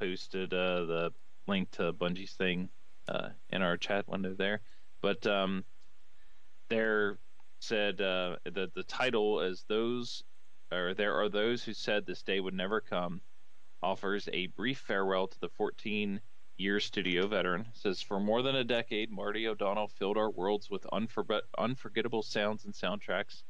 posted 0.00 0.52
uh, 0.52 0.84
the 0.84 1.12
link 1.46 1.70
to 1.72 1.92
Bungie's 1.92 2.32
thing 2.32 2.68
uh, 3.08 3.28
in 3.50 3.62
our 3.62 3.76
chat 3.76 4.08
window 4.08 4.34
there. 4.34 4.60
But 5.00 5.26
um, 5.26 5.64
there 6.68 7.18
said 7.60 8.00
uh, 8.00 8.36
the 8.44 8.70
the 8.74 8.82
title 8.82 9.40
is 9.40 9.64
those, 9.68 10.24
or 10.72 10.94
there 10.94 11.14
are 11.20 11.28
those 11.28 11.62
who 11.62 11.72
said 11.72 12.06
this 12.06 12.22
day 12.22 12.40
would 12.40 12.54
never 12.54 12.80
come. 12.80 13.20
Offers 13.82 14.28
a 14.32 14.46
brief 14.48 14.78
farewell 14.78 15.26
to 15.26 15.40
the 15.40 15.50
14 15.50 16.20
year 16.56 16.80
studio 16.80 17.26
veteran. 17.26 17.66
Says 17.74 18.00
for 18.00 18.18
more 18.18 18.42
than 18.42 18.56
a 18.56 18.64
decade, 18.64 19.10
Marty 19.10 19.46
O'Donnell 19.46 19.88
filled 19.88 20.16
our 20.16 20.30
worlds 20.30 20.70
with 20.70 20.86
unfor- 20.92 21.42
unforgettable 21.58 22.22
sounds 22.22 22.64
and 22.64 22.74
soundtracks, 22.74 23.42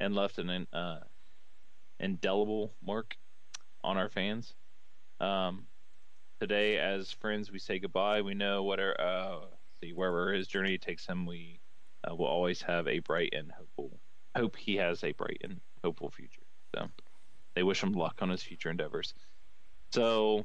and 0.00 0.14
left 0.14 0.38
an 0.38 0.66
uh, 0.72 1.00
indelible 2.00 2.74
mark 2.84 3.16
on 3.82 3.96
our 3.96 4.08
fans. 4.08 4.54
Um, 5.20 5.66
today, 6.40 6.78
as 6.78 7.12
friends, 7.12 7.50
we 7.52 7.58
say 7.58 7.78
goodbye. 7.78 8.22
We 8.22 8.34
know 8.34 8.62
whatever, 8.62 9.00
uh, 9.00 9.38
see 9.80 9.92
wherever 9.92 10.32
his 10.32 10.48
journey 10.48 10.78
takes 10.78 11.06
him, 11.06 11.26
we 11.26 11.60
uh, 12.08 12.14
will 12.14 12.26
always 12.26 12.62
have 12.62 12.88
a 12.88 12.98
bright 13.00 13.32
and 13.32 13.50
hopeful. 13.52 13.98
Hope 14.36 14.56
he 14.56 14.76
has 14.76 15.04
a 15.04 15.12
bright 15.12 15.40
and 15.44 15.60
hopeful 15.82 16.10
future. 16.10 16.42
So 16.74 16.88
they 17.54 17.62
wish 17.62 17.82
him 17.82 17.92
luck 17.92 18.18
on 18.20 18.30
his 18.30 18.42
future 18.42 18.70
endeavors. 18.70 19.14
So, 19.92 20.44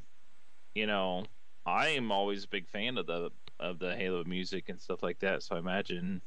you 0.76 0.86
know, 0.86 1.26
I 1.66 1.90
am 1.90 2.12
always 2.12 2.44
a 2.44 2.50
big 2.50 2.68
fan 2.68 2.98
of 2.98 3.08
the 3.08 3.32
of 3.60 3.80
the 3.80 3.96
Halo 3.96 4.24
music 4.24 4.70
and 4.70 4.80
stuff 4.80 5.04
like 5.04 5.20
that. 5.20 5.44
So 5.44 5.56
I 5.56 5.60
imagine 5.60 6.22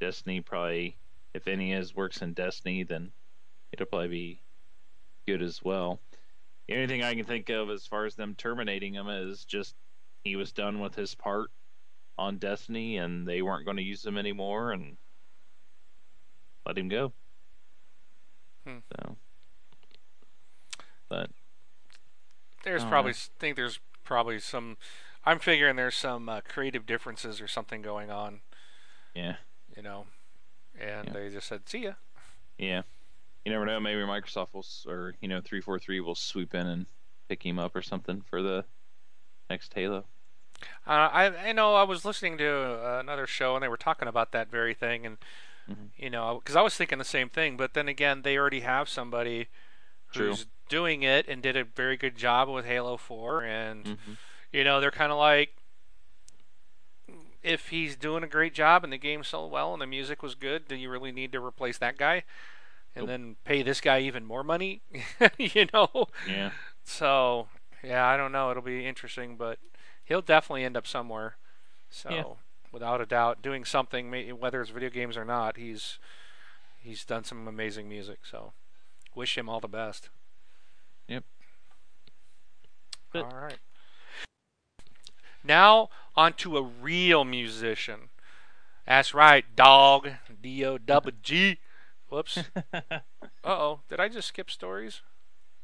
Destiny 0.00 0.40
probably, 0.40 0.96
if 1.34 1.48
any 1.48 1.72
is 1.72 1.94
works 1.94 2.22
in 2.22 2.34
Destiny, 2.34 2.84
then 2.84 3.10
it'll 3.74 3.86
probably 3.86 4.08
be 4.08 4.40
good 5.26 5.42
as 5.42 5.62
well. 5.62 6.00
The 6.68 6.74
only 6.74 6.86
thing 6.86 7.02
I 7.02 7.14
can 7.14 7.24
think 7.24 7.48
of 7.50 7.68
as 7.70 7.86
far 7.86 8.06
as 8.06 8.14
them 8.14 8.34
terminating 8.36 8.94
him 8.94 9.08
is 9.08 9.44
just 9.44 9.74
he 10.24 10.36
was 10.36 10.52
done 10.52 10.80
with 10.80 10.94
his 10.94 11.14
part 11.14 11.50
on 12.16 12.38
Destiny, 12.38 12.96
and 12.98 13.26
they 13.26 13.42
weren't 13.42 13.64
going 13.64 13.76
to 13.76 13.82
use 13.82 14.04
him 14.06 14.16
anymore, 14.16 14.72
and 14.72 14.96
let 16.64 16.78
him 16.78 16.88
go. 16.88 17.12
Hmm. 18.66 18.78
So, 18.96 19.16
but 21.08 21.30
There's 22.62 22.84
probably 22.84 23.10
yeah. 23.12 23.28
think 23.38 23.56
there's 23.56 23.80
probably 24.04 24.38
some. 24.38 24.76
I'm 25.26 25.38
figuring 25.38 25.76
there's 25.76 25.96
some 25.96 26.28
uh, 26.28 26.40
creative 26.46 26.86
differences 26.86 27.40
or 27.40 27.48
something 27.48 27.82
going 27.82 28.10
on. 28.10 28.40
yeah, 29.14 29.36
You 29.76 29.82
know, 29.82 30.06
and 30.80 31.08
Yeah. 31.08 31.12
they 31.12 31.30
just 31.30 31.48
said, 31.48 31.68
"See 31.68 31.84
ya." 31.84 31.92
yeah, 32.56 32.82
you 33.44 33.52
never 33.52 33.66
know. 33.66 33.80
Maybe 33.80 34.00
Microsoft 34.00 34.54
will, 34.54 34.64
or 34.90 35.14
you 35.20 35.28
know, 35.28 35.40
three 35.44 35.60
four 35.60 35.78
three 35.78 36.00
will 36.00 36.14
swoop 36.14 36.54
in 36.54 36.66
and 36.66 36.86
pick 37.28 37.44
him 37.44 37.58
up 37.58 37.74
or 37.76 37.82
something 37.82 38.22
for 38.22 38.42
the 38.42 38.64
next 39.50 39.74
Halo. 39.74 40.06
Uh, 40.86 41.08
I 41.12 41.48
I 41.48 41.52
know 41.52 41.74
I 41.74 41.82
was 41.82 42.04
listening 42.04 42.38
to 42.38 42.48
uh, 42.48 42.98
another 43.00 43.26
show 43.26 43.54
and 43.54 43.62
they 43.62 43.68
were 43.68 43.76
talking 43.76 44.08
about 44.08 44.32
that 44.32 44.50
very 44.50 44.74
thing 44.74 45.04
and 45.06 45.18
Mhm. 45.68 45.90
you 45.96 46.10
know 46.10 46.40
because 46.42 46.56
I 46.56 46.62
was 46.62 46.76
thinking 46.76 46.98
the 46.98 47.04
same 47.04 47.28
thing 47.30 47.56
but 47.56 47.74
then 47.74 47.88
again 47.88 48.22
they 48.22 48.36
already 48.38 48.60
have 48.60 48.88
somebody 48.88 49.48
True. 50.12 50.30
who's 50.30 50.46
doing 50.68 51.02
it 51.02 51.28
and 51.28 51.42
did 51.42 51.56
a 51.56 51.64
very 51.64 51.96
good 51.96 52.16
job 52.16 52.48
with 52.48 52.66
Halo 52.66 52.96
4 52.96 53.42
and 53.44 53.84
hmm 53.86 54.14
you 54.52 54.64
know 54.64 54.80
they're 54.80 54.90
kind 54.90 55.12
of 55.12 55.18
like 55.18 55.56
if 57.42 57.68
he's 57.68 57.96
doing 57.96 58.24
a 58.24 58.28
great 58.28 58.54
job 58.54 58.84
and 58.84 58.92
the 58.92 58.98
game 58.98 59.22
sold 59.22 59.50
well 59.52 59.72
and 59.72 59.82
the 59.82 59.86
music 59.86 60.22
was 60.22 60.34
good 60.34 60.66
do 60.66 60.74
you 60.74 60.88
really 60.88 61.12
need 61.12 61.32
to 61.32 61.44
replace 61.44 61.78
that 61.78 61.98
guy 61.98 62.22
and 62.96 63.02
Nope. 63.02 63.08
then 63.08 63.36
pay 63.44 63.62
this 63.62 63.80
guy 63.80 64.00
even 64.00 64.24
more 64.24 64.42
money 64.44 64.82
you 65.38 65.66
know 65.72 66.06
Yeah, 66.28 66.50
so 66.84 67.48
yeah, 67.82 68.06
I 68.06 68.16
don't 68.16 68.32
know. 68.32 68.50
It'll 68.50 68.62
be 68.62 68.86
interesting, 68.86 69.36
but 69.36 69.58
he'll 70.04 70.22
definitely 70.22 70.64
end 70.64 70.74
up 70.74 70.86
somewhere. 70.86 71.36
So 71.90 72.08
Yeah. 72.10 72.24
without 72.72 73.02
a 73.02 73.06
doubt, 73.06 73.42
doing 73.42 73.66
something, 73.66 74.10
whether 74.38 74.62
it's 74.62 74.70
video 74.70 74.88
games 74.88 75.18
or 75.18 75.24
not, 75.26 75.58
he's 75.58 75.98
he's 76.80 77.04
done 77.04 77.24
some 77.24 77.46
amazing 77.46 77.86
music. 77.88 78.20
So 78.30 78.54
wish 79.14 79.36
him 79.36 79.50
all 79.50 79.60
the 79.60 79.68
best. 79.68 80.08
Yep. 81.08 81.24
But- 83.12 83.24
all 83.24 83.36
right. 83.36 83.58
Now 85.42 85.90
on 86.16 86.32
to 86.34 86.56
a 86.56 86.62
real 86.62 87.24
musician. 87.24 88.08
That's 88.86 89.12
right, 89.14 89.44
dog. 89.54 90.08
D 90.42 90.64
O 90.64 90.78
double 90.78 91.12
G. 91.22 91.58
Whoops. 92.14 92.38
Uh 93.46 93.58
oh. 93.60 93.80
Did 93.90 94.00
I 94.00 94.08
just 94.08 94.28
skip 94.28 94.50
stories? 94.50 95.02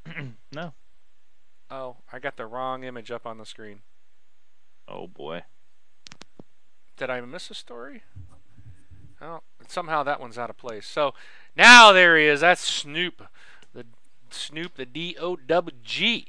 no. 0.52 0.74
Oh, 1.70 1.96
I 2.12 2.18
got 2.18 2.36
the 2.36 2.44
wrong 2.44 2.84
image 2.84 3.10
up 3.10 3.24
on 3.24 3.38
the 3.38 3.46
screen. 3.46 3.80
Oh 4.86 5.06
boy. 5.06 5.44
Did 6.98 7.08
I 7.08 7.22
miss 7.22 7.50
a 7.50 7.54
story? 7.54 8.02
Oh, 9.22 9.40
somehow 9.66 10.02
that 10.02 10.20
one's 10.20 10.36
out 10.36 10.50
of 10.50 10.58
place. 10.58 10.86
So 10.86 11.14
now 11.56 11.90
there 11.92 12.18
he 12.18 12.26
is. 12.26 12.40
That's 12.40 12.60
Snoop, 12.60 13.22
the 13.72 13.86
Snoop, 14.28 14.74
the 14.74 14.84
D 14.84 15.16
O 15.18 15.36
W 15.36 15.76
G. 15.82 16.26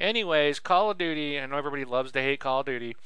Anyways, 0.00 0.58
Call 0.58 0.90
of 0.90 0.96
Duty. 0.96 1.38
I 1.38 1.44
know 1.44 1.58
everybody 1.58 1.84
loves 1.84 2.12
to 2.12 2.22
hate 2.22 2.40
Call 2.40 2.60
of 2.60 2.66
Duty. 2.66 2.96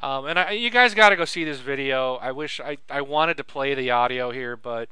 Um, 0.00 0.26
and 0.26 0.38
I, 0.38 0.50
you 0.50 0.68
guys 0.68 0.92
got 0.92 1.08
to 1.08 1.16
go 1.16 1.24
see 1.24 1.44
this 1.44 1.60
video. 1.60 2.16
I 2.16 2.32
wish 2.32 2.60
I, 2.60 2.76
I 2.90 3.00
wanted 3.00 3.38
to 3.38 3.44
play 3.44 3.74
the 3.74 3.90
audio 3.90 4.30
here, 4.32 4.54
but 4.54 4.90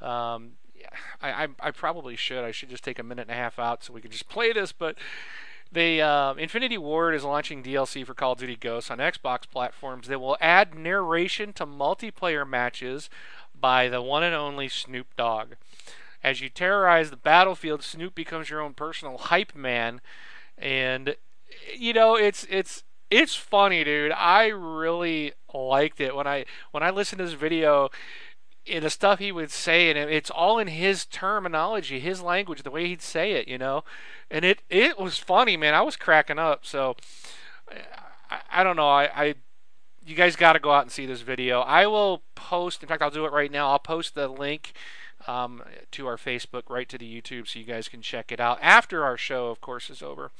um, 0.00 0.52
I, 1.20 1.44
I 1.44 1.48
I 1.60 1.70
probably 1.70 2.16
should. 2.16 2.44
I 2.44 2.50
should 2.50 2.70
just 2.70 2.84
take 2.84 2.98
a 2.98 3.02
minute 3.02 3.22
and 3.22 3.30
a 3.30 3.34
half 3.34 3.58
out 3.58 3.84
so 3.84 3.92
we 3.92 4.00
can 4.00 4.10
just 4.10 4.28
play 4.28 4.52
this. 4.52 4.72
But 4.72 4.96
the 5.70 6.00
uh, 6.00 6.34
Infinity 6.34 6.78
Ward 6.78 7.14
is 7.14 7.24
launching 7.24 7.62
DLC 7.62 8.04
for 8.06 8.14
Call 8.14 8.32
of 8.32 8.38
Duty 8.38 8.56
Ghosts 8.56 8.90
on 8.90 8.98
Xbox 8.98 9.42
platforms 9.50 10.08
that 10.08 10.20
will 10.20 10.36
add 10.40 10.74
narration 10.74 11.52
to 11.54 11.66
multiplayer 11.66 12.48
matches 12.48 13.10
by 13.58 13.88
the 13.88 14.00
one 14.00 14.22
and 14.22 14.34
only 14.34 14.68
Snoop 14.68 15.08
Dogg. 15.16 15.54
As 16.22 16.40
you 16.40 16.48
terrorize 16.48 17.10
the 17.10 17.16
battlefield, 17.16 17.82
Snoop 17.82 18.14
becomes 18.14 18.50
your 18.50 18.60
own 18.60 18.74
personal 18.74 19.18
hype 19.18 19.54
man, 19.54 20.00
and 20.56 21.16
you 21.76 21.92
know 21.92 22.16
it's 22.16 22.46
it's 22.50 22.82
it's 23.10 23.34
funny, 23.34 23.84
dude. 23.84 24.12
I 24.12 24.48
really 24.48 25.32
liked 25.54 26.00
it 26.00 26.14
when 26.16 26.26
I 26.26 26.44
when 26.72 26.82
I 26.82 26.90
listened 26.90 27.18
to 27.18 27.24
this 27.24 27.34
video. 27.34 27.90
In 28.68 28.82
the 28.82 28.90
stuff 28.90 29.18
he 29.18 29.32
would 29.32 29.50
say, 29.50 29.90
and 29.90 29.98
it's 29.98 30.30
all 30.30 30.58
in 30.58 30.68
his 30.68 31.06
terminology, 31.06 32.00
his 32.00 32.20
language, 32.20 32.62
the 32.62 32.70
way 32.70 32.86
he'd 32.86 33.02
say 33.02 33.32
it, 33.32 33.48
you 33.48 33.58
know, 33.58 33.84
and 34.30 34.44
it 34.44 34.62
it 34.68 34.98
was 34.98 35.18
funny, 35.18 35.56
man. 35.56 35.74
I 35.74 35.82
was 35.82 35.96
cracking 35.96 36.38
up. 36.38 36.66
So 36.66 36.96
I, 38.30 38.40
I 38.52 38.64
don't 38.64 38.76
know. 38.76 38.88
I, 38.88 39.10
I 39.14 39.34
you 40.04 40.14
guys 40.14 40.36
got 40.36 40.54
to 40.54 40.58
go 40.58 40.70
out 40.70 40.82
and 40.82 40.92
see 40.92 41.06
this 41.06 41.20
video. 41.20 41.60
I 41.60 41.86
will 41.86 42.22
post. 42.34 42.82
In 42.82 42.88
fact, 42.88 43.02
I'll 43.02 43.10
do 43.10 43.26
it 43.26 43.32
right 43.32 43.50
now. 43.50 43.70
I'll 43.70 43.78
post 43.78 44.14
the 44.14 44.28
link 44.28 44.72
um, 45.26 45.62
to 45.90 46.06
our 46.06 46.16
Facebook, 46.16 46.62
right 46.68 46.88
to 46.88 46.98
the 46.98 47.20
YouTube, 47.20 47.48
so 47.48 47.58
you 47.58 47.64
guys 47.64 47.88
can 47.88 48.00
check 48.00 48.32
it 48.32 48.40
out 48.40 48.58
after 48.62 49.04
our 49.04 49.16
show, 49.16 49.48
of 49.48 49.60
course, 49.60 49.90
is 49.90 50.02
over. 50.02 50.30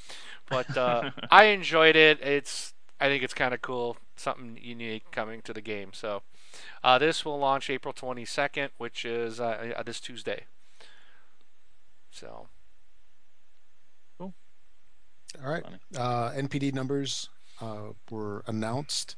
But 0.49 0.76
uh, 0.76 1.11
I 1.31 1.45
enjoyed 1.45 1.97
it. 1.97 2.20
It's 2.22 2.72
I 3.01 3.09
think 3.09 3.22
it's 3.22 3.35
kind 3.35 3.55
of 3.55 3.62
cool, 3.62 3.97
something 4.16 4.59
unique 4.61 5.05
coming 5.11 5.43
to 5.43 5.53
the 5.53 5.61
game. 5.61 5.91
So 5.93 6.22
uh, 6.82 6.98
this 6.98 7.24
will 7.24 7.38
launch 7.38 7.70
April 7.70 7.94
22nd, 7.94 8.70
which 8.78 9.04
is 9.04 9.40
uh, 9.40 9.72
uh, 9.76 9.82
this 9.82 10.00
Tuesday. 10.00 10.44
So 12.11 12.48
Cool. 14.18 14.34
All 15.44 15.50
right. 15.50 15.64
Uh, 15.96 16.30
NPD 16.32 16.74
numbers 16.74 17.28
uh, 17.61 17.92
were 18.11 18.42
announced, 18.46 19.14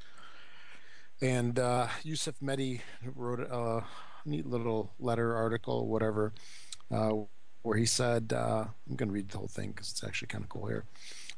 and 1.22 1.58
uh, 1.58 1.88
Yusuf 2.02 2.34
Mehdi 2.42 2.80
wrote 3.14 3.40
a 3.40 3.84
neat 4.26 4.46
little 4.46 4.92
letter, 4.98 5.34
article, 5.34 5.86
whatever, 5.86 6.32
uh, 6.90 7.12
where 7.62 7.78
he 7.78 7.86
said, 7.86 8.32
uh, 8.34 8.66
"I'm 8.88 8.96
going 8.96 9.08
to 9.08 9.14
read 9.14 9.30
the 9.30 9.38
whole 9.38 9.48
thing 9.48 9.70
because 9.70 9.90
it's 9.90 10.04
actually 10.04 10.28
kind 10.28 10.44
of 10.44 10.50
cool 10.50 10.66
here." 10.66 10.84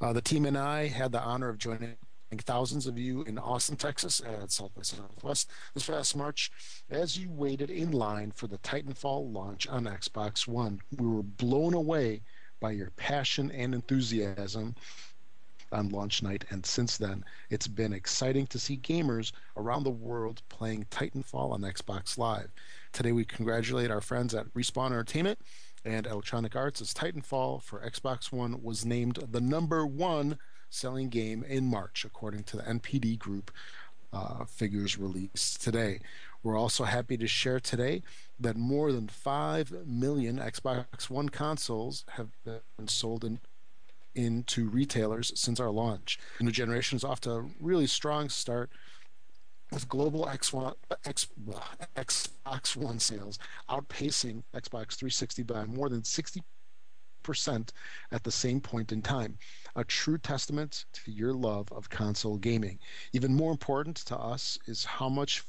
Uh, 0.00 0.12
the 0.12 0.22
team 0.22 0.44
and 0.44 0.58
I 0.58 0.88
had 0.88 1.12
the 1.12 1.20
honor 1.20 1.48
of 1.48 1.58
joining 1.58 1.96
thousands 2.38 2.86
of 2.86 2.98
you 2.98 3.22
in 3.22 3.38
Austin, 3.38 3.76
Texas, 3.76 4.20
at 4.20 4.50
South 4.50 4.74
by 4.74 4.82
Southwest 4.82 5.50
this 5.74 5.86
past 5.86 6.16
March. 6.16 6.50
As 6.90 7.18
you 7.18 7.30
waited 7.30 7.70
in 7.70 7.92
line 7.92 8.32
for 8.32 8.46
the 8.46 8.58
Titanfall 8.58 9.32
launch 9.32 9.66
on 9.66 9.84
Xbox 9.84 10.46
One, 10.46 10.80
we 10.98 11.06
were 11.06 11.22
blown 11.22 11.74
away 11.74 12.22
by 12.60 12.70
your 12.70 12.90
passion 12.90 13.50
and 13.50 13.74
enthusiasm 13.74 14.74
on 15.72 15.88
launch 15.88 16.22
night. 16.22 16.44
And 16.50 16.64
since 16.64 16.96
then, 16.96 17.24
it's 17.50 17.66
been 17.66 17.92
exciting 17.92 18.46
to 18.48 18.58
see 18.58 18.76
gamers 18.76 19.32
around 19.56 19.84
the 19.84 19.90
world 19.90 20.42
playing 20.48 20.86
Titanfall 20.90 21.52
on 21.52 21.62
Xbox 21.62 22.18
Live. 22.18 22.50
Today, 22.92 23.12
we 23.12 23.24
congratulate 23.24 23.90
our 23.90 24.00
friends 24.00 24.34
at 24.34 24.52
Respawn 24.54 24.86
Entertainment 24.86 25.38
and 25.84 26.06
Electronic 26.06 26.54
Arts 26.54 26.80
as 26.80 26.94
Titanfall 26.94 27.62
for 27.62 27.80
Xbox 27.80 28.30
One 28.30 28.62
was 28.62 28.84
named 28.84 29.18
the 29.30 29.40
number 29.40 29.86
one 29.86 30.38
selling 30.72 31.08
game 31.08 31.44
in 31.44 31.66
March, 31.66 32.04
according 32.04 32.44
to 32.44 32.56
the 32.56 32.62
NPD 32.62 33.18
Group 33.18 33.50
uh, 34.12 34.44
figures 34.44 34.98
released 34.98 35.62
today. 35.62 36.00
We're 36.42 36.58
also 36.58 36.84
happy 36.84 37.16
to 37.18 37.26
share 37.26 37.60
today 37.60 38.02
that 38.40 38.56
more 38.56 38.90
than 38.90 39.08
5 39.08 39.86
million 39.86 40.38
Xbox 40.38 41.08
One 41.08 41.28
consoles 41.28 42.04
have 42.12 42.28
been 42.44 42.88
sold 42.88 43.24
in, 43.24 43.38
into 44.14 44.68
retailers 44.68 45.32
since 45.38 45.60
our 45.60 45.70
launch. 45.70 46.18
The 46.38 46.44
new 46.44 46.50
generation 46.50 46.96
is 46.96 47.04
off 47.04 47.20
to 47.22 47.30
a 47.32 47.46
really 47.60 47.86
strong 47.86 48.28
start 48.28 48.70
with 49.70 49.88
global 49.88 50.26
X1, 50.26 50.74
X, 51.04 51.28
Xbox 51.96 52.76
One 52.76 52.98
sales 52.98 53.38
outpacing 53.70 54.42
Xbox 54.54 54.94
360 54.96 55.42
by 55.44 55.64
more 55.64 55.88
than 55.88 56.02
60% 56.02 56.42
at 58.10 58.24
the 58.24 58.30
same 58.30 58.60
point 58.60 58.92
in 58.92 59.02
time. 59.02 59.38
A 59.76 59.84
true 59.84 60.18
testament 60.18 60.84
to 60.92 61.10
your 61.10 61.32
love 61.32 61.72
of 61.72 61.88
console 61.88 62.36
gaming. 62.36 62.78
Even 63.12 63.34
more 63.34 63.50
important 63.50 63.96
to 63.96 64.16
us 64.16 64.58
is 64.66 64.84
how 64.84 65.08
much 65.08 65.44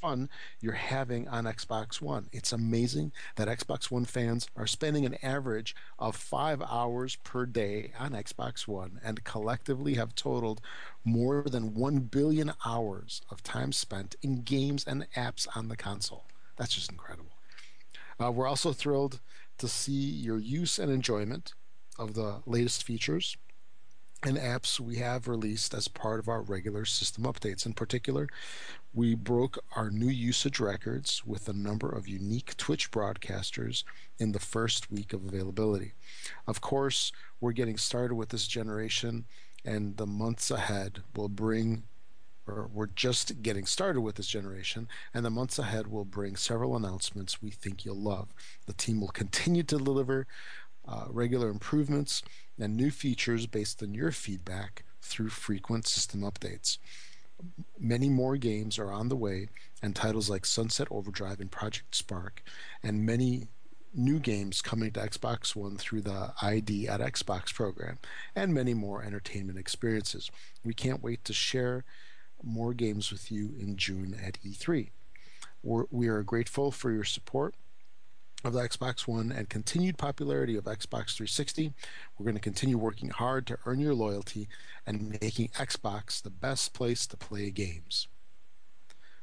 fun 0.00 0.28
you're 0.60 0.72
having 0.72 1.26
on 1.28 1.44
Xbox 1.44 2.00
One. 2.00 2.28
It's 2.32 2.52
amazing 2.52 3.12
that 3.36 3.48
Xbox 3.48 3.90
One 3.90 4.04
fans 4.04 4.48
are 4.56 4.66
spending 4.66 5.04
an 5.04 5.16
average 5.22 5.74
of 5.98 6.14
five 6.14 6.62
hours 6.62 7.16
per 7.16 7.46
day 7.46 7.92
on 7.98 8.12
Xbox 8.12 8.66
One 8.68 9.00
and 9.02 9.24
collectively 9.24 9.94
have 9.94 10.14
totaled 10.14 10.60
more 11.04 11.42
than 11.42 11.74
1 11.74 11.98
billion 12.00 12.52
hours 12.64 13.22
of 13.30 13.42
time 13.42 13.72
spent 13.72 14.14
in 14.22 14.42
games 14.42 14.84
and 14.86 15.06
apps 15.16 15.46
on 15.56 15.68
the 15.68 15.76
console. 15.76 16.24
That's 16.56 16.74
just 16.74 16.90
incredible. 16.90 17.32
Uh, 18.20 18.32
we're 18.32 18.48
also 18.48 18.72
thrilled 18.72 19.20
to 19.58 19.68
see 19.68 19.92
your 19.92 20.38
use 20.38 20.78
and 20.78 20.90
enjoyment 20.90 21.52
of 21.98 22.14
the 22.14 22.40
latest 22.46 22.84
features 22.84 23.36
and 24.24 24.36
apps 24.36 24.80
we 24.80 24.96
have 24.96 25.28
released 25.28 25.72
as 25.74 25.86
part 25.86 26.18
of 26.18 26.28
our 26.28 26.42
regular 26.42 26.84
system 26.84 27.24
updates. 27.24 27.64
In 27.64 27.72
particular, 27.72 28.28
we 28.92 29.14
broke 29.14 29.62
our 29.76 29.90
new 29.90 30.08
usage 30.08 30.58
records 30.58 31.24
with 31.24 31.48
a 31.48 31.52
number 31.52 31.88
of 31.88 32.08
unique 32.08 32.56
Twitch 32.56 32.90
broadcasters 32.90 33.84
in 34.18 34.32
the 34.32 34.40
first 34.40 34.90
week 34.90 35.12
of 35.12 35.24
availability. 35.24 35.92
Of 36.48 36.60
course, 36.60 37.12
we're 37.40 37.52
getting 37.52 37.76
started 37.76 38.16
with 38.16 38.30
this 38.30 38.48
generation, 38.48 39.26
and 39.64 39.96
the 39.96 40.06
months 40.06 40.50
ahead 40.50 41.02
will 41.14 41.28
bring 41.28 41.84
We're, 42.72 42.86
just 42.86 43.42
getting 43.42 43.66
started 43.66 44.00
with 44.00 44.16
this 44.16 44.26
generation, 44.26 44.88
and 45.14 45.24
the 45.24 45.30
months 45.30 45.58
ahead 45.58 45.86
will 45.86 46.04
bring 46.04 46.36
several 46.36 46.74
announcements 46.74 47.42
we 47.42 47.50
think 47.50 47.84
you'll 47.84 48.00
love. 48.00 48.28
The 48.66 48.72
team 48.72 49.00
will 49.00 49.08
continue 49.08 49.62
to 49.64 49.76
deliver 49.78 50.26
uh, 50.86 51.04
regular 51.10 51.48
improvements 51.48 52.22
and 52.58 52.76
new 52.76 52.90
features 52.90 53.46
based 53.46 53.82
on 53.82 53.94
your 53.94 54.10
feedback 54.10 54.84
through 55.02 55.28
frequent 55.28 55.86
system 55.86 56.22
updates. 56.22 56.78
Many 57.78 58.08
more 58.08 58.36
games 58.36 58.78
are 58.78 58.90
on 58.90 59.08
the 59.08 59.16
way, 59.16 59.48
and 59.82 59.94
titles 59.94 60.28
like 60.28 60.44
Sunset 60.44 60.88
Overdrive 60.90 61.40
and 61.40 61.50
Project 61.50 61.94
Spark, 61.94 62.42
and 62.82 63.06
many 63.06 63.48
new 63.94 64.18
games 64.18 64.60
coming 64.60 64.90
to 64.92 65.00
Xbox 65.00 65.54
One 65.54 65.76
through 65.76 66.02
the 66.02 66.32
ID 66.42 66.88
at 66.88 67.00
Xbox 67.00 67.54
program, 67.54 67.98
and 68.34 68.52
many 68.52 68.74
more 68.74 69.02
entertainment 69.02 69.58
experiences. 69.58 70.30
We 70.64 70.74
can't 70.74 71.02
wait 71.02 71.24
to 71.24 71.32
share 71.32 71.84
more 72.42 72.74
games 72.74 73.10
with 73.10 73.30
you 73.30 73.54
in 73.58 73.76
June 73.76 74.18
at 74.24 74.38
E3. 74.42 74.90
We're, 75.62 75.84
we 75.90 76.08
are 76.08 76.22
grateful 76.22 76.70
for 76.70 76.90
your 76.90 77.04
support 77.04 77.54
of 78.44 78.52
the 78.52 78.60
Xbox 78.60 79.08
One 79.08 79.32
and 79.32 79.48
continued 79.48 79.98
popularity 79.98 80.56
of 80.56 80.64
Xbox 80.64 81.16
360. 81.16 81.72
We're 82.16 82.24
going 82.24 82.36
to 82.36 82.40
continue 82.40 82.78
working 82.78 83.10
hard 83.10 83.46
to 83.48 83.58
earn 83.66 83.80
your 83.80 83.94
loyalty 83.94 84.48
and 84.86 85.18
making 85.20 85.48
Xbox 85.48 86.22
the 86.22 86.30
best 86.30 86.72
place 86.72 87.04
to 87.08 87.16
play 87.16 87.50
games. 87.50 88.06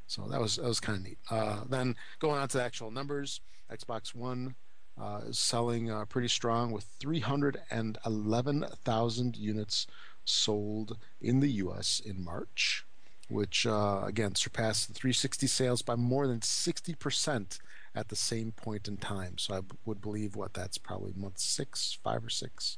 So 0.08 0.28
that 0.30 0.42
was 0.42 0.58
that 0.58 0.68
was 0.68 0.80
kind 0.80 1.00
of 1.00 1.04
neat. 1.04 1.18
Uh, 1.32 1.62
then 1.68 1.96
going 2.20 2.40
on 2.40 2.48
to 2.50 2.58
the 2.58 2.64
actual 2.64 2.92
numbers, 2.92 3.42
Xbox 3.72 4.14
One 4.14 4.54
uh, 5.00 5.22
is 5.28 5.40
selling 5.40 5.90
uh, 5.92 6.06
pretty 6.06 6.28
strong 6.28 6.72
with 6.72 6.86
311,000 7.00 9.38
units 9.38 9.88
sold 10.26 10.98
in 11.22 11.40
the 11.40 11.52
U.S. 11.52 12.02
in 12.04 12.24
March, 12.24 12.86
which 13.30 13.66
uh, 13.66 14.02
again 14.06 14.36
surpassed 14.36 14.88
the 14.88 14.94
360 14.94 15.48
sales 15.48 15.82
by 15.82 15.96
more 15.96 16.28
than 16.28 16.42
60 16.42 16.94
percent 16.96 17.60
at 17.96 18.10
the 18.10 18.16
same 18.16 18.52
point 18.52 18.88
in 18.88 18.98
time. 18.98 19.38
So 19.38 19.56
I 19.56 19.62
would 19.86 20.02
believe 20.02 20.36
what 20.36 20.54
that's 20.54 20.78
probably 20.78 21.14
month 21.16 21.40
six, 21.40 21.98
five 22.04 22.26
or 22.26 22.30
six, 22.30 22.78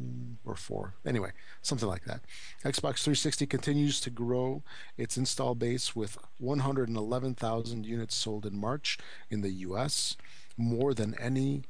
mm, 0.00 0.36
or 0.44 0.56
four. 0.56 0.94
Anyway, 1.04 1.32
something 1.60 1.88
like 1.88 2.04
that. 2.04 2.22
Xbox 2.64 3.02
360 3.02 3.46
continues 3.46 4.00
to 4.00 4.10
grow 4.10 4.62
its 4.96 5.18
install 5.18 5.54
base 5.54 5.94
with 5.94 6.16
111,000 6.38 7.86
units 7.86 8.14
sold 8.14 8.46
in 8.46 8.58
March 8.58 8.98
in 9.30 9.42
the 9.42 9.50
US, 9.50 10.16
more 10.56 10.94
than 10.94 11.14
any 11.18 11.64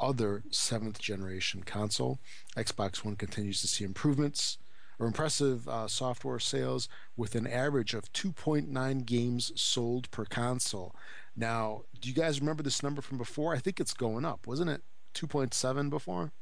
other 0.00 0.42
seventh 0.50 0.98
generation 0.98 1.62
console. 1.62 2.18
Xbox 2.56 3.04
One 3.04 3.14
continues 3.14 3.60
to 3.60 3.68
see 3.68 3.84
improvements 3.84 4.58
or 4.98 5.06
impressive 5.06 5.68
uh, 5.68 5.88
software 5.88 6.38
sales 6.38 6.88
with 7.16 7.34
an 7.34 7.46
average 7.46 7.94
of 7.94 8.12
2.9 8.12 9.06
games 9.06 9.52
sold 9.54 10.10
per 10.10 10.24
console. 10.24 10.94
Now, 11.36 11.82
do 12.00 12.08
you 12.08 12.14
guys 12.14 12.40
remember 12.40 12.62
this 12.62 12.82
number 12.82 13.02
from 13.02 13.18
before? 13.18 13.54
I 13.54 13.58
think 13.58 13.80
it's 13.80 13.94
going 13.94 14.24
up, 14.24 14.46
wasn't 14.46 14.70
it? 14.70 14.82
2.7 15.14 15.90
before? 15.90 16.32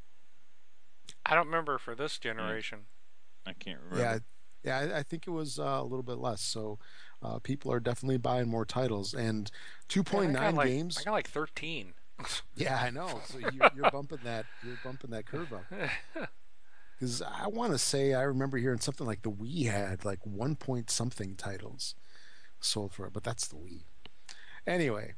I 1.24 1.34
don't 1.34 1.46
remember 1.46 1.78
for 1.78 1.94
this 1.94 2.18
generation. 2.18 2.80
I 3.46 3.52
can't 3.52 3.80
remember. 3.90 4.02
Yeah, 4.02 4.18
yeah, 4.64 4.94
I, 4.94 4.98
I 4.98 5.02
think 5.02 5.26
it 5.26 5.30
was 5.30 5.58
uh, 5.58 5.78
a 5.80 5.82
little 5.82 6.02
bit 6.02 6.18
less. 6.18 6.40
So 6.40 6.78
uh, 7.22 7.38
people 7.38 7.72
are 7.72 7.80
definitely 7.80 8.18
buying 8.18 8.48
more 8.48 8.64
titles, 8.64 9.14
and 9.14 9.50
2.9 9.88 10.36
I 10.36 10.50
like, 10.50 10.68
games. 10.68 10.98
I 10.98 11.04
got 11.04 11.12
like 11.12 11.28
13. 11.28 11.94
Yeah, 12.54 12.80
I 12.80 12.90
know. 12.90 13.20
So 13.24 13.38
you're, 13.38 13.70
you're 13.74 13.90
bumping 13.92 14.20
that. 14.22 14.46
You're 14.64 14.78
bumping 14.84 15.10
that 15.10 15.26
curve 15.26 15.52
up. 15.52 15.64
Because 17.02 17.20
I 17.20 17.48
want 17.48 17.72
to 17.72 17.78
say 17.78 18.14
I 18.14 18.22
remember 18.22 18.58
hearing 18.58 18.78
something 18.78 19.08
like 19.08 19.22
the 19.22 19.30
Wii 19.32 19.68
had 19.68 20.04
like 20.04 20.24
one 20.24 20.54
point 20.54 20.88
something 20.88 21.34
titles 21.34 21.96
sold 22.60 22.92
for 22.92 23.08
it, 23.08 23.12
but 23.12 23.24
that's 23.24 23.48
the 23.48 23.56
Wii. 23.56 23.82
Anyway, 24.68 25.14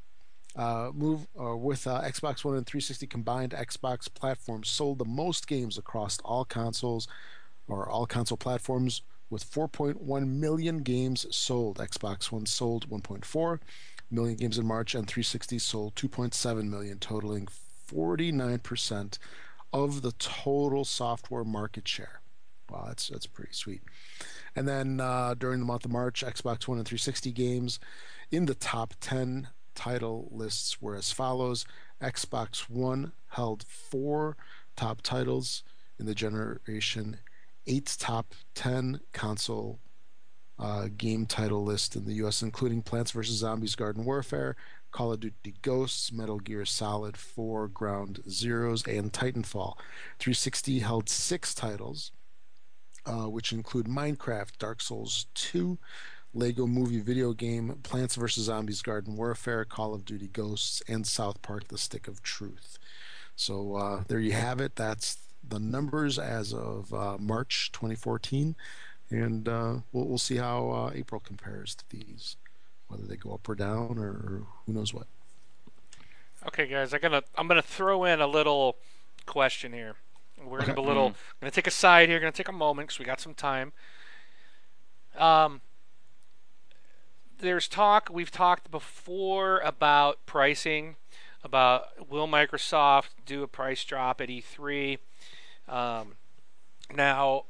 uh, 0.57 0.93
move 0.95 1.27
uh, 1.39 1.55
with 1.55 1.87
uh, 1.87 2.01
Xbox 2.01 2.43
One 2.43 2.57
and 2.57 2.67
360 2.67 3.07
combined, 3.07 3.53
Xbox 3.53 4.09
platforms 4.15 4.71
sold 4.71 4.97
the 4.97 5.05
most 5.05 5.47
games 5.47 5.77
across 5.77 6.19
all 6.25 6.47
consoles 6.47 7.07
or 7.69 7.87
all 7.87 8.07
console 8.07 8.39
platforms 8.39 9.03
with 9.29 9.45
4.1 9.45 10.27
million 10.27 10.79
games 10.79 11.27
sold. 11.37 11.77
Xbox 11.77 12.33
One 12.33 12.47
sold 12.47 12.89
1.4 12.89 13.59
million 14.11 14.37
games 14.37 14.57
in 14.57 14.67
March, 14.67 14.95
and 14.95 15.07
360 15.07 15.59
sold 15.59 15.95
2.7 15.97 16.67
million, 16.67 16.99
totaling 16.99 17.47
49% 17.93 19.19
of 19.75 20.03
the 20.03 20.13
total 20.13 20.85
software 20.85 21.45
market 21.45 21.87
share. 21.87 22.21
Wow, 22.71 22.85
that's 22.87 23.09
that's 23.09 23.27
pretty 23.27 23.53
sweet. 23.53 23.83
And 24.57 24.67
then 24.67 25.01
uh, 25.01 25.35
during 25.35 25.59
the 25.59 25.67
month 25.67 25.85
of 25.85 25.91
March, 25.91 26.25
Xbox 26.25 26.67
One 26.69 26.79
and 26.79 26.87
360 26.87 27.33
games 27.33 27.81
in 28.31 28.47
the 28.47 28.55
top 28.55 28.95
10 29.01 29.49
title 29.75 30.29
lists 30.31 30.81
were 30.81 30.95
as 30.95 31.11
follows 31.11 31.67
Xbox 32.01 32.71
One 32.71 33.13
held 33.31 33.65
four 33.65 34.37
top 34.77 35.03
titles 35.03 35.65
in 35.99 36.07
the 36.07 36.15
generation, 36.15 37.19
eight 37.67 37.97
top 37.99 38.35
10 38.55 39.01
console 39.13 39.81
uh, 40.57 40.87
game 40.97 41.27
title 41.27 41.65
list 41.65 41.97
in 41.97 42.05
the 42.05 42.15
US, 42.15 42.43
including 42.43 42.81
Plants 42.81 43.11
vs. 43.11 43.37
Zombies 43.37 43.75
Garden 43.75 44.05
Warfare, 44.05 44.55
Call 44.95 45.13
of 45.13 45.19
Duty 45.19 45.57
Ghosts, 45.61 46.13
Metal 46.13 46.39
Gear 46.39 46.65
Solid 46.65 47.17
4 47.17 47.67
Ground 47.67 48.21
Zeroes, 48.29 48.87
and 48.87 49.13
Titanfall. 49.13 49.75
360 50.21 50.79
held 50.79 51.09
six 51.09 51.53
titles, 51.53 52.13
uh, 53.05 53.29
which 53.29 53.53
include 53.53 53.87
Minecraft, 53.87 54.57
Dark 54.57 54.81
Souls 54.81 55.27
2, 55.35 55.79
Lego 56.33 56.69
Movie 56.69 57.01
video 57.01 57.33
game, 57.33 57.81
Plants 57.83 58.15
vs. 58.15 58.45
Zombies 58.45 58.83
Garden 58.83 59.17
Warfare, 59.17 59.65
Call 59.65 59.95
of 59.95 60.05
Duty 60.05 60.29
Ghosts, 60.29 60.81
and 60.87 61.05
South 61.05 61.43
Park 61.43 61.67
The 61.67 61.79
Stick 61.79 62.07
of 62.07 62.23
Truth. 62.23 62.79
So 63.35 63.75
uh, 63.75 64.05
there 64.07 64.21
you 64.21 64.33
have 64.33 64.61
it. 64.61 64.77
That's 64.77 65.19
the 65.43 65.59
numbers 65.59 66.21
as 66.21 66.55
of 66.55 66.95
uh, 66.95 67.19
March 67.19 67.73
2014. 67.73 68.55
And 69.11 69.49
uh, 69.49 69.75
we'll, 69.91 70.07
we'll 70.07 70.19
see 70.19 70.37
how 70.37 70.71
uh, 70.71 70.91
April 70.95 71.21
compares 71.21 71.75
to 71.75 71.85
these, 71.91 72.37
whether 72.95 73.07
they 73.07 73.17
go 73.17 73.33
up 73.35 73.49
or 73.49 73.55
down 73.55 73.99
or, 73.99 74.09
or 74.09 74.43
who 74.67 74.73
knows 74.73 74.95
what. 74.95 75.07
Okay, 76.47 76.67
guys, 76.67 76.93
I'm 76.93 77.01
gonna 77.01 77.23
I'm 77.37 77.49
gonna 77.49 77.63
throw 77.63 78.05
in 78.05 78.21
a 78.21 78.27
little 78.27 78.77
question 79.27 79.73
here. 79.73 79.95
We're 80.39 80.61
gonna 80.61 80.73
Okay. 80.73 80.81
be 80.81 80.85
a 80.85 80.89
little. 80.89 81.11
Mm. 81.11 81.15
gonna 81.41 81.51
take 81.51 81.67
a 81.67 81.71
side 81.73 82.09
here. 82.09 82.21
Gonna 82.21 82.33
take 82.33 82.49
a 82.49 82.53
moment 82.53 82.89
because 82.89 82.99
we 82.99 83.05
got 83.05 83.21
some 83.21 83.35
time. 83.35 83.73
Um, 85.17 85.61
there's 87.39 87.67
talk. 87.69 88.09
We've 88.13 88.31
talked 88.31 88.71
before 88.71 89.61
about 89.61 90.25
pricing. 90.27 90.97
About 91.43 92.09
will 92.11 92.27
Microsoft 92.27 93.09
do 93.27 93.43
a 93.43 93.49
price 93.49 93.85
drop 93.85 94.21
at 94.23 94.29
E3? 94.31 94.99
Um, 95.69 96.15
now, 96.95 97.45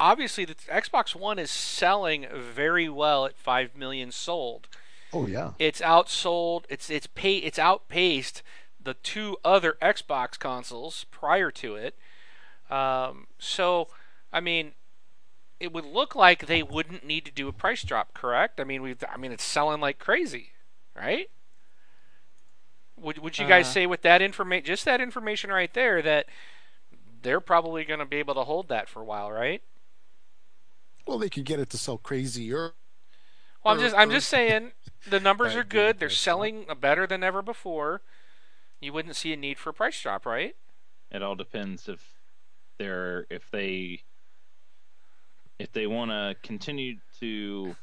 obviously, 0.00 0.44
the 0.44 0.54
Xbox 0.54 1.14
One 1.14 1.38
is 1.38 1.50
selling 1.50 2.26
very 2.34 2.88
well 2.88 3.26
at 3.26 3.36
five 3.36 3.76
million 3.76 4.10
sold 4.12 4.68
Oh, 5.12 5.26
yeah. 5.26 5.52
it's 5.58 5.80
outsold 5.80 6.64
it's 6.68 6.90
it's 6.90 7.06
pay 7.06 7.36
it's 7.38 7.58
outpaced 7.58 8.42
the 8.82 8.94
two 8.94 9.36
other 9.44 9.76
Xbox 9.82 10.38
consoles 10.38 11.04
prior 11.10 11.50
to 11.50 11.74
it. 11.76 11.96
Um, 12.70 13.26
so, 13.38 13.88
I 14.32 14.40
mean, 14.40 14.72
it 15.58 15.72
would 15.72 15.84
look 15.86 16.14
like 16.14 16.46
they 16.46 16.62
wouldn't 16.62 17.04
need 17.04 17.24
to 17.24 17.32
do 17.32 17.48
a 17.48 17.52
price 17.52 17.82
drop, 17.82 18.14
correct? 18.14 18.60
I 18.60 18.64
mean, 18.64 18.82
we 18.82 18.94
I 19.10 19.16
mean 19.16 19.32
it's 19.32 19.44
selling 19.44 19.80
like 19.80 19.98
crazy, 19.98 20.52
right? 20.94 21.30
Would 22.96 23.18
would 23.18 23.38
you 23.38 23.46
guys 23.46 23.66
Uh. 23.66 23.72
say 23.72 23.86
with 23.86 24.02
that 24.02 24.20
information, 24.22 24.64
just 24.66 24.84
that 24.84 25.00
information 25.00 25.50
right 25.50 25.72
there, 25.72 26.02
that 26.02 26.26
they're 27.22 27.40
probably 27.40 27.84
going 27.84 28.00
to 28.00 28.06
be 28.06 28.16
able 28.16 28.34
to 28.34 28.44
hold 28.44 28.68
that 28.68 28.88
for 28.88 29.00
a 29.00 29.04
while, 29.04 29.30
right? 29.32 29.62
Well, 31.08 31.18
they 31.18 31.30
could 31.30 31.46
get 31.46 31.58
it 31.58 31.70
to 31.70 31.78
sell 31.78 31.96
crazier. 31.96 32.72
Well, 33.64 33.74
I'm 33.74 33.80
just 33.80 33.96
I'm 33.96 34.10
just 34.10 34.28
saying 34.28 34.72
the 35.08 35.18
numbers 35.18 35.56
are 35.56 35.64
good. 35.64 35.98
They're 35.98 36.10
selling 36.10 36.66
better 36.80 37.06
than 37.06 37.24
ever 37.24 37.40
before. 37.40 38.02
You 38.78 38.92
wouldn't 38.92 39.16
see 39.16 39.32
a 39.32 39.36
need 39.36 39.58
for 39.58 39.70
a 39.70 39.72
price 39.72 40.00
drop, 40.00 40.26
right? 40.26 40.54
It 41.10 41.22
all 41.22 41.34
depends 41.34 41.88
if 41.88 42.04
they're 42.78 43.26
if 43.30 43.50
they 43.50 44.02
if 45.58 45.72
they 45.72 45.86
want 45.86 46.10
to 46.10 46.36
continue 46.42 46.96
to 47.20 47.74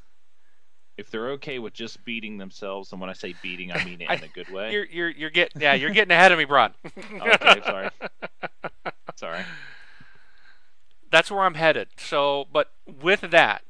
if 0.97 1.09
they're 1.09 1.31
okay 1.31 1.57
with 1.57 1.73
just 1.73 2.05
beating 2.05 2.37
themselves, 2.37 2.91
and 2.91 3.01
when 3.01 3.09
I 3.09 3.13
say 3.13 3.33
beating, 3.41 3.71
I 3.71 3.83
mean 3.83 4.01
it 4.01 4.09
in 4.11 4.23
a 4.23 4.27
good 4.27 4.49
way. 4.53 4.71
You're 4.71 4.85
you're 4.85 5.09
you're 5.09 5.29
getting 5.31 5.63
yeah 5.63 5.73
you're 5.73 5.89
getting 5.89 6.11
ahead 6.11 6.31
of 6.31 6.37
me, 6.37 6.45
Bron. 6.45 6.75
Okay, 7.11 7.61
sorry. 7.65 7.89
Sorry. 9.15 9.41
That's 11.11 11.31
where 11.31 11.41
I'm 11.41 11.53
headed. 11.55 11.89
So, 11.97 12.45
but 12.51 12.71
with 12.85 13.21
that, 13.21 13.63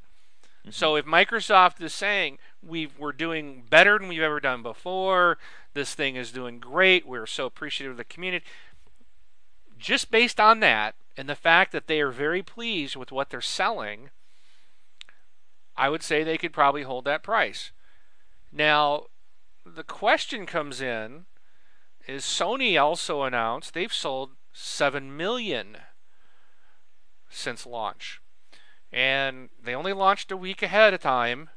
Mm-hmm. 0.66 0.72
so 0.72 0.96
if 0.96 1.06
Microsoft 1.06 1.80
is 1.80 1.94
saying 1.94 2.40
we 2.64 2.88
we're 2.98 3.12
doing 3.12 3.64
better 3.70 4.00
than 4.00 4.08
we've 4.08 4.22
ever 4.22 4.40
done 4.40 4.64
before, 4.64 5.38
this 5.76 5.94
thing 5.94 6.16
is 6.16 6.32
doing 6.32 6.60
great, 6.60 7.08
we're 7.08 7.28
so 7.28 7.46
appreciative 7.46 7.92
of 7.92 7.98
the 7.98 8.04
community. 8.04 8.44
Just 9.78 10.10
based 10.10 10.40
on 10.40 10.62
that 10.62 10.96
and 11.16 11.30
the 11.30 11.36
fact 11.36 11.72
that 11.72 11.86
they 11.86 12.02
are 12.02 12.10
very 12.10 12.42
pleased 12.42 12.96
with 12.96 13.12
what 13.12 13.30
they're 13.30 13.42
selling, 13.42 14.10
I 15.78 15.90
would 15.90 16.02
say 16.02 16.24
they 16.24 16.38
could 16.38 16.54
probably 16.54 16.82
hold 16.82 17.06
that 17.06 17.22
price. 17.22 17.72
Now, 18.52 19.04
the 19.64 19.84
question 19.84 20.48
comes 20.48 20.82
in 20.82 21.26
is 22.08 22.24
Sony 22.24 22.82
also 22.82 23.22
announced 23.22 23.74
they've 23.74 23.94
sold 23.94 24.32
7 24.52 25.16
million 25.16 25.78
since 27.36 27.66
launch. 27.66 28.22
And 28.92 29.50
they 29.62 29.76
only 29.76 29.94
launched 29.94 30.32
a 30.32 30.38
week 30.38 30.62
ahead 30.62 30.94
of 30.94 31.02
time 31.02 31.50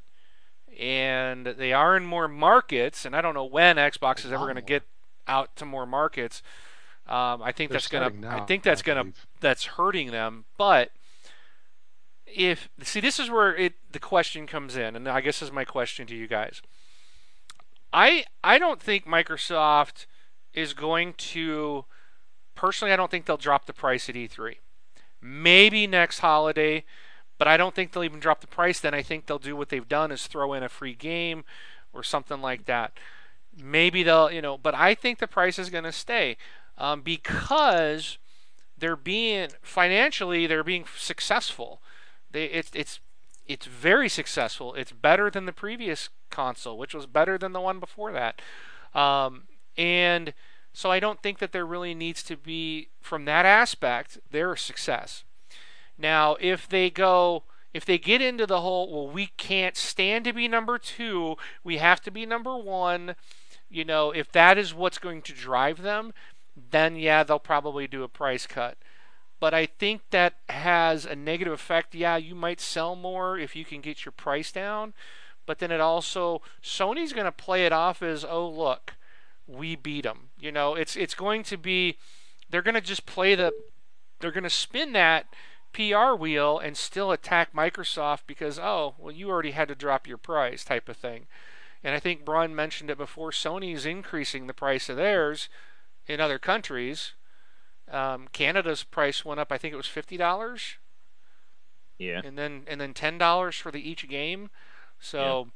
and 0.78 1.46
they 1.46 1.72
are 1.72 1.96
in 1.96 2.04
more 2.04 2.28
markets 2.28 3.04
and 3.04 3.14
I 3.14 3.20
don't 3.20 3.34
know 3.34 3.44
when 3.44 3.76
Xbox 3.76 4.24
is 4.24 4.32
ever 4.32 4.44
going 4.44 4.56
to 4.56 4.62
get 4.62 4.84
out 5.26 5.56
to 5.56 5.64
more 5.64 5.86
markets. 5.86 6.42
Um, 7.06 7.42
I 7.42 7.52
think 7.52 7.70
They're 7.70 7.76
that's 7.76 7.88
going 7.88 8.22
to 8.22 8.28
I 8.28 8.40
think 8.40 8.62
that's 8.62 8.82
I 8.86 8.94
to 8.94 9.12
that's 9.40 9.64
hurting 9.64 10.10
them, 10.10 10.44
but 10.56 10.90
if 12.26 12.68
see 12.82 13.00
this 13.00 13.18
is 13.18 13.30
where 13.30 13.56
it 13.56 13.74
the 13.90 13.98
question 13.98 14.46
comes 14.46 14.76
in 14.76 14.94
and 14.94 15.08
I 15.08 15.20
guess 15.20 15.40
this 15.40 15.48
is 15.48 15.52
my 15.52 15.64
question 15.64 16.06
to 16.08 16.14
you 16.14 16.28
guys. 16.28 16.60
I 17.92 18.24
I 18.44 18.58
don't 18.58 18.80
think 18.80 19.06
Microsoft 19.06 20.06
is 20.52 20.74
going 20.74 21.14
to 21.14 21.86
personally 22.54 22.92
I 22.92 22.96
don't 22.96 23.10
think 23.10 23.26
they'll 23.26 23.36
drop 23.36 23.66
the 23.66 23.72
price 23.72 24.08
at 24.08 24.14
E3. 24.14 24.56
Maybe 25.20 25.86
next 25.86 26.20
holiday, 26.20 26.84
but 27.38 27.48
I 27.48 27.56
don't 27.56 27.74
think 27.74 27.92
they'll 27.92 28.04
even 28.04 28.20
drop 28.20 28.40
the 28.40 28.46
price 28.46 28.80
then. 28.80 28.94
I 28.94 29.02
think 29.02 29.26
they'll 29.26 29.38
do 29.38 29.56
what 29.56 29.68
they've 29.68 29.88
done 29.88 30.12
is 30.12 30.26
throw 30.26 30.52
in 30.52 30.62
a 30.62 30.68
free 30.68 30.94
game 30.94 31.44
or 31.92 32.02
something 32.02 32.40
like 32.40 32.66
that. 32.66 32.92
Maybe 33.56 34.02
they'll, 34.02 34.30
you 34.30 34.42
know, 34.42 34.56
but 34.56 34.74
I 34.74 34.94
think 34.94 35.18
the 35.18 35.26
price 35.26 35.58
is 35.58 35.70
going 35.70 35.84
to 35.84 35.92
stay 35.92 36.36
um, 36.76 37.02
because 37.02 38.18
they're 38.78 38.96
being 38.96 39.48
financially 39.60 40.46
they're 40.46 40.64
being 40.64 40.84
successful. 40.96 41.82
They 42.30 42.44
it's 42.44 42.70
it's 42.74 43.00
it's 43.46 43.66
very 43.66 44.08
successful. 44.08 44.74
It's 44.74 44.92
better 44.92 45.30
than 45.30 45.46
the 45.46 45.52
previous 45.52 46.10
console, 46.30 46.78
which 46.78 46.94
was 46.94 47.06
better 47.06 47.38
than 47.38 47.52
the 47.52 47.60
one 47.60 47.80
before 47.80 48.12
that. 48.12 48.40
Um, 48.94 49.44
and 49.76 50.34
so 50.72 50.90
I 50.90 51.00
don't 51.00 51.22
think 51.22 51.38
that 51.38 51.52
there 51.52 51.66
really 51.66 51.94
needs 51.94 52.22
to 52.24 52.36
be, 52.36 52.88
from 53.00 53.24
that 53.24 53.46
aspect, 53.46 54.18
they're 54.30 54.52
a 54.52 54.58
success. 54.58 55.24
Now, 55.98 56.36
if 56.40 56.68
they 56.68 56.90
go, 56.90 57.42
if 57.74 57.84
they 57.84 57.98
get 57.98 58.22
into 58.22 58.46
the 58.46 58.60
whole, 58.60 58.90
well, 58.92 59.12
we 59.12 59.26
can't 59.36 59.76
stand 59.76 60.24
to 60.24 60.32
be 60.32 60.48
number 60.48 60.78
two, 60.78 61.36
we 61.64 61.78
have 61.78 62.00
to 62.02 62.10
be 62.10 62.24
number 62.24 62.56
one, 62.56 63.16
you 63.68 63.84
know, 63.84 64.10
if 64.10 64.30
that 64.32 64.56
is 64.56 64.72
what's 64.72 64.98
going 64.98 65.22
to 65.22 65.32
drive 65.32 65.82
them, 65.82 66.12
then 66.70 66.96
yeah, 66.96 67.22
they'll 67.22 67.38
probably 67.38 67.86
do 67.86 68.02
a 68.02 68.08
price 68.08 68.46
cut. 68.46 68.76
But 69.40 69.54
I 69.54 69.66
think 69.66 70.02
that 70.10 70.34
has 70.48 71.04
a 71.04 71.14
negative 71.14 71.52
effect. 71.52 71.94
Yeah, 71.94 72.16
you 72.16 72.34
might 72.34 72.60
sell 72.60 72.96
more 72.96 73.38
if 73.38 73.54
you 73.54 73.64
can 73.64 73.80
get 73.80 74.04
your 74.04 74.12
price 74.12 74.50
down, 74.50 74.94
but 75.46 75.58
then 75.58 75.70
it 75.70 75.80
also 75.80 76.42
Sony's 76.62 77.12
going 77.12 77.24
to 77.24 77.32
play 77.32 77.64
it 77.64 77.72
off 77.72 78.02
as, 78.02 78.24
oh 78.24 78.48
look, 78.48 78.94
we 79.48 79.74
beat 79.74 80.04
them. 80.04 80.28
You 80.38 80.52
know, 80.52 80.74
it's 80.74 80.94
it's 80.94 81.14
going 81.14 81.42
to 81.44 81.56
be 81.56 81.96
they're 82.48 82.62
going 82.62 82.74
to 82.74 82.80
just 82.80 83.06
play 83.06 83.34
the 83.34 83.52
they're 84.20 84.30
going 84.30 84.44
to 84.44 84.50
spin 84.50 84.92
that 84.92 85.26
PR 85.72 86.14
wheel 86.14 86.58
and 86.58 86.76
still 86.76 87.10
attack 87.10 87.52
Microsoft 87.52 88.20
because 88.26 88.58
oh, 88.58 88.94
well 88.98 89.12
you 89.12 89.30
already 89.30 89.52
had 89.52 89.68
to 89.68 89.74
drop 89.74 90.06
your 90.06 90.18
price 90.18 90.64
type 90.64 90.88
of 90.88 90.96
thing. 90.96 91.26
And 91.82 91.94
I 91.94 92.00
think 92.00 92.24
Braun 92.24 92.54
mentioned 92.54 92.90
it 92.90 92.98
before 92.98 93.30
Sony's 93.30 93.86
increasing 93.86 94.46
the 94.46 94.54
price 94.54 94.88
of 94.88 94.96
theirs 94.96 95.48
in 96.06 96.20
other 96.20 96.38
countries. 96.38 97.12
Um, 97.90 98.28
Canada's 98.32 98.82
price 98.82 99.24
went 99.24 99.40
up. 99.40 99.52
I 99.52 99.58
think 99.58 99.72
it 99.72 99.78
was 99.78 99.86
fifty 99.86 100.16
dollars. 100.16 100.76
Yeah. 101.98 102.20
And 102.24 102.36
then 102.36 102.64
and 102.66 102.80
then 102.80 102.94
ten 102.94 103.16
dollars 103.18 103.56
for 103.56 103.70
the 103.70 103.88
each 103.88 104.08
game. 104.08 104.50
So 105.00 105.46
yeah. 105.46 105.52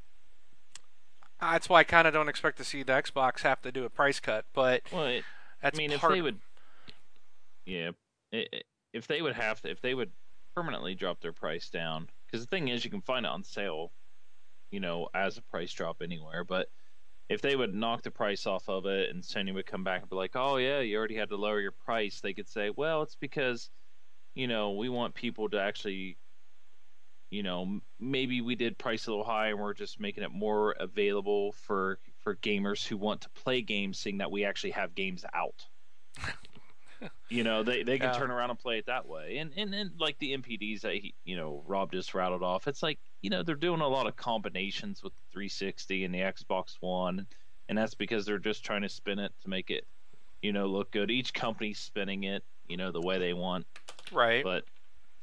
That's 1.50 1.68
why 1.68 1.80
I 1.80 1.84
kind 1.84 2.06
of 2.06 2.14
don't 2.14 2.28
expect 2.28 2.58
to 2.58 2.64
see 2.64 2.82
the 2.82 2.92
Xbox 2.92 3.40
have 3.40 3.60
to 3.62 3.72
do 3.72 3.84
a 3.84 3.90
price 3.90 4.20
cut. 4.20 4.44
But 4.54 4.82
well, 4.92 5.06
it, 5.06 5.24
that's 5.60 5.78
I 5.78 5.82
mean, 5.82 5.92
if 5.92 6.00
they 6.00 6.22
would, 6.22 6.38
yeah, 7.66 7.90
it, 8.30 8.64
if 8.92 9.06
they 9.06 9.22
would 9.22 9.34
have 9.34 9.60
to, 9.62 9.70
if 9.70 9.80
they 9.80 9.94
would 9.94 10.10
permanently 10.54 10.94
drop 10.94 11.20
their 11.20 11.32
price 11.32 11.68
down, 11.68 12.08
because 12.26 12.44
the 12.44 12.48
thing 12.48 12.68
is, 12.68 12.84
you 12.84 12.90
can 12.90 13.02
find 13.02 13.26
it 13.26 13.30
on 13.30 13.42
sale, 13.44 13.92
you 14.70 14.80
know, 14.80 15.08
as 15.14 15.36
a 15.36 15.42
price 15.42 15.72
drop 15.72 16.02
anywhere, 16.02 16.44
but 16.44 16.68
if 17.28 17.40
they 17.40 17.56
would 17.56 17.74
knock 17.74 18.02
the 18.02 18.10
price 18.10 18.46
off 18.46 18.68
of 18.68 18.86
it 18.86 19.10
and 19.10 19.22
Sony 19.22 19.54
would 19.54 19.66
come 19.66 19.84
back 19.84 20.02
and 20.02 20.10
be 20.10 20.16
like, 20.16 20.36
"Oh 20.36 20.56
yeah, 20.58 20.80
you 20.80 20.96
already 20.98 21.16
had 21.16 21.30
to 21.30 21.36
lower 21.36 21.60
your 21.60 21.72
price," 21.72 22.20
they 22.20 22.34
could 22.34 22.48
say, 22.48 22.70
"Well, 22.70 23.02
it's 23.02 23.16
because, 23.16 23.70
you 24.34 24.46
know, 24.46 24.72
we 24.72 24.88
want 24.88 25.14
people 25.14 25.48
to 25.50 25.60
actually, 25.60 26.18
you 27.32 27.42
know, 27.42 27.80
maybe 27.98 28.42
we 28.42 28.54
did 28.54 28.76
price 28.76 29.06
a 29.06 29.10
little 29.10 29.24
high 29.24 29.48
and 29.48 29.58
we're 29.58 29.72
just 29.72 29.98
making 29.98 30.22
it 30.22 30.30
more 30.30 30.76
available 30.78 31.52
for 31.52 31.98
for 32.18 32.36
gamers 32.36 32.86
who 32.86 32.98
want 32.98 33.22
to 33.22 33.30
play 33.30 33.62
games, 33.62 33.98
seeing 33.98 34.18
that 34.18 34.30
we 34.30 34.44
actually 34.44 34.72
have 34.72 34.94
games 34.94 35.24
out." 35.32 35.66
you 37.30 37.42
know, 37.42 37.62
they 37.62 37.82
they 37.82 37.98
can 37.98 38.12
yeah. 38.12 38.18
turn 38.18 38.30
around 38.30 38.50
and 38.50 38.58
play 38.58 38.76
it 38.76 38.86
that 38.86 39.08
way, 39.08 39.38
and 39.38 39.50
and 39.56 39.74
and 39.74 39.92
like 39.98 40.18
the 40.18 40.36
NPDs 40.36 40.82
that 40.82 40.92
he, 40.92 41.14
you 41.24 41.36
know 41.36 41.64
Rob 41.66 41.90
just 41.90 42.12
rattled 42.12 42.42
off, 42.42 42.68
it's 42.68 42.82
like 42.82 42.98
you 43.22 43.30
know 43.30 43.42
they're 43.42 43.54
doing 43.54 43.80
a 43.80 43.88
lot 43.88 44.06
of 44.06 44.14
combinations 44.14 45.02
with 45.02 45.14
the 45.14 45.32
360 45.32 46.04
and 46.04 46.14
the 46.14 46.18
Xbox 46.18 46.76
One, 46.80 47.26
and 47.70 47.78
that's 47.78 47.94
because 47.94 48.26
they're 48.26 48.38
just 48.38 48.62
trying 48.62 48.82
to 48.82 48.90
spin 48.90 49.18
it 49.18 49.32
to 49.42 49.48
make 49.48 49.70
it, 49.70 49.86
you 50.42 50.52
know, 50.52 50.66
look 50.66 50.90
good. 50.90 51.10
Each 51.10 51.32
company's 51.32 51.78
spinning 51.78 52.24
it, 52.24 52.44
you 52.68 52.76
know, 52.76 52.92
the 52.92 53.00
way 53.00 53.18
they 53.18 53.32
want. 53.32 53.66
Right. 54.12 54.44
But, 54.44 54.64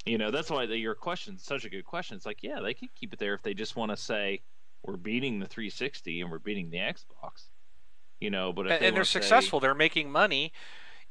you 0.09 0.17
know, 0.17 0.31
that's 0.31 0.49
why 0.49 0.65
the, 0.65 0.77
your 0.77 0.95
question's 0.95 1.43
such 1.43 1.65
a 1.65 1.69
good 1.69 1.85
question. 1.85 2.17
It's 2.17 2.25
like, 2.25 2.41
yeah, 2.41 2.59
they 2.61 2.73
could 2.73 2.93
keep 2.95 3.13
it 3.13 3.19
there 3.19 3.33
if 3.33 3.41
they 3.41 3.53
just 3.53 3.75
want 3.75 3.91
to 3.91 3.97
say 3.97 4.41
we're 4.83 4.97
beating 4.97 5.39
the 5.39 5.45
360 5.45 6.21
and 6.21 6.31
we're 6.31 6.39
beating 6.39 6.69
the 6.69 6.77
Xbox. 6.77 7.47
You 8.19 8.29
know, 8.29 8.51
but 8.51 8.67
and, 8.67 8.81
they 8.81 8.87
and 8.87 8.97
they're 8.97 9.05
say, 9.05 9.21
successful, 9.21 9.59
they're 9.59 9.73
making 9.73 10.11
money. 10.11 10.51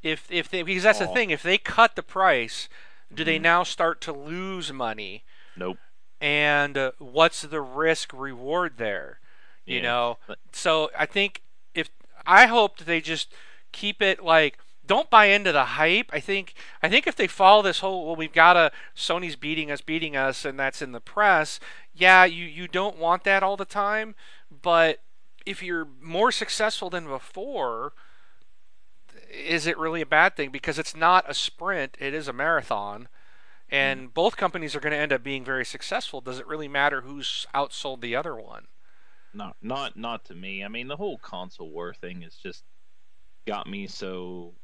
If 0.03 0.31
if 0.31 0.51
they 0.51 0.63
because 0.63 0.83
that's 0.83 1.01
oh. 1.01 1.07
the 1.07 1.13
thing, 1.15 1.31
if 1.31 1.43
they 1.43 1.59
cut 1.59 1.97
the 1.97 2.03
price, 2.03 2.69
do 3.13 3.23
mm-hmm. 3.23 3.27
they 3.27 3.39
now 3.39 3.63
start 3.63 4.01
to 4.03 4.13
lose 4.13 4.73
money? 4.73 5.25
Nope 5.57 5.79
and 6.21 6.77
uh, 6.77 6.93
what's 6.99 7.43
the 7.43 7.61
risk 7.61 8.13
reward 8.13 8.75
there 8.77 9.21
you 9.65 9.77
yeah. 9.77 9.83
know 9.83 10.19
so 10.53 10.91
i 10.99 11.07
think 11.07 11.43
if 11.75 11.91
i 12.27 12.47
hope 12.47 12.79
they 12.79 13.01
just 13.01 13.33
keep 13.73 14.03
it 14.03 14.23
like 14.23 14.59
don't 14.89 15.11
buy 15.11 15.27
into 15.27 15.53
the 15.53 15.65
hype 15.65 16.11
i 16.13 16.19
think 16.19 16.55
i 16.83 16.89
think 16.89 17.07
if 17.07 17.15
they 17.15 17.27
follow 17.27 17.63
this 17.63 17.81
whole 17.81 18.07
well 18.07 18.17
we've 18.17 18.33
got 18.33 18.57
a 18.57 18.73
sony's 18.97 19.37
beating 19.37 19.71
us 19.71 19.81
beating 19.81 20.17
us 20.17 20.45
and 20.45 20.59
that's 20.59 20.83
in 20.83 20.93
the 20.93 21.01
press 21.01 21.61
yeah 21.95 22.25
you 22.25 22.45
you 22.45 22.67
don't 22.67 22.99
want 22.99 23.23
that 23.23 23.43
all 23.43 23.57
the 23.57 23.65
time 23.65 24.15
but 24.63 25.01
if 25.47 25.63
you're 25.63 25.87
more 26.01 26.33
successful 26.33 26.91
than 26.91 27.07
before 27.07 27.93
is 29.31 29.67
it 29.67 29.79
really 29.79 30.01
a 30.01 30.07
bad 30.07 30.35
thing 30.35 30.51
because 30.51 30.79
it's 30.79 30.97
not 30.97 31.25
a 31.29 31.35
sprint 31.35 31.97
it 32.01 32.13
is 32.13 32.27
a 32.27 32.33
marathon 32.33 33.09
and 33.71 34.09
mm. 34.09 34.15
both 34.15 34.37
companies 34.37 34.75
are 34.75 34.81
going 34.81 34.93
to 34.93 34.99
end 34.99 35.13
up 35.13 35.23
being 35.23 35.45
very 35.45 35.65
successful. 35.65 36.21
Does 36.21 36.39
it 36.39 36.47
really 36.47 36.69
matter 36.69 37.03
who's 37.03 37.47
outsold 37.55 38.01
the 38.01 38.17
other 38.17 38.35
one? 38.35 38.67
No, 39.35 39.53
not 39.61 39.97
not 39.97 40.25
to 40.27 40.35
me. 40.35 40.65
I 40.65 40.69
mean, 40.69 40.89
the 40.89 40.97
whole 40.97 41.19
console 41.19 41.71
war 41.71 41.93
thing 41.93 42.23
has 42.23 42.35
just 42.35 42.65
got 43.47 43.67
me 43.69 43.87
so, 43.87 44.55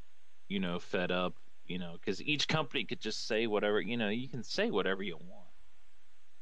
you 0.49 0.61
know, 0.61 0.79
fed 0.79 1.11
up. 1.11 1.35
You 1.67 1.79
know, 1.79 1.97
because 1.99 2.21
each 2.21 2.47
company 2.47 2.85
could 2.85 3.01
just 3.01 3.27
say 3.27 3.47
whatever. 3.47 3.81
You 3.81 3.97
know, 3.97 4.11
you 4.11 4.29
can 4.29 4.43
say 4.43 4.71
whatever 4.71 5.03
you 5.03 5.17
want. 5.17 5.49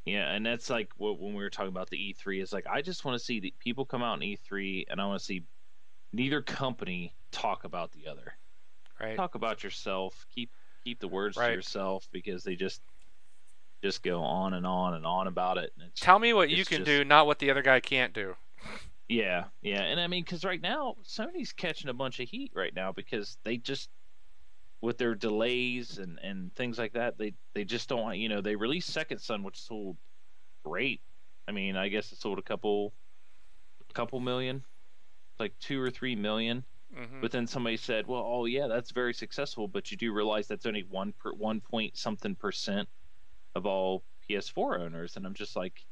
Yeah, 0.04 0.32
and 0.32 0.44
that's 0.44 0.68
like 0.68 0.90
what 0.96 1.20
when 1.20 1.34
we 1.34 1.42
were 1.44 1.50
talking 1.50 1.68
about 1.68 1.90
the 1.90 1.96
E3 1.96 2.42
is 2.42 2.52
like 2.52 2.66
I 2.66 2.82
just 2.82 3.04
want 3.04 3.18
to 3.18 3.24
see 3.24 3.38
the 3.38 3.54
people 3.60 3.84
come 3.84 4.02
out 4.02 4.20
in 4.20 4.36
E3, 4.36 4.86
and 4.90 5.00
I 5.00 5.06
want 5.06 5.20
to 5.20 5.24
see 5.24 5.44
neither 6.12 6.42
company 6.42 7.14
talk 7.30 7.64
about 7.64 7.92
the 7.92 8.10
other. 8.10 8.34
Right. 9.00 9.16
Talk 9.16 9.36
about 9.36 9.62
yourself. 9.62 10.26
Keep 10.34 10.50
keep 10.84 10.98
the 10.98 11.08
words 11.08 11.36
right. 11.36 11.48
to 11.48 11.54
yourself 11.54 12.08
because 12.12 12.42
they 12.42 12.56
just 12.56 12.82
just 13.82 14.02
go 14.02 14.22
on 14.22 14.54
and 14.54 14.66
on 14.66 14.94
and 14.94 15.06
on 15.06 15.26
about 15.26 15.58
it. 15.58 15.72
Tell 15.96 16.18
me 16.18 16.32
what 16.32 16.50
you 16.50 16.64
can 16.64 16.78
just, 16.78 16.86
do, 16.86 17.04
not 17.04 17.26
what 17.26 17.38
the 17.38 17.50
other 17.50 17.62
guy 17.62 17.80
can't 17.80 18.12
do. 18.12 18.34
Yeah, 19.12 19.44
yeah, 19.60 19.82
and 19.82 20.00
I 20.00 20.06
mean, 20.06 20.24
because 20.24 20.42
right 20.42 20.60
now 20.60 20.96
Sony's 21.04 21.52
catching 21.52 21.90
a 21.90 21.94
bunch 21.94 22.18
of 22.18 22.30
heat 22.30 22.50
right 22.54 22.74
now 22.74 22.92
because 22.92 23.36
they 23.44 23.58
just 23.58 23.90
with 24.80 24.96
their 24.96 25.14
delays 25.14 25.98
and 25.98 26.18
and 26.22 26.54
things 26.54 26.78
like 26.78 26.94
that, 26.94 27.18
they 27.18 27.34
they 27.52 27.64
just 27.64 27.90
don't. 27.90 28.00
Want 28.00 28.16
you 28.16 28.30
know, 28.30 28.40
they 28.40 28.56
released 28.56 28.88
Second 28.88 29.18
Son, 29.18 29.42
which 29.42 29.60
sold 29.60 29.98
great. 30.64 31.02
I 31.46 31.52
mean, 31.52 31.76
I 31.76 31.88
guess 31.88 32.10
it 32.10 32.20
sold 32.22 32.38
a 32.38 32.42
couple, 32.42 32.94
a 33.90 33.92
couple 33.92 34.18
million, 34.18 34.64
like 35.38 35.52
two 35.60 35.78
or 35.78 35.90
three 35.90 36.16
million. 36.16 36.64
Mm-hmm. 36.98 37.20
But 37.20 37.32
then 37.32 37.46
somebody 37.46 37.76
said, 37.76 38.06
"Well, 38.06 38.24
oh 38.26 38.46
yeah, 38.46 38.66
that's 38.66 38.92
very 38.92 39.12
successful, 39.12 39.68
but 39.68 39.90
you 39.90 39.98
do 39.98 40.14
realize 40.14 40.48
that's 40.48 40.64
only 40.64 40.86
one 40.88 41.12
per 41.22 41.34
one 41.34 41.60
point 41.60 41.98
something 41.98 42.34
percent 42.34 42.88
of 43.54 43.66
all 43.66 44.04
PS4 44.26 44.80
owners." 44.80 45.16
And 45.16 45.26
I'm 45.26 45.34
just 45.34 45.54
like, 45.54 45.84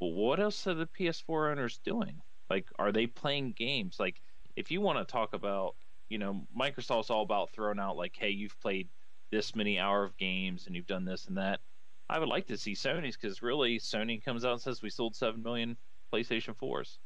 "Well, 0.00 0.12
what 0.12 0.40
else 0.40 0.66
are 0.66 0.74
the 0.74 0.86
PS4 0.86 1.52
owners 1.52 1.78
doing? 1.84 2.20
Like, 2.50 2.66
are 2.78 2.92
they 2.92 3.06
playing 3.06 3.52
games? 3.52 3.96
Like, 3.98 4.20
if 4.56 4.70
you 4.70 4.80
want 4.80 4.98
to 4.98 5.10
talk 5.10 5.32
about, 5.32 5.74
you 6.08 6.18
know, 6.18 6.46
Microsoft's 6.58 7.10
all 7.10 7.22
about 7.22 7.50
throwing 7.50 7.78
out 7.78 7.96
like, 7.96 8.14
hey, 8.18 8.30
you've 8.30 8.58
played 8.60 8.88
this 9.30 9.56
many 9.56 9.78
hour 9.78 10.04
of 10.04 10.16
games 10.16 10.66
and 10.66 10.76
you've 10.76 10.86
done 10.86 11.04
this 11.04 11.26
and 11.26 11.38
that. 11.38 11.60
I 12.08 12.18
would 12.18 12.28
like 12.28 12.46
to 12.48 12.58
see 12.58 12.74
Sony's 12.74 13.16
because 13.16 13.42
really 13.42 13.78
Sony 13.78 14.22
comes 14.22 14.44
out 14.44 14.52
and 14.52 14.60
says 14.60 14.82
we 14.82 14.90
sold 14.90 15.16
seven 15.16 15.42
million 15.42 15.76
PlayStation 16.12 16.54
fours, 16.54 16.98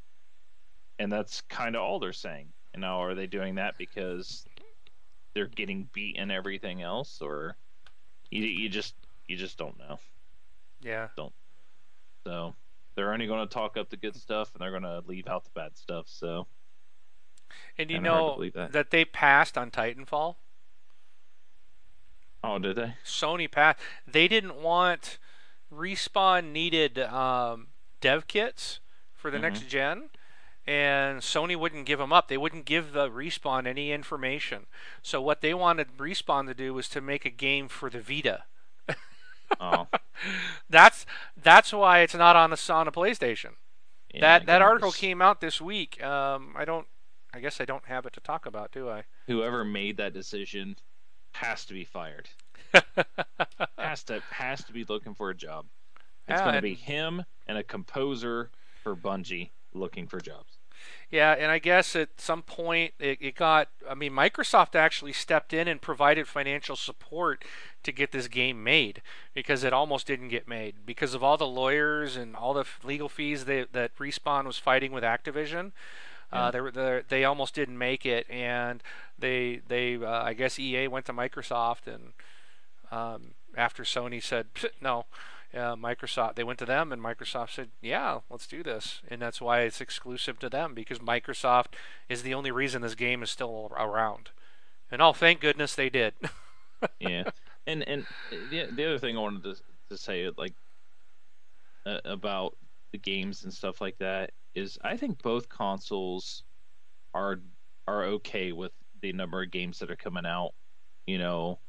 and 0.99 1.09
that's 1.09 1.41
kind 1.41 1.75
of 1.77 1.81
all 1.81 1.99
they're 1.99 2.11
saying. 2.11 2.49
You 2.75 2.81
know, 2.81 3.01
are 3.01 3.15
they 3.15 3.25
doing 3.25 3.55
that 3.55 3.77
because 3.77 4.45
they're 5.33 5.47
getting 5.47 5.89
beat 5.93 6.17
in 6.17 6.29
everything 6.29 6.81
else, 6.81 7.21
or 7.21 7.55
you 8.29 8.43
you 8.43 8.67
just 8.67 8.95
you 9.27 9.37
just 9.37 9.57
don't 9.57 9.79
know. 9.79 9.97
Yeah. 10.81 11.07
Don't. 11.15 11.33
So 12.25 12.53
they're 12.97 13.13
only 13.13 13.27
going 13.27 13.47
to 13.47 13.53
talk 13.53 13.77
up 13.77 13.89
the 13.89 13.95
good 13.95 14.15
stuff 14.15 14.49
and 14.53 14.61
they're 14.61 14.71
going 14.71 14.81
to 14.83 15.01
leave 15.07 15.27
out 15.27 15.45
the 15.45 15.51
bad 15.51 15.77
stuff. 15.77 16.05
So 16.09 16.47
And 17.77 17.89
you 17.89 17.97
Kinda 17.97 18.09
know 18.09 18.43
that. 18.55 18.71
that 18.73 18.89
they 18.89 19.05
passed 19.05 19.57
on 19.57 19.71
Titanfall. 19.71 20.35
oh, 22.43 22.59
did 22.59 22.75
they? 22.75 22.95
Sony 23.05 23.49
passed. 23.49 23.79
They 24.07 24.27
didn't 24.27 24.55
want 24.55 25.19
respawn 25.73 26.51
needed 26.51 26.97
um, 26.99 27.67
dev 28.01 28.27
kits 28.27 28.79
for 29.13 29.29
the 29.29 29.37
Mhm. 29.37 29.41
next 29.41 29.67
gen, 29.67 30.09
and 30.65 31.19
Sony 31.21 31.55
wouldn't 31.55 31.85
give 31.85 31.99
them 31.99 32.11
up. 32.11 32.27
They 32.29 32.37
wouldn't 32.37 32.65
give 32.65 32.93
the 32.93 33.09
respawn 33.09 33.67
any 33.67 33.91
information. 33.91 34.65
So 35.03 35.21
what 35.21 35.41
they 35.41 35.53
wanted 35.53 35.97
respawn 35.97 36.47
to 36.47 36.53
do 36.53 36.73
was 36.73 36.89
to 36.89 37.01
make 37.01 37.25
a 37.25 37.29
game 37.29 37.67
for 37.67 37.89
the 37.89 38.01
Vita. 38.01 38.45
Oh, 39.59 39.87
That's 40.69 41.05
that's 41.41 41.71
why 41.73 41.99
it's 41.99 42.13
not 42.15 42.35
on 42.35 42.49
the 42.49 42.73
on 42.73 42.87
a 42.87 42.91
PlayStation. 42.91 43.53
yeah, 44.13 44.21
that 44.21 44.45
that 44.45 44.61
article 44.61 44.91
came 44.91 45.21
out 45.21 45.41
this 45.41 45.61
week. 45.61 46.01
Um, 46.03 46.53
I 46.55 46.65
don't. 46.65 46.87
I 47.33 47.39
guess 47.39 47.59
I 47.61 47.65
don't 47.65 47.85
have 47.85 48.05
it 48.05 48.13
to 48.13 48.19
talk 48.21 48.45
about, 48.45 48.71
do 48.71 48.89
I? 48.89 49.03
Whoever 49.27 49.63
made 49.63 49.97
that 49.97 50.13
decision 50.13 50.75
has 51.33 51.65
to 51.65 51.73
be 51.73 51.83
fired. 51.83 52.29
Has 53.77 54.03
to 54.05 54.21
has 54.31 54.63
to 54.65 54.73
be 54.73 54.83
looking 54.83 55.13
for 55.13 55.29
a 55.29 55.35
job. 55.35 55.67
It's 56.27 56.39
Yeah, 56.39 56.43
going 56.43 56.55
to 56.55 56.61
be 56.61 56.73
him 56.73 57.23
and 57.47 57.57
a 57.57 57.63
composer 57.63 58.51
for 58.83 58.95
Bungie 58.95 59.51
looking 59.73 60.07
for 60.07 60.19
jobs. 60.19 60.56
Yeah, 61.09 61.33
and 61.33 61.51
I 61.51 61.59
guess 61.59 61.95
at 61.95 62.09
some 62.19 62.41
point 62.41 62.93
it, 62.99 63.17
it 63.21 63.35
got. 63.35 63.69
I 63.89 63.93
mean, 63.93 64.11
Microsoft 64.11 64.75
actually 64.75 65.13
stepped 65.13 65.53
in 65.53 65.67
and 65.67 65.81
provided 65.81 66.27
financial 66.27 66.75
support 66.75 67.45
to 67.83 67.91
get 67.91 68.11
this 68.11 68.27
game 68.27 68.63
made 68.63 69.01
because 69.33 69.63
it 69.63 69.71
almost 69.71 70.07
didn't 70.07 70.27
get 70.27 70.47
made 70.47 70.85
because 70.85 71.13
of 71.13 71.23
all 71.23 71.37
the 71.37 71.47
lawyers 71.47 72.17
and 72.17 72.35
all 72.35 72.53
the 72.53 72.65
legal 72.83 73.07
fees 73.07 73.45
they, 73.45 73.65
that 73.71 73.97
Respawn 73.97 74.45
was 74.45 74.57
fighting 74.57 74.91
with 74.91 75.03
Activision. 75.03 75.71
Yeah. 76.33 76.45
Uh, 76.45 76.51
they, 76.51 76.61
were, 76.61 76.71
they 76.71 77.01
they 77.07 77.23
almost 77.23 77.55
didn't 77.55 77.77
make 77.77 78.05
it, 78.05 78.29
and 78.29 78.83
they 79.17 79.61
they 79.67 79.95
uh, 79.95 80.23
I 80.23 80.33
guess 80.33 80.59
EA 80.59 80.87
went 80.89 81.05
to 81.05 81.13
Microsoft 81.13 81.87
and 81.87 82.13
um, 82.91 83.33
after 83.55 83.83
Sony 83.83 84.21
said 84.21 84.47
no, 84.81 85.05
uh, 85.53 85.75
Microsoft 85.75 86.35
they 86.35 86.43
went 86.43 86.59
to 86.59 86.65
them 86.65 86.91
and 86.91 87.01
Microsoft 87.01 87.51
said 87.51 87.69
yeah 87.81 88.19
let's 88.29 88.47
do 88.47 88.63
this. 88.63 89.01
And 89.07 89.21
that's 89.21 89.41
why 89.41 89.61
it's 89.61 89.81
exclusive 89.81 90.39
to 90.39 90.49
them 90.49 90.73
because 90.73 90.99
Microsoft 90.99 91.73
is 92.09 92.23
the 92.23 92.33
only 92.33 92.51
reason 92.51 92.81
this 92.81 92.95
game 92.95 93.23
is 93.23 93.29
still 93.29 93.71
around. 93.77 94.31
And 94.91 95.01
oh 95.01 95.13
thank 95.13 95.39
goodness 95.39 95.75
they 95.75 95.89
did. 95.89 96.13
Yeah, 96.99 97.23
and 97.65 97.87
and 97.87 98.05
the 98.51 98.67
the 98.71 98.85
other 98.85 98.99
thing 98.99 99.17
I 99.17 99.19
wanted 99.19 99.43
to 99.45 99.55
to 99.89 99.97
say 99.97 100.29
like 100.37 100.53
uh, 101.87 101.99
about 102.05 102.55
the 102.91 102.97
games 102.97 103.43
and 103.43 103.53
stuff 103.53 103.81
like 103.81 103.97
that 103.99 104.31
is 104.55 104.77
I 104.83 104.97
think 104.97 105.21
both 105.21 105.49
consoles 105.49 106.43
are 107.13 107.39
are 107.87 108.03
okay 108.03 108.51
with 108.51 108.71
the 109.01 109.13
number 109.13 109.41
of 109.41 109.51
games 109.51 109.79
that 109.79 109.91
are 109.91 109.95
coming 109.95 110.25
out. 110.25 110.53
You 111.05 111.17
know, 111.17 111.59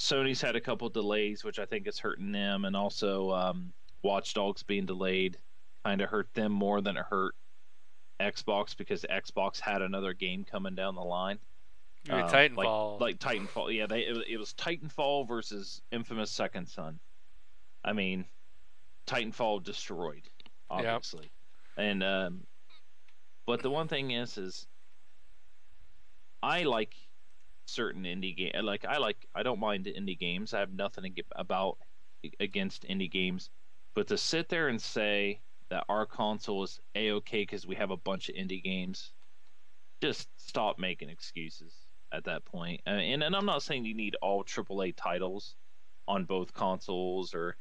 Sony's 0.00 0.40
had 0.40 0.56
a 0.56 0.60
couple 0.60 0.88
delays, 0.88 1.44
which 1.44 1.58
I 1.58 1.66
think 1.66 1.86
is 1.86 1.98
hurting 1.98 2.32
them, 2.32 2.64
and 2.64 2.74
also 2.74 3.30
um, 3.32 3.70
Watch 4.02 4.32
Dogs 4.34 4.62
being 4.62 4.86
delayed 4.86 5.36
kind 5.84 6.00
of 6.00 6.08
hurt 6.08 6.32
them 6.34 6.52
more 6.52 6.80
than 6.80 6.96
it 6.96 7.04
hurt 7.08 7.34
Xbox 8.18 8.74
because 8.76 9.04
Xbox 9.10 9.60
had 9.60 9.82
another 9.82 10.14
game 10.14 10.42
coming 10.44 10.74
down 10.74 10.94
the 10.94 11.02
line. 11.02 11.38
Mean 12.08 12.16
Uh, 12.20 12.28
Titanfall 12.30 12.98
Like, 12.98 13.00
like 13.00 13.18
Titanfall. 13.18 13.74
Yeah, 13.76 13.86
they 13.86 14.00
it, 14.06 14.16
was- 14.16 14.24
it 14.26 14.36
was 14.38 14.54
Titanfall 14.54 15.28
versus 15.28 15.82
Infamous 15.92 16.30
Second 16.30 16.66
Son. 16.66 16.98
I 17.84 17.92
mean, 17.92 18.24
Titanfall 19.06 19.62
destroyed, 19.64 20.22
obviously. 20.70 21.30
And 21.76 22.02
um 22.02 22.46
but 23.46 23.62
the 23.62 23.70
one 23.70 23.88
thing 23.88 24.12
is 24.12 24.38
is 24.38 24.66
I 26.42 26.62
like 26.62 26.94
certain 27.70 28.04
indie 28.04 28.36
game 28.36 28.52
like 28.64 28.84
I 28.84 28.98
like 28.98 29.26
I 29.34 29.42
don't 29.42 29.60
mind 29.60 29.86
indie 29.86 30.18
games. 30.18 30.54
I 30.54 30.60
have 30.60 30.72
nothing 30.72 31.16
about 31.36 31.78
against 32.38 32.84
indie 32.88 33.10
games, 33.10 33.50
but 33.94 34.08
to 34.08 34.18
sit 34.18 34.48
there 34.48 34.68
and 34.68 34.80
say 34.80 35.40
that 35.70 35.84
our 35.88 36.04
console 36.06 36.64
is 36.64 36.80
a 36.94 37.12
okay 37.12 37.42
because 37.42 37.66
we 37.66 37.76
have 37.76 37.90
a 37.90 37.96
bunch 37.96 38.28
of 38.28 38.34
indie 38.34 38.62
games, 38.62 39.12
just 40.02 40.28
stop 40.36 40.78
making 40.78 41.08
excuses 41.08 41.86
at 42.12 42.24
that 42.24 42.44
point. 42.44 42.80
Uh, 42.86 42.90
And 42.90 43.22
and 43.22 43.34
I'm 43.36 43.46
not 43.46 43.62
saying 43.62 43.84
you 43.84 43.94
need 43.94 44.16
all 44.20 44.44
AAA 44.44 44.94
titles 44.96 45.56
on 46.08 46.24
both 46.24 46.52
consoles, 46.52 47.34
or 47.34 47.56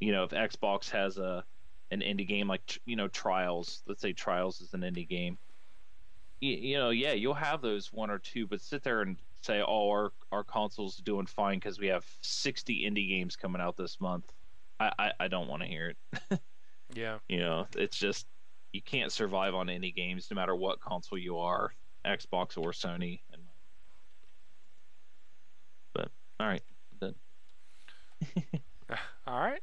you 0.00 0.12
know 0.12 0.24
if 0.24 0.30
Xbox 0.30 0.90
has 0.90 1.18
a 1.18 1.44
an 1.90 2.00
indie 2.00 2.26
game 2.26 2.48
like 2.48 2.80
you 2.86 2.96
know 2.96 3.08
Trials. 3.08 3.82
Let's 3.86 4.00
say 4.00 4.12
Trials 4.12 4.60
is 4.60 4.74
an 4.74 4.80
indie 4.80 5.08
game. 5.08 5.38
You, 6.40 6.56
you 6.56 6.78
know, 6.78 6.90
yeah, 6.90 7.12
you'll 7.12 7.34
have 7.34 7.60
those 7.60 7.92
one 7.92 8.10
or 8.10 8.18
two, 8.18 8.46
but 8.46 8.62
sit 8.62 8.82
there 8.82 9.02
and 9.02 9.18
say, 9.42 9.62
"Oh, 9.66 9.88
our 9.90 10.12
our 10.32 10.44
console's 10.44 10.96
doing 10.96 11.26
fine 11.26 11.58
because 11.58 11.78
we 11.78 11.88
have 11.88 12.04
60 12.22 12.82
indie 12.82 13.08
games 13.08 13.36
coming 13.36 13.60
out 13.60 13.76
this 13.76 14.00
month." 14.00 14.32
I 14.78 14.92
I, 14.98 15.12
I 15.20 15.28
don't 15.28 15.48
want 15.48 15.62
to 15.62 15.68
hear 15.68 15.94
it. 16.30 16.40
yeah 16.94 17.18
You 17.28 17.38
know, 17.38 17.66
it's 17.76 17.96
just 17.96 18.26
you 18.72 18.82
can't 18.82 19.12
survive 19.12 19.54
on 19.54 19.66
indie 19.66 19.94
games 19.94 20.28
no 20.30 20.34
matter 20.34 20.54
what 20.54 20.80
console 20.80 21.18
you 21.18 21.38
are, 21.38 21.72
Xbox 22.04 22.56
or 22.56 22.72
Sony. 22.72 23.20
And 23.32 23.42
but 25.92 26.10
all 26.38 26.46
right, 26.46 26.62
then. 27.00 27.14
all 29.26 29.40
right 29.40 29.62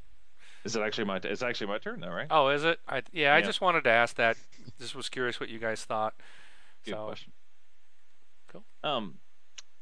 is 0.67 0.75
it 0.75 0.81
actually 0.81 1.05
my? 1.05 1.19
It's 1.23 1.41
actually 1.41 1.67
my 1.67 1.77
turn, 1.77 2.01
though, 2.01 2.11
right? 2.11 2.27
oh 2.29 2.49
is 2.49 2.63
it 2.63 2.79
I 2.87 3.01
yeah 3.13 3.33
I 3.33 3.41
just 3.41 3.61
wanted 3.61 3.85
to 3.85 3.89
ask 3.89 4.17
that 4.17 4.37
just 4.79 4.95
was 4.95 5.09
curious 5.09 5.39
what 5.39 5.49
you 5.49 5.59
guys 5.59 5.83
thought 5.85 6.13
Good 6.83 6.91
so 6.91 7.05
question. 7.05 7.31
Cool. 8.49 8.63
Um, 8.83 9.15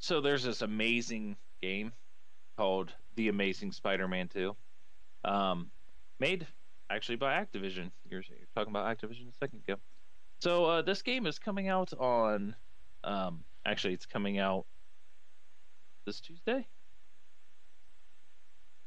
so 0.06 0.22
there's 0.22 0.43
this 0.43 0.62
amazing 0.62 1.36
game 1.64 1.91
called 2.58 2.93
The 3.16 3.30
Amazing 3.30 3.72
Spider-Man 3.72 4.28
2, 4.28 4.56
um, 5.24 5.72
made 6.20 6.45
actually 6.91 7.16
by 7.16 7.34
Activision. 7.34 7.89
You're, 8.08 8.22
you're 8.22 8.47
talking 8.56 8.70
about 8.70 8.86
Activision 8.86 9.28
a 9.28 9.34
second 9.34 9.64
ago. 9.68 9.80
So 10.41 10.66
uh, 10.66 10.82
this 10.84 11.01
game 11.01 11.26
is 11.26 11.39
coming 11.39 11.70
out 11.70 11.91
on, 11.93 12.56
um, 13.03 13.43
actually 13.66 13.95
it's 13.95 14.06
coming 14.06 14.38
out 14.38 14.68
this 16.06 16.20
Tuesday 16.20 16.68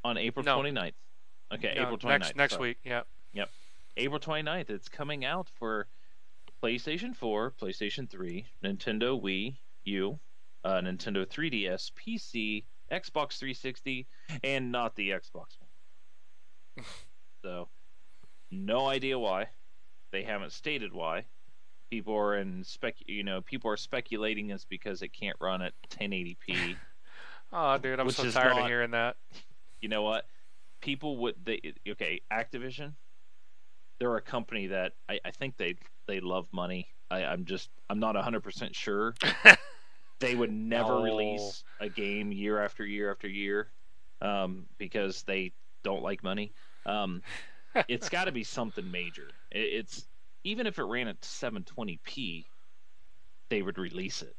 on 0.05 0.16
April 0.19 0.45
No. 0.45 0.61
29th. 0.61 0.93
Okay, 1.53 1.73
no, 1.75 1.83
April 1.83 1.99
29th. 1.99 2.09
next 2.11 2.37
next 2.37 2.53
sorry. 2.55 2.69
week 2.69 2.79
yep. 2.85 3.09
Yep. 3.33 3.51
April 3.97 4.21
29th. 4.21 4.71
It's 4.71 4.89
coming 4.89 5.25
out 5.25 5.51
for 5.59 5.89
PlayStation 6.62 7.16
4, 7.16 7.55
PlayStation 7.61 8.09
3, 8.09 8.47
Nintendo 8.62 9.21
Wii 9.21 9.57
U, 9.85 10.21
uh, 10.65 10.81
Nintendo 10.81 11.27
3DS, 11.27 11.93
PC, 11.93 12.65
Xbox 12.91 13.39
360, 13.39 14.07
and 14.43 14.73
not 14.73 14.97
the 14.97 15.11
Xbox 15.11 15.57
One. 15.59 16.85
so, 17.43 17.69
no 18.51 18.87
idea 18.87 19.19
why. 19.19 19.49
They 20.11 20.23
haven't 20.23 20.53
stated 20.53 20.93
why. 20.93 21.25
People 21.91 22.17
are 22.17 22.37
in 22.37 22.65
spec, 22.65 22.97
you 23.07 23.25
know, 23.25 23.41
people 23.41 23.71
are 23.71 23.77
speculating 23.77 24.51
it's 24.51 24.65
because 24.65 25.03
it 25.03 25.09
can't 25.09 25.37
run 25.41 25.63
at 25.63 25.73
1080p. 25.91 26.77
oh 27.53 27.79
dude 27.83 27.99
I'm 27.99 28.11
so 28.11 28.31
tired 28.31 28.59
of 28.59 28.67
hearing 28.67 28.91
that 28.91 29.17
you 29.81 29.89
know 29.89 30.03
what? 30.03 30.25
People 30.81 31.19
would 31.19 31.35
they 31.45 31.61
okay, 31.89 32.21
Activision, 32.33 32.95
they're 33.99 34.17
a 34.17 34.23
company 34.23 34.69
that 34.69 34.93
I, 35.09 35.21
I 35.25 35.31
think 35.31 35.57
they 35.57 35.77
they 36.07 36.21
love 36.21 36.47
money. 36.53 36.89
I, 37.11 37.25
I'm 37.25 37.45
just 37.45 37.71
I'm 37.91 37.99
not 37.99 38.17
hundred 38.17 38.43
percent 38.43 38.75
sure. 38.75 39.15
they 40.21 40.35
would 40.35 40.53
never 40.53 40.95
No. 40.95 41.03
release 41.03 41.64
a 41.81 41.89
game 41.89 42.33
year 42.33 42.62
after 42.62 42.85
year 42.85 43.11
after 43.11 43.29
year, 43.29 43.73
um, 44.21 44.66
because 44.79 45.23
they 45.23 45.53
don't 45.83 46.03
like 46.03 46.23
money. 46.23 46.53
Um, 46.87 47.23
it's 47.89 48.09
got 48.09 48.25
to 48.25 48.33
be 48.33 48.45
something 48.45 48.91
major. 48.91 49.29
It, 49.51 49.61
it's 49.75 50.09
even 50.45 50.66
if 50.66 50.79
it 50.79 50.85
ran 50.85 51.09
at 51.09 51.21
720p, 51.21 52.47
they 53.51 53.62
would 53.62 53.79
release 53.79 54.23
it. 54.23 54.37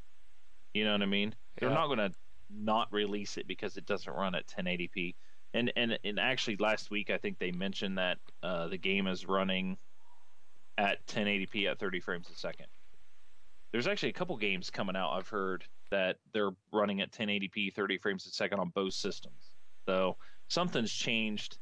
You 0.74 0.86
know 0.86 0.92
what 0.92 1.02
I 1.02 1.08
mean? 1.08 1.36
They're 1.60 1.70
not 1.70 1.88
going 1.88 2.00
to 2.00 2.12
not 2.50 2.92
release 2.92 3.38
it 3.38 3.48
because 3.48 3.78
it 3.78 3.86
doesn't 3.86 4.12
run 4.12 4.36
at 4.36 4.48
1080p. 4.48 5.16
And 5.54 5.72
and 5.76 5.98
and 6.04 6.20
actually, 6.20 6.58
last 6.58 6.92
week 6.92 7.10
I 7.10 7.18
think 7.18 7.40
they 7.40 7.52
mentioned 7.52 7.98
that 7.98 8.20
uh, 8.44 8.68
the 8.68 8.78
game 8.78 9.08
is 9.08 9.26
running 9.26 9.78
at 10.78 11.06
1080p 11.08 11.70
at 11.70 11.80
30 11.80 12.00
frames 12.00 12.30
a 12.30 12.36
second. 12.36 12.68
There's 13.72 13.88
actually 13.88 14.10
a 14.10 14.14
couple 14.14 14.36
games 14.38 14.70
coming 14.70 14.96
out 14.96 15.12
I've 15.12 15.30
heard 15.30 15.64
that 15.92 16.18
they're 16.34 16.52
running 16.72 17.02
at 17.02 17.12
1080p 17.12 17.74
30 17.74 17.98
frames 18.00 18.26
a 18.26 18.30
second 18.30 18.60
on 18.60 18.70
both 18.70 18.94
systems. 18.94 19.56
So 19.88 20.18
something's 20.48 20.92
changed. 20.92 21.58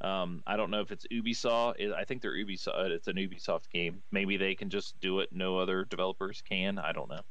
Um, 0.00 0.42
I 0.46 0.56
don't 0.56 0.70
know 0.70 0.80
if 0.80 0.92
it's 0.92 1.06
Ubisoft. 1.12 1.92
I 1.92 2.04
think 2.04 2.22
they're 2.22 2.32
Ubisoft. 2.32 2.90
It's 2.90 3.08
an 3.08 3.16
Ubisoft 3.16 3.70
game. 3.72 4.02
Maybe 4.12 4.36
they 4.36 4.54
can 4.54 4.70
just 4.70 4.98
do 5.00 5.20
it. 5.20 5.30
No 5.32 5.58
other 5.58 5.84
developers 5.84 6.42
can. 6.48 6.78
I 6.78 6.92
don't 6.92 7.08
know. 7.08 7.22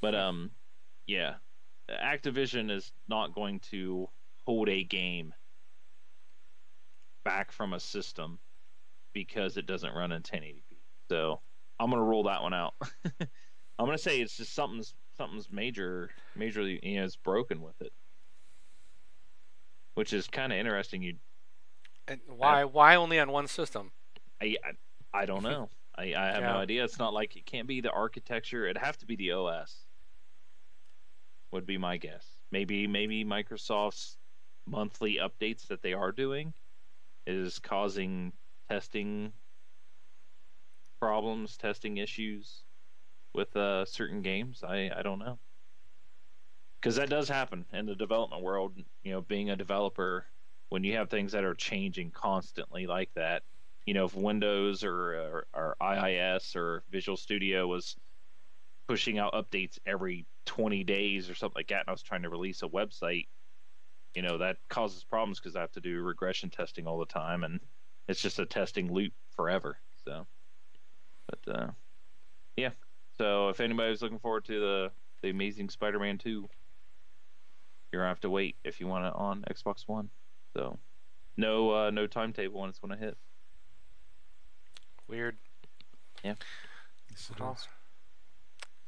But 0.00 0.14
um, 0.14 0.50
yeah, 1.06 1.34
Activision 1.90 2.70
is 2.70 2.92
not 3.08 3.34
going 3.34 3.60
to 3.70 4.08
hold 4.44 4.68
a 4.68 4.84
game 4.84 5.34
back 7.24 7.52
from 7.52 7.72
a 7.72 7.80
system 7.80 8.38
because 9.12 9.56
it 9.56 9.66
doesn't 9.66 9.94
run 9.94 10.12
in 10.12 10.22
1080p. 10.22 10.62
So 11.08 11.40
I'm 11.78 11.90
gonna 11.90 12.02
roll 12.02 12.24
that 12.24 12.42
one 12.42 12.54
out. 12.54 12.74
I'm 13.78 13.86
gonna 13.86 13.98
say 13.98 14.20
it's 14.20 14.36
just 14.36 14.54
something's 14.54 14.94
something's 15.16 15.50
major, 15.50 16.10
majorly 16.38 16.78
you 16.82 17.00
know, 17.00 17.04
is 17.04 17.16
broken 17.16 17.62
with 17.62 17.80
it, 17.80 17.92
which 19.94 20.12
is 20.12 20.26
kind 20.26 20.52
of 20.52 20.58
interesting. 20.58 21.02
You 21.02 21.14
and 22.08 22.20
why 22.28 22.64
why 22.64 22.96
only 22.96 23.18
on 23.18 23.30
one 23.30 23.46
system? 23.46 23.92
I 24.40 24.56
I, 24.64 25.20
I 25.22 25.26
don't 25.26 25.42
know. 25.42 25.68
I, 25.94 26.14
I 26.14 26.26
have 26.28 26.40
yeah. 26.40 26.52
no 26.52 26.58
idea. 26.58 26.84
It's 26.84 26.98
not 26.98 27.12
like 27.12 27.36
it 27.36 27.44
can't 27.44 27.68
be 27.68 27.82
the 27.82 27.90
architecture. 27.90 28.64
It'd 28.64 28.82
have 28.82 28.96
to 28.98 29.06
be 29.06 29.16
the 29.16 29.32
OS. 29.32 29.84
Would 31.50 31.66
be 31.66 31.76
my 31.76 31.98
guess. 31.98 32.26
Maybe 32.50 32.86
maybe 32.86 33.24
Microsoft's 33.24 34.16
monthly 34.66 35.18
updates 35.20 35.66
that 35.66 35.82
they 35.82 35.92
are 35.92 36.12
doing 36.12 36.54
is 37.26 37.58
causing 37.58 38.32
testing 38.70 39.32
problems, 40.98 41.56
testing 41.56 41.98
issues 41.98 42.62
with 43.34 43.54
uh, 43.56 43.84
certain 43.84 44.22
games. 44.22 44.62
I 44.66 44.90
I 44.94 45.02
don't 45.02 45.18
know 45.18 45.38
because 46.82 46.96
that 46.96 47.08
does 47.08 47.28
happen 47.28 47.64
in 47.72 47.86
the 47.86 47.94
development 47.94 48.42
world. 48.42 48.76
You 49.04 49.12
know, 49.12 49.20
being 49.20 49.50
a 49.50 49.56
developer, 49.56 50.26
when 50.68 50.82
you 50.82 50.96
have 50.96 51.08
things 51.08 51.32
that 51.32 51.44
are 51.44 51.54
changing 51.54 52.10
constantly 52.10 52.86
like 52.86 53.10
that, 53.14 53.42
you 53.86 53.94
know, 53.94 54.04
if 54.06 54.14
Windows 54.14 54.82
or, 54.82 55.46
or, 55.54 55.76
or 55.80 55.96
IIS 55.96 56.56
or 56.56 56.82
Visual 56.90 57.16
Studio 57.16 57.68
was 57.68 57.96
pushing 58.88 59.18
out 59.18 59.32
updates 59.32 59.78
every 59.86 60.26
20 60.46 60.82
days 60.82 61.30
or 61.30 61.34
something 61.34 61.58
like 61.58 61.68
that, 61.68 61.80
and 61.80 61.88
I 61.88 61.92
was 61.92 62.02
trying 62.02 62.22
to 62.22 62.30
release 62.30 62.62
a 62.62 62.68
website, 62.68 63.28
you 64.14 64.22
know, 64.22 64.38
that 64.38 64.56
causes 64.68 65.04
problems 65.04 65.38
because 65.38 65.54
I 65.54 65.60
have 65.60 65.72
to 65.72 65.80
do 65.80 66.02
regression 66.02 66.50
testing 66.50 66.88
all 66.88 66.98
the 66.98 67.06
time, 67.06 67.44
and 67.44 67.60
it's 68.08 68.20
just 68.20 68.40
a 68.40 68.46
testing 68.46 68.92
loop 68.92 69.12
forever. 69.36 69.78
So, 70.04 70.26
but 71.28 71.54
uh, 71.54 71.70
yeah. 72.56 72.70
So 73.22 73.50
if 73.50 73.60
anybody's 73.60 74.02
looking 74.02 74.18
forward 74.18 74.44
to 74.46 74.58
the 74.58 74.90
the 75.22 75.30
Amazing 75.30 75.68
Spider-Man 75.68 76.18
2, 76.18 76.48
you're 77.92 78.02
gonna 78.02 78.08
have 78.08 78.18
to 78.22 78.30
wait 78.30 78.56
if 78.64 78.80
you 78.80 78.88
want 78.88 79.04
it 79.04 79.12
on 79.14 79.44
Xbox 79.48 79.86
One. 79.86 80.10
So, 80.54 80.76
no 81.36 81.70
uh, 81.70 81.90
no 81.92 82.08
timetable 82.08 82.60
when 82.60 82.68
it's 82.68 82.80
gonna 82.80 82.96
hit. 82.96 83.16
Weird. 85.06 85.36
Yeah. 86.24 86.34
Yes, 87.10 87.30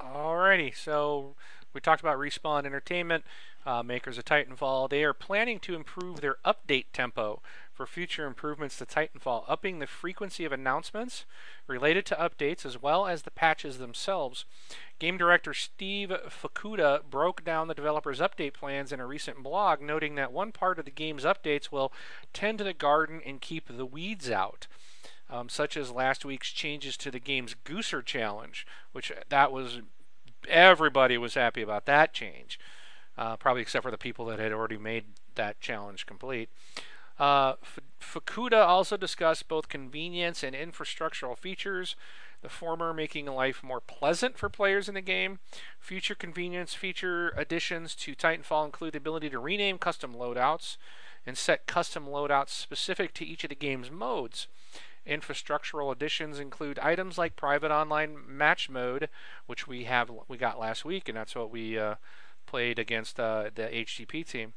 Alrighty, 0.01 0.77
so 0.77 1.37
we 1.73 1.81
talked 1.81 2.01
about 2.01 2.19
Respawn 2.19 2.67
Entertainment, 2.67 3.25
uh, 3.65 3.85
makers 3.85 4.19
of 4.19 4.25
Titanfall. 4.25 4.91
They 4.91 5.05
are 5.05 5.15
planning 5.15 5.61
to 5.61 5.77
improve 5.77 6.21
their 6.21 6.39
update 6.45 6.87
tempo 6.93 7.41
for 7.75 7.87
future 7.87 8.27
improvements 8.27 8.79
to 8.79 8.87
Titanfall, 8.87 9.45
upping 9.49 9.79
the 9.79 9.87
frequency 9.87 10.45
of 10.45 10.53
announcements 10.53 11.25
related 11.67 12.07
to 12.07 12.15
updates 12.15 12.65
as 12.65 12.81
well 12.81 13.07
as 13.07 13.23
the 13.23 13.31
patches 13.31 13.79
themselves. 13.79 14.45
Game 14.99 15.19
director 15.19 15.53
Steve 15.53 16.13
Fukuda 16.29 17.01
broke 17.11 17.45
down 17.45 17.69
the 17.69 17.75
developer's 17.75 18.21
update 18.21 18.55
plans 18.55 18.93
in 18.93 19.01
a 19.01 19.07
recent 19.07 19.43
blog, 19.43 19.81
noting 19.81 20.15
that 20.15 20.33
one 20.33 20.53
part 20.53 20.79
of 20.79 20.85
the 20.85 20.91
game's 20.91 21.25
updates 21.25 21.73
will 21.73 21.93
tend 22.33 22.59
to 22.59 22.65
the 22.65 22.73
garden 22.73 23.21
and 23.27 23.41
keep 23.41 23.69
the 23.69 23.87
weeds 23.87 24.31
out. 24.31 24.67
Um, 25.29 25.49
such 25.49 25.77
as 25.77 25.91
last 25.91 26.25
week's 26.25 26.53
changes 26.53 26.97
to 26.99 27.11
the 27.11 27.19
game's 27.19 27.57
Gooser 27.65 28.05
challenge, 28.05 28.67
which 28.93 29.11
that 29.31 29.51
was 29.51 29.81
everybody 30.49 31.17
was 31.17 31.35
happy 31.35 31.63
about 31.63 31.87
that 31.87 32.13
change, 32.13 32.61
uh, 33.17 33.37
probably 33.37 33.63
except 33.63 33.83
for 33.83 33.91
the 33.91 33.99
people 33.99 34.27
that 34.27 34.39
had 34.39 34.53
already 34.53 34.77
made 34.77 35.05
that 35.35 35.61
challenge 35.61 36.05
complete. 36.07 36.51
Uh, 37.19 37.55
Fukuda 38.01 38.67
also 38.67 38.97
discussed 38.97 39.49
both 39.49 39.69
convenience 39.69 40.43
and 40.43 40.55
infrastructural 40.55 41.39
features, 41.39 41.97
the 42.43 42.49
former 42.49 42.93
making 42.93 43.27
life 43.27 43.63
more 43.63 43.81
pleasant 43.81 44.37
for 44.37 44.49
players 44.49 44.89
in 44.89 44.95
the 44.95 45.01
game. 45.01 45.39
Future 45.79 46.15
convenience 46.15 46.75
feature 46.75 47.33
additions 47.37 47.95
to 47.95 48.15
Titanfall 48.15 48.67
include 48.67 48.93
the 48.93 48.99
ability 48.99 49.31
to 49.31 49.39
rename 49.39 49.79
custom 49.79 50.15
loadouts 50.15 50.77
and 51.27 51.39
set 51.39 51.67
custom 51.67 52.07
loadouts 52.07 52.51
specific 52.51 53.15
to 53.15 53.25
each 53.25 53.45
of 53.45 53.51
the 53.51 53.57
game's 53.57 53.91
modes. 53.91 54.49
Infrastructural 55.07 55.93
additions 55.93 56.39
include 56.39 56.79
items 56.79 57.19
like 57.19 57.37
private 57.37 57.71
online 57.71 58.17
match 58.27 58.69
mode, 58.69 59.09
which 59.47 59.67
we 59.67 59.85
have 59.85 60.11
we 60.29 60.37
got 60.37 60.59
last 60.59 60.85
week, 60.85 61.09
and 61.09 61.17
that's 61.17 61.35
what 61.35 61.51
we 61.51 61.79
uh, 61.79 61.97
played 62.47 62.79
against 62.79 63.21
uh, 63.21 63.51
the 63.55 63.65
HTTP 63.65 64.27
team. 64.27 64.55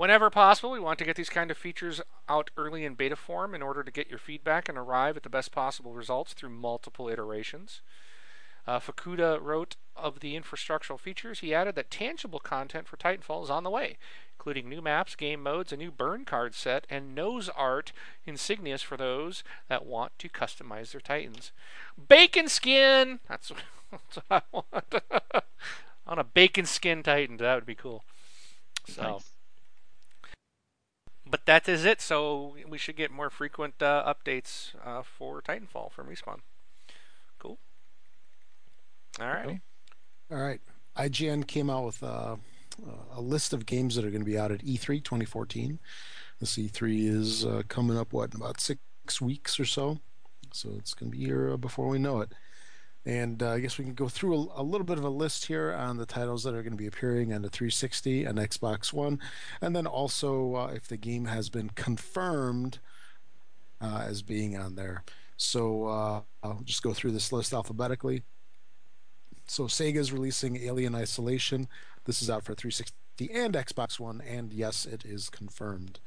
Whenever 0.00 0.30
possible, 0.30 0.70
we 0.70 0.80
want 0.80 0.98
to 0.98 1.04
get 1.04 1.14
these 1.14 1.28
kind 1.28 1.50
of 1.50 1.58
features 1.58 2.00
out 2.26 2.48
early 2.56 2.86
in 2.86 2.94
beta 2.94 3.16
form 3.16 3.54
in 3.54 3.60
order 3.60 3.82
to 3.82 3.90
get 3.90 4.08
your 4.08 4.18
feedback 4.18 4.66
and 4.66 4.78
arrive 4.78 5.14
at 5.14 5.22
the 5.22 5.28
best 5.28 5.52
possible 5.52 5.92
results 5.92 6.32
through 6.32 6.48
multiple 6.48 7.06
iterations. 7.06 7.82
Uh, 8.66 8.78
Fukuda 8.78 9.38
wrote 9.42 9.76
of 9.94 10.20
the 10.20 10.40
infrastructural 10.40 10.98
features. 10.98 11.40
He 11.40 11.52
added 11.52 11.74
that 11.74 11.90
tangible 11.90 12.38
content 12.38 12.88
for 12.88 12.96
Titanfall 12.96 13.44
is 13.44 13.50
on 13.50 13.62
the 13.62 13.68
way, 13.68 13.98
including 14.38 14.70
new 14.70 14.80
maps, 14.80 15.14
game 15.14 15.42
modes, 15.42 15.70
a 15.70 15.76
new 15.76 15.90
burn 15.90 16.24
card 16.24 16.54
set, 16.54 16.86
and 16.88 17.14
nose 17.14 17.50
art 17.50 17.92
insignias 18.26 18.82
for 18.82 18.96
those 18.96 19.44
that 19.68 19.84
want 19.84 20.18
to 20.18 20.30
customize 20.30 20.92
their 20.92 21.02
Titans. 21.02 21.52
Bacon 22.08 22.48
skin! 22.48 23.20
That's, 23.28 23.50
what 23.90 24.24
I 24.30 24.40
want. 24.50 24.94
on 26.06 26.18
a 26.18 26.24
bacon 26.24 26.64
skin 26.64 27.02
Titan, 27.02 27.36
that 27.36 27.54
would 27.54 27.66
be 27.66 27.74
cool. 27.74 28.02
So. 28.86 29.02
Nice. 29.02 29.30
But 31.30 31.46
that 31.46 31.68
is 31.68 31.84
it. 31.84 32.00
So 32.00 32.56
we 32.68 32.78
should 32.78 32.96
get 32.96 33.10
more 33.10 33.30
frequent 33.30 33.80
uh, 33.80 34.12
updates 34.12 34.72
uh, 34.84 35.02
for 35.02 35.40
Titanfall 35.40 35.92
from 35.92 36.08
Respawn. 36.08 36.40
Cool. 37.38 37.58
All 39.20 39.26
right. 39.26 39.60
All 40.30 40.38
right. 40.38 40.60
IGN 40.96 41.46
came 41.46 41.70
out 41.70 41.84
with 41.84 42.02
uh, 42.02 42.36
a 43.14 43.20
list 43.20 43.52
of 43.52 43.66
games 43.66 43.94
that 43.94 44.04
are 44.04 44.10
going 44.10 44.22
to 44.22 44.30
be 44.30 44.38
out 44.38 44.50
at 44.50 44.64
E3 44.64 45.02
2014. 45.02 45.78
This 46.40 46.56
E3 46.56 47.08
is 47.08 47.44
uh, 47.44 47.62
coming 47.68 47.96
up, 47.96 48.12
what, 48.12 48.34
in 48.34 48.40
about 48.40 48.60
six 48.60 49.20
weeks 49.20 49.60
or 49.60 49.64
so? 49.64 49.98
So 50.52 50.70
it's 50.78 50.94
going 50.94 51.12
to 51.12 51.16
be 51.16 51.24
here 51.24 51.52
uh, 51.52 51.56
before 51.56 51.88
we 51.88 51.98
know 51.98 52.20
it. 52.20 52.32
And 53.06 53.42
uh, 53.42 53.52
I 53.52 53.60
guess 53.60 53.78
we 53.78 53.84
can 53.84 53.94
go 53.94 54.08
through 54.08 54.34
a, 54.34 54.60
a, 54.60 54.62
little 54.62 54.84
bit 54.84 54.98
of 54.98 55.04
a 55.04 55.10
list 55.10 55.46
here 55.46 55.72
on 55.72 55.96
the 55.96 56.04
titles 56.04 56.42
that 56.44 56.54
are 56.54 56.62
going 56.62 56.72
to 56.72 56.76
be 56.76 56.86
appearing 56.86 57.32
on 57.32 57.42
the 57.42 57.48
360 57.48 58.24
and 58.24 58.38
Xbox 58.38 58.92
One. 58.92 59.18
And 59.62 59.74
then 59.74 59.86
also 59.86 60.54
uh, 60.54 60.72
if 60.74 60.86
the 60.86 60.98
game 60.98 61.24
has 61.24 61.48
been 61.48 61.70
confirmed 61.70 62.78
uh, 63.80 64.04
as 64.06 64.20
being 64.20 64.56
on 64.56 64.74
there. 64.74 65.04
So 65.38 65.86
uh, 65.86 66.20
I'll 66.42 66.60
just 66.64 66.82
go 66.82 66.92
through 66.92 67.12
this 67.12 67.32
list 67.32 67.54
alphabetically. 67.54 68.22
So 69.46 69.64
Sega 69.64 69.96
is 69.96 70.12
releasing 70.12 70.58
Alien 70.58 70.94
Isolation. 70.94 71.66
This 72.04 72.20
is 72.20 72.28
out 72.28 72.44
for 72.44 72.54
360 72.54 72.94
and 73.32 73.54
Xbox 73.54 73.98
One, 73.98 74.20
and 74.20 74.52
yes, 74.52 74.86
it 74.86 75.04
is 75.04 75.28
confirmed. 75.28 76.00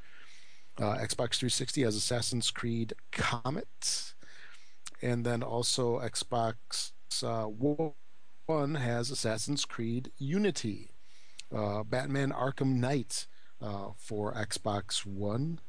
Uh, 0.77 0.95
Xbox 0.95 1.35
360 1.35 1.81
has 1.83 1.95
Assassin's 1.95 2.49
Creed 2.51 2.93
Comet, 3.11 4.13
and 5.03 5.25
then 5.25 5.43
also 5.43 5.99
Xbox 5.99 6.93
uh, 7.21 7.43
One 8.45 8.75
has 8.75 9.11
Assassin's 9.11 9.65
Creed 9.65 10.11
Unity. 10.17 10.91
Uh, 11.53 11.83
Batman 11.83 12.31
Arkham 12.31 12.77
Knight 12.77 13.27
uh, 13.61 13.89
for 13.97 14.33
Xbox 14.33 15.05
One. 15.05 15.59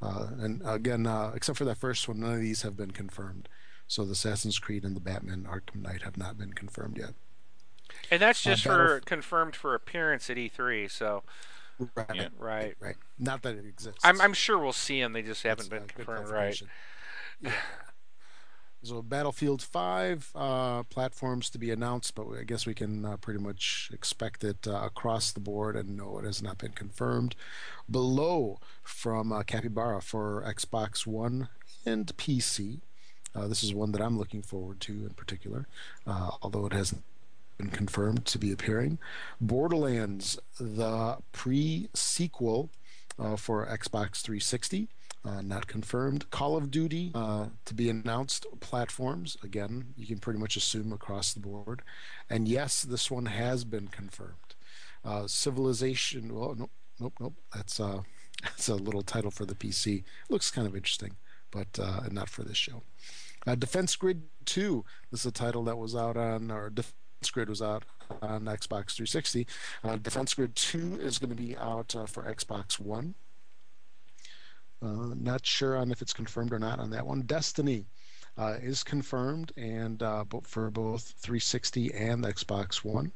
Uh, 0.00 0.28
and 0.38 0.62
again, 0.64 1.06
uh, 1.06 1.32
except 1.34 1.58
for 1.58 1.64
that 1.64 1.76
first 1.76 2.08
one, 2.08 2.20
none 2.20 2.34
of 2.34 2.40
these 2.40 2.62
have 2.62 2.76
been 2.76 2.92
confirmed. 2.92 3.48
So 3.88 4.04
the 4.04 4.12
Assassin's 4.12 4.58
Creed 4.58 4.84
and 4.84 4.94
the 4.94 5.00
Batman 5.00 5.46
Arkham 5.50 5.82
Knight 5.82 6.02
have 6.02 6.16
not 6.16 6.38
been 6.38 6.52
confirmed 6.52 6.98
yet. 6.98 7.14
And 8.10 8.22
that's 8.22 8.42
just 8.42 8.66
uh, 8.66 8.70
for 8.70 9.00
confirmed 9.00 9.56
for 9.56 9.74
appearance 9.74 10.30
at 10.30 10.36
E3. 10.36 10.90
So 10.90 11.24
right, 11.96 12.06
yeah, 12.14 12.28
right, 12.38 12.74
right. 12.80 12.96
Not 13.18 13.42
that 13.42 13.56
it 13.56 13.66
exists. 13.66 14.00
I'm, 14.04 14.20
I'm 14.20 14.34
sure 14.34 14.58
we'll 14.58 14.72
see 14.72 15.00
them. 15.00 15.14
They 15.14 15.22
just 15.22 15.42
haven't 15.42 15.68
that's 15.68 15.82
been 15.82 15.88
confirmed. 15.88 16.30
Right. 16.30 16.62
Yeah. 17.40 17.52
So 18.82 19.02
Battlefield 19.02 19.60
5 19.60 20.30
uh, 20.36 20.82
platforms 20.84 21.50
to 21.50 21.58
be 21.58 21.72
announced, 21.72 22.14
but 22.14 22.28
I 22.38 22.44
guess 22.44 22.64
we 22.64 22.74
can 22.74 23.04
uh, 23.04 23.16
pretty 23.16 23.40
much 23.40 23.90
expect 23.92 24.44
it 24.44 24.68
uh, 24.68 24.82
across 24.84 25.32
the 25.32 25.40
board, 25.40 25.74
and 25.74 25.96
no, 25.96 26.18
it 26.18 26.24
has 26.24 26.40
not 26.40 26.58
been 26.58 26.72
confirmed. 26.72 27.34
Below 27.90 28.60
from 28.84 29.32
uh, 29.32 29.42
Capybara 29.42 30.00
for 30.00 30.44
Xbox 30.46 31.06
One 31.06 31.48
and 31.84 32.16
PC. 32.16 32.80
Uh, 33.34 33.48
this 33.48 33.64
is 33.64 33.74
one 33.74 33.90
that 33.92 34.00
I'm 34.00 34.16
looking 34.16 34.42
forward 34.42 34.80
to 34.82 34.92
in 34.92 35.10
particular, 35.10 35.66
uh, 36.06 36.30
although 36.40 36.66
it 36.66 36.72
hasn't 36.72 37.02
been 37.58 37.70
confirmed 37.70 38.26
to 38.26 38.38
be 38.38 38.52
appearing. 38.52 38.98
Borderlands, 39.40 40.38
the 40.60 41.18
pre 41.32 41.88
sequel, 41.94 42.70
for 43.36 43.66
Xbox 43.66 44.20
360. 44.22 44.88
Uh, 45.24 45.42
not 45.42 45.66
confirmed. 45.66 46.30
Call 46.30 46.56
of 46.56 46.70
Duty 46.70 47.10
uh, 47.14 47.46
to 47.64 47.74
be 47.74 47.90
announced 47.90 48.46
platforms. 48.60 49.36
Again, 49.42 49.92
you 49.96 50.06
can 50.06 50.18
pretty 50.18 50.38
much 50.38 50.56
assume 50.56 50.92
across 50.92 51.32
the 51.34 51.40
board. 51.40 51.82
And 52.30 52.46
yes, 52.46 52.82
this 52.82 53.10
one 53.10 53.26
has 53.26 53.64
been 53.64 53.88
confirmed. 53.88 54.54
Uh, 55.04 55.26
Civilization. 55.26 56.34
Well, 56.34 56.54
nope, 56.56 56.70
nope, 57.00 57.14
nope. 57.20 57.34
That's 57.54 57.80
uh, 57.80 58.02
that's 58.42 58.68
a 58.68 58.74
little 58.74 59.02
title 59.02 59.30
for 59.30 59.44
the 59.44 59.54
PC. 59.54 60.04
Looks 60.28 60.50
kind 60.50 60.66
of 60.66 60.76
interesting, 60.76 61.16
but 61.50 61.78
uh, 61.80 62.02
not 62.10 62.28
for 62.28 62.44
this 62.44 62.56
show. 62.56 62.82
Uh, 63.46 63.54
Defense 63.54 63.96
Grid 63.96 64.22
2. 64.44 64.84
This 65.10 65.20
is 65.20 65.26
a 65.26 65.32
title 65.32 65.64
that 65.64 65.78
was 65.78 65.96
out 65.96 66.16
on, 66.16 66.50
or 66.50 66.70
Defense 66.70 66.94
Grid 67.32 67.48
was 67.48 67.62
out 67.62 67.84
on 68.22 68.44
Xbox 68.44 68.94
360. 68.94 69.46
Uh, 69.82 69.96
Defense 69.96 70.34
Grid 70.34 70.54
2 70.54 70.98
is 71.00 71.18
going 71.18 71.30
to 71.30 71.36
be 71.36 71.56
out 71.56 71.94
uh, 71.94 72.06
for 72.06 72.22
Xbox 72.22 72.78
One. 72.78 73.14
Uh, 74.80 75.14
not 75.16 75.44
sure 75.44 75.76
on 75.76 75.90
if 75.90 76.02
it's 76.02 76.12
confirmed 76.12 76.52
or 76.52 76.58
not 76.58 76.78
on 76.78 76.90
that 76.90 77.06
one. 77.06 77.22
Destiny 77.22 77.86
uh, 78.36 78.56
is 78.62 78.84
confirmed 78.84 79.52
and 79.56 80.02
uh, 80.02 80.24
for 80.44 80.70
both 80.70 81.14
360 81.18 81.92
and 81.94 82.24
Xbox 82.24 82.84
One. 82.84 83.12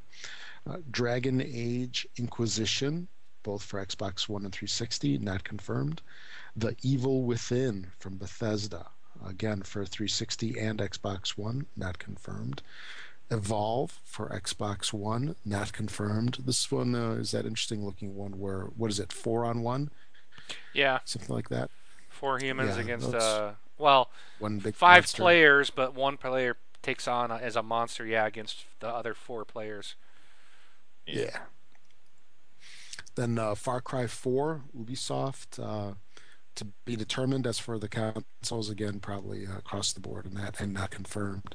Uh, 0.68 0.78
Dragon 0.90 1.40
Age 1.40 2.06
Inquisition, 2.16 3.08
both 3.42 3.62
for 3.62 3.84
Xbox 3.84 4.28
One 4.28 4.44
and 4.44 4.52
360, 4.52 5.18
not 5.18 5.44
confirmed. 5.44 6.02
The 6.56 6.76
Evil 6.82 7.22
Within 7.22 7.86
from 7.98 8.16
Bethesda, 8.16 8.86
again 9.24 9.62
for 9.62 9.84
360 9.84 10.58
and 10.58 10.80
Xbox 10.80 11.30
One, 11.30 11.66
not 11.76 11.98
confirmed. 11.98 12.62
Evolve 13.30 14.00
for 14.04 14.28
Xbox 14.28 14.92
One, 14.92 15.36
not 15.44 15.72
confirmed. 15.72 16.38
This 16.44 16.70
one 16.70 16.94
uh, 16.94 17.12
is 17.12 17.30
that 17.30 17.46
interesting 17.46 17.84
looking 17.84 18.14
one 18.14 18.38
where 18.38 18.64
what 18.76 18.90
is 18.90 19.00
it, 19.00 19.12
four 19.12 19.44
on 19.44 19.62
one? 19.62 19.90
Yeah, 20.72 21.00
something 21.04 21.34
like 21.34 21.48
that. 21.48 21.70
Four 22.08 22.38
humans 22.38 22.76
yeah, 22.76 22.82
against 22.82 23.14
uh, 23.14 23.52
well, 23.78 24.10
one 24.38 24.58
big 24.58 24.74
five 24.74 25.02
monster. 25.02 25.22
players, 25.22 25.70
but 25.70 25.94
one 25.94 26.16
player 26.16 26.56
takes 26.82 27.08
on 27.08 27.30
as 27.30 27.56
a 27.56 27.62
monster. 27.62 28.06
Yeah, 28.06 28.26
against 28.26 28.64
the 28.80 28.88
other 28.88 29.14
four 29.14 29.44
players. 29.44 29.96
Yeah. 31.06 31.22
yeah. 31.22 31.38
Then 33.14 33.38
uh, 33.38 33.54
Far 33.54 33.80
Cry 33.80 34.06
4, 34.06 34.62
Ubisoft, 34.78 35.62
uh, 35.62 35.94
to 36.54 36.66
be 36.84 36.96
determined. 36.96 37.46
As 37.46 37.58
for 37.58 37.78
the 37.78 37.88
consoles, 37.88 38.70
again, 38.70 39.00
probably 39.00 39.46
uh, 39.46 39.58
across 39.58 39.92
the 39.92 40.00
board 40.00 40.24
and 40.24 40.36
that, 40.36 40.60
and 40.60 40.72
not 40.72 40.90
confirmed. 40.90 41.54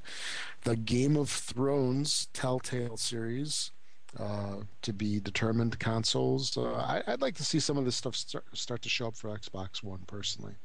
The 0.64 0.76
Game 0.76 1.16
of 1.16 1.30
Thrones 1.30 2.28
Telltale 2.34 2.98
series, 2.98 3.72
uh, 4.20 4.58
to 4.82 4.94
be 4.94 5.20
determined 5.20 5.80
consoles. 5.80 6.58
Uh, 6.58 6.74
I, 6.74 7.12
would 7.12 7.22
like 7.22 7.36
to 7.36 7.46
see 7.46 7.60
some 7.60 7.78
of 7.78 7.86
this 7.86 7.96
stuff 7.96 8.16
start, 8.16 8.46
start, 8.54 8.82
to 8.84 8.90
show 8.90 9.08
up 9.08 9.16
for 9.16 9.30
Xbox 9.30 9.84
One 9.84 10.02
personally, 10.08 10.56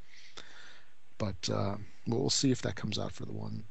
but 1.19 1.49
uh, 1.53 1.77
we'll 2.07 2.31
see 2.31 2.51
if 2.51 2.63
that 2.63 2.77
comes 2.77 2.99
out 2.99 3.13
for 3.13 3.27
the 3.27 3.33
one. 3.33 3.65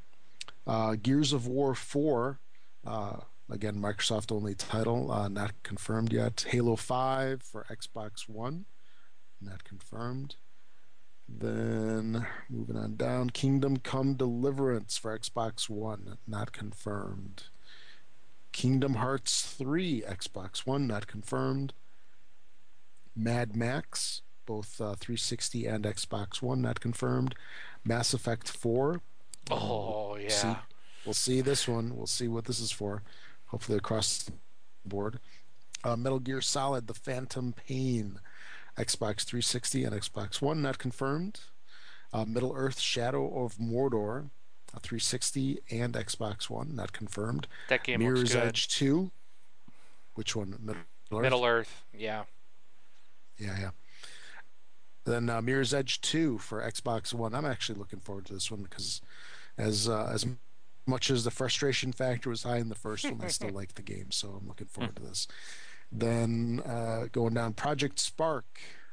Uh, 0.68 0.96
Gears 1.02 1.34
of 1.34 1.48
War 1.48 1.74
4, 1.74 2.40
uh, 2.86 3.18
again, 3.50 3.76
Microsoft 3.76 4.32
only 4.32 4.54
title, 4.54 5.12
uh, 5.12 5.28
not 5.28 5.52
confirmed 5.64 6.14
yet. 6.14 6.46
Halo 6.50 6.76
5 6.76 7.42
for 7.42 7.66
Xbox 7.70 8.30
One, 8.30 8.66
not 9.42 9.64
confirmed. 9.64 10.36
Then 11.28 12.28
moving 12.50 12.78
on 12.78 12.98
down, 12.98 13.30
Kingdom 13.30 13.78
Come 13.78 14.16
Deliverance 14.16 14.98
for 14.98 15.18
Xbox 15.18 15.70
One, 15.70 16.18
not 16.28 16.52
confirmed. 16.52 17.46
Kingdom 18.52 18.96
Hearts 18.96 19.42
3 19.58 20.04
Xbox 20.08 20.60
One, 20.60 20.88
not 20.88 21.08
confirmed. 21.08 21.74
Mad 23.16 23.56
Max, 23.56 24.22
both 24.46 24.80
uh, 24.80 24.96
360 24.96 25.66
and 25.66 25.86
Xbox 25.86 26.42
One, 26.42 26.62
not 26.62 26.80
confirmed. 26.80 27.36
Mass 27.84 28.14
Effect 28.14 28.48
4. 28.48 29.02
Oh, 29.50 30.16
yeah. 30.16 30.30
See, 30.30 30.56
we'll 31.06 31.14
see 31.14 31.42
this 31.42 31.68
one. 31.68 31.96
We'll 31.96 32.08
see 32.08 32.28
what 32.28 32.46
this 32.46 32.60
is 32.60 32.72
for. 32.72 33.04
Hopefully 33.48 33.78
across 33.78 34.24
the 34.24 34.34
board. 34.86 35.20
Uh, 35.84 35.96
Metal 35.96 36.20
Gear 36.20 36.42
Solid, 36.42 36.88
The 36.88 36.94
Phantom 36.94 37.54
Pain. 37.54 38.20
Xbox 38.78 39.24
360 39.24 39.84
and 39.84 39.96
Xbox 39.96 40.42
One, 40.42 40.62
not 40.62 40.78
confirmed. 40.78 41.42
Uh, 42.14 42.26
Middle 42.26 42.54
Earth 42.56 42.80
Shadow 42.80 43.44
of 43.44 43.58
Mordor, 43.58 44.30
360 44.80 45.60
and 45.70 45.94
Xbox 45.94 46.50
One, 46.50 46.76
not 46.76 46.94
confirmed. 46.94 47.48
That 47.70 47.84
game 47.84 48.00
Mirror's. 48.00 48.36
Edge 48.36 48.68
2. 48.70 49.12
Which 50.16 50.36
one? 50.36 50.58
Middle 50.62 50.82
Earth? 51.12 51.22
Middle 51.22 51.46
Earth, 51.46 51.84
yeah. 51.94 52.24
Yeah, 53.38 53.58
yeah. 53.60 53.70
Then 55.06 55.30
uh, 55.30 55.42
Mirror's 55.42 55.74
Edge 55.74 56.00
2 56.02 56.38
for 56.38 56.62
Xbox 56.62 57.14
One. 57.14 57.34
I'm 57.34 57.46
actually 57.46 57.80
looking 57.80 58.00
forward 58.00 58.26
to 58.28 58.34
this 58.34 58.52
one 58.52 58.62
because 58.62 59.02
as 59.58 59.90
uh, 59.90 60.10
as 60.14 60.26
much 60.86 61.10
as 61.10 61.24
the 61.24 61.32
frustration 61.32 61.92
factor 61.92 62.30
was 62.30 62.44
high 62.44 62.58
in 62.58 62.70
the 62.70 62.76
first 62.76 63.06
one, 63.06 63.22
I 63.22 63.28
still 63.30 63.50
like 63.50 63.74
the 63.76 63.82
game, 63.82 64.12
so 64.12 64.30
I'm 64.40 64.48
looking 64.48 64.68
forward 64.68 64.96
to 64.98 65.04
this. 65.04 65.28
Then 65.92 66.62
uh, 66.66 67.08
going 67.12 67.34
down 67.34 67.54
Project 67.54 68.00
Spark, 68.00 68.46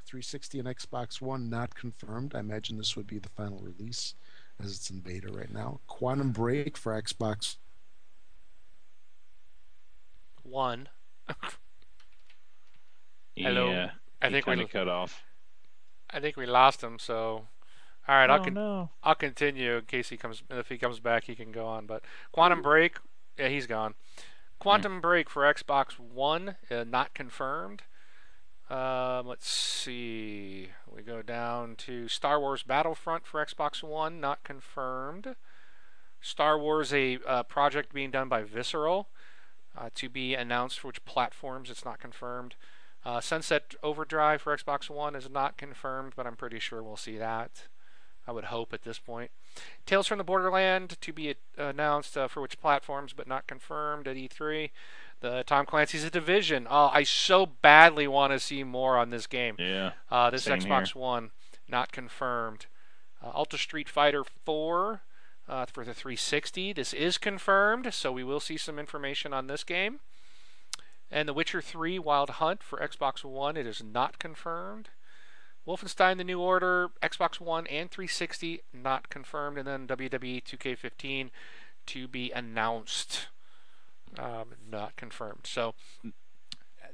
360 0.06 0.60
and 0.60 0.68
Xbox 0.68 1.20
One, 1.20 1.50
not 1.50 1.74
confirmed. 1.74 2.34
I 2.34 2.40
imagine 2.40 2.78
this 2.78 2.96
would 2.96 3.06
be 3.06 3.18
the 3.18 3.28
final 3.28 3.58
release 3.58 4.14
as 4.62 4.72
it's 4.72 4.90
in 4.90 5.00
beta 5.00 5.30
right 5.30 5.52
now. 5.52 5.80
Quantum 5.86 6.32
Break 6.32 6.76
for 6.76 7.00
Xbox 7.00 7.56
One. 10.42 10.88
Hello. 13.36 13.70
Yeah, 13.70 13.90
I 14.20 14.30
think 14.30 14.46
we 14.46 14.66
cut 14.66 14.88
off. 14.88 15.22
I 16.10 16.20
think 16.20 16.36
we 16.36 16.46
lost 16.46 16.82
him. 16.82 16.98
So, 16.98 17.46
all 18.08 18.14
right, 18.14 18.30
oh, 18.30 18.34
I'll 18.34 18.44
con- 18.44 18.54
no. 18.54 18.90
I'll 19.02 19.14
continue 19.14 19.76
in 19.76 19.84
case 19.84 20.08
he 20.08 20.16
comes. 20.16 20.42
If 20.50 20.68
he 20.68 20.78
comes 20.78 21.00
back, 21.00 21.24
he 21.24 21.34
can 21.34 21.52
go 21.52 21.66
on. 21.66 21.86
But 21.86 22.02
Quantum 22.32 22.62
Break, 22.62 22.96
yeah, 23.38 23.48
he's 23.48 23.66
gone. 23.66 23.94
Quantum 24.58 24.98
mm. 24.98 25.02
Break 25.02 25.30
for 25.30 25.42
Xbox 25.42 25.98
One, 25.98 26.56
uh, 26.70 26.84
not 26.84 27.14
confirmed. 27.14 27.82
Um, 28.70 29.26
let's 29.26 29.48
see. 29.48 30.68
We 30.94 31.02
go 31.02 31.22
down 31.22 31.76
to 31.76 32.08
Star 32.08 32.38
Wars 32.38 32.62
Battlefront 32.62 33.26
for 33.26 33.44
Xbox 33.44 33.82
One, 33.82 34.20
not 34.20 34.44
confirmed. 34.44 35.36
Star 36.20 36.58
Wars, 36.58 36.92
a 36.92 37.18
uh, 37.26 37.42
project 37.44 37.94
being 37.94 38.10
done 38.10 38.28
by 38.28 38.42
Visceral, 38.42 39.08
uh, 39.76 39.88
to 39.94 40.08
be 40.08 40.34
announced 40.34 40.80
for 40.80 40.88
which 40.88 41.04
platforms. 41.04 41.70
It's 41.70 41.84
not 41.84 41.98
confirmed. 41.98 42.56
Uh, 43.04 43.20
Sunset 43.20 43.74
Overdrive 43.82 44.42
for 44.42 44.56
Xbox 44.56 44.90
One 44.90 45.14
is 45.14 45.30
not 45.30 45.56
confirmed, 45.56 46.12
but 46.14 46.26
I'm 46.26 46.36
pretty 46.36 46.58
sure 46.58 46.82
we'll 46.82 46.96
see 46.96 47.16
that. 47.16 47.68
I 48.26 48.32
would 48.32 48.44
hope 48.44 48.74
at 48.74 48.82
this 48.82 48.98
point. 48.98 49.30
Tales 49.86 50.06
from 50.06 50.18
the 50.18 50.24
Borderland 50.24 51.00
to 51.00 51.12
be 51.14 51.34
announced 51.56 52.18
uh, 52.18 52.28
for 52.28 52.42
which 52.42 52.60
platforms, 52.60 53.14
but 53.14 53.26
not 53.26 53.46
confirmed 53.46 54.06
at 54.06 54.16
E3. 54.16 54.70
The 55.20 55.42
Tom 55.46 55.66
Clancy's 55.66 56.04
A 56.04 56.10
Division. 56.10 56.66
Oh, 56.70 56.90
I 56.92 57.02
so 57.02 57.46
badly 57.46 58.06
want 58.06 58.32
to 58.32 58.38
see 58.38 58.62
more 58.62 58.96
on 58.96 59.10
this 59.10 59.26
game. 59.26 59.56
Yeah. 59.58 59.92
Uh, 60.10 60.30
this 60.30 60.44
Same 60.44 60.60
Xbox 60.60 60.92
here. 60.92 61.02
One, 61.02 61.30
not 61.68 61.92
confirmed. 61.92 62.66
Uh, 63.22 63.30
Ultra 63.34 63.58
Street 63.58 63.88
Fighter 63.88 64.22
4 64.44 65.02
uh, 65.48 65.66
for 65.66 65.84
the 65.84 65.94
360. 65.94 66.72
This 66.72 66.92
is 66.92 67.18
confirmed, 67.18 67.92
so 67.92 68.12
we 68.12 68.22
will 68.22 68.40
see 68.40 68.56
some 68.56 68.78
information 68.78 69.32
on 69.32 69.48
this 69.48 69.64
game. 69.64 70.00
And 71.10 71.28
The 71.28 71.32
Witcher 71.32 71.60
3 71.60 71.98
Wild 71.98 72.30
Hunt 72.30 72.62
for 72.62 72.78
Xbox 72.78 73.24
One. 73.24 73.56
It 73.56 73.66
is 73.66 73.82
not 73.82 74.18
confirmed. 74.18 74.90
Wolfenstein: 75.66 76.16
The 76.16 76.24
New 76.24 76.40
Order, 76.40 76.90
Xbox 77.02 77.40
One 77.40 77.66
and 77.66 77.90
360, 77.90 78.62
not 78.72 79.10
confirmed, 79.10 79.58
and 79.58 79.66
then 79.66 79.86
WWE 79.86 80.42
2K15 80.42 81.30
to 81.86 82.08
be 82.08 82.30
announced, 82.30 83.28
um, 84.18 84.54
not 84.70 84.96
confirmed. 84.96 85.40
So 85.44 85.74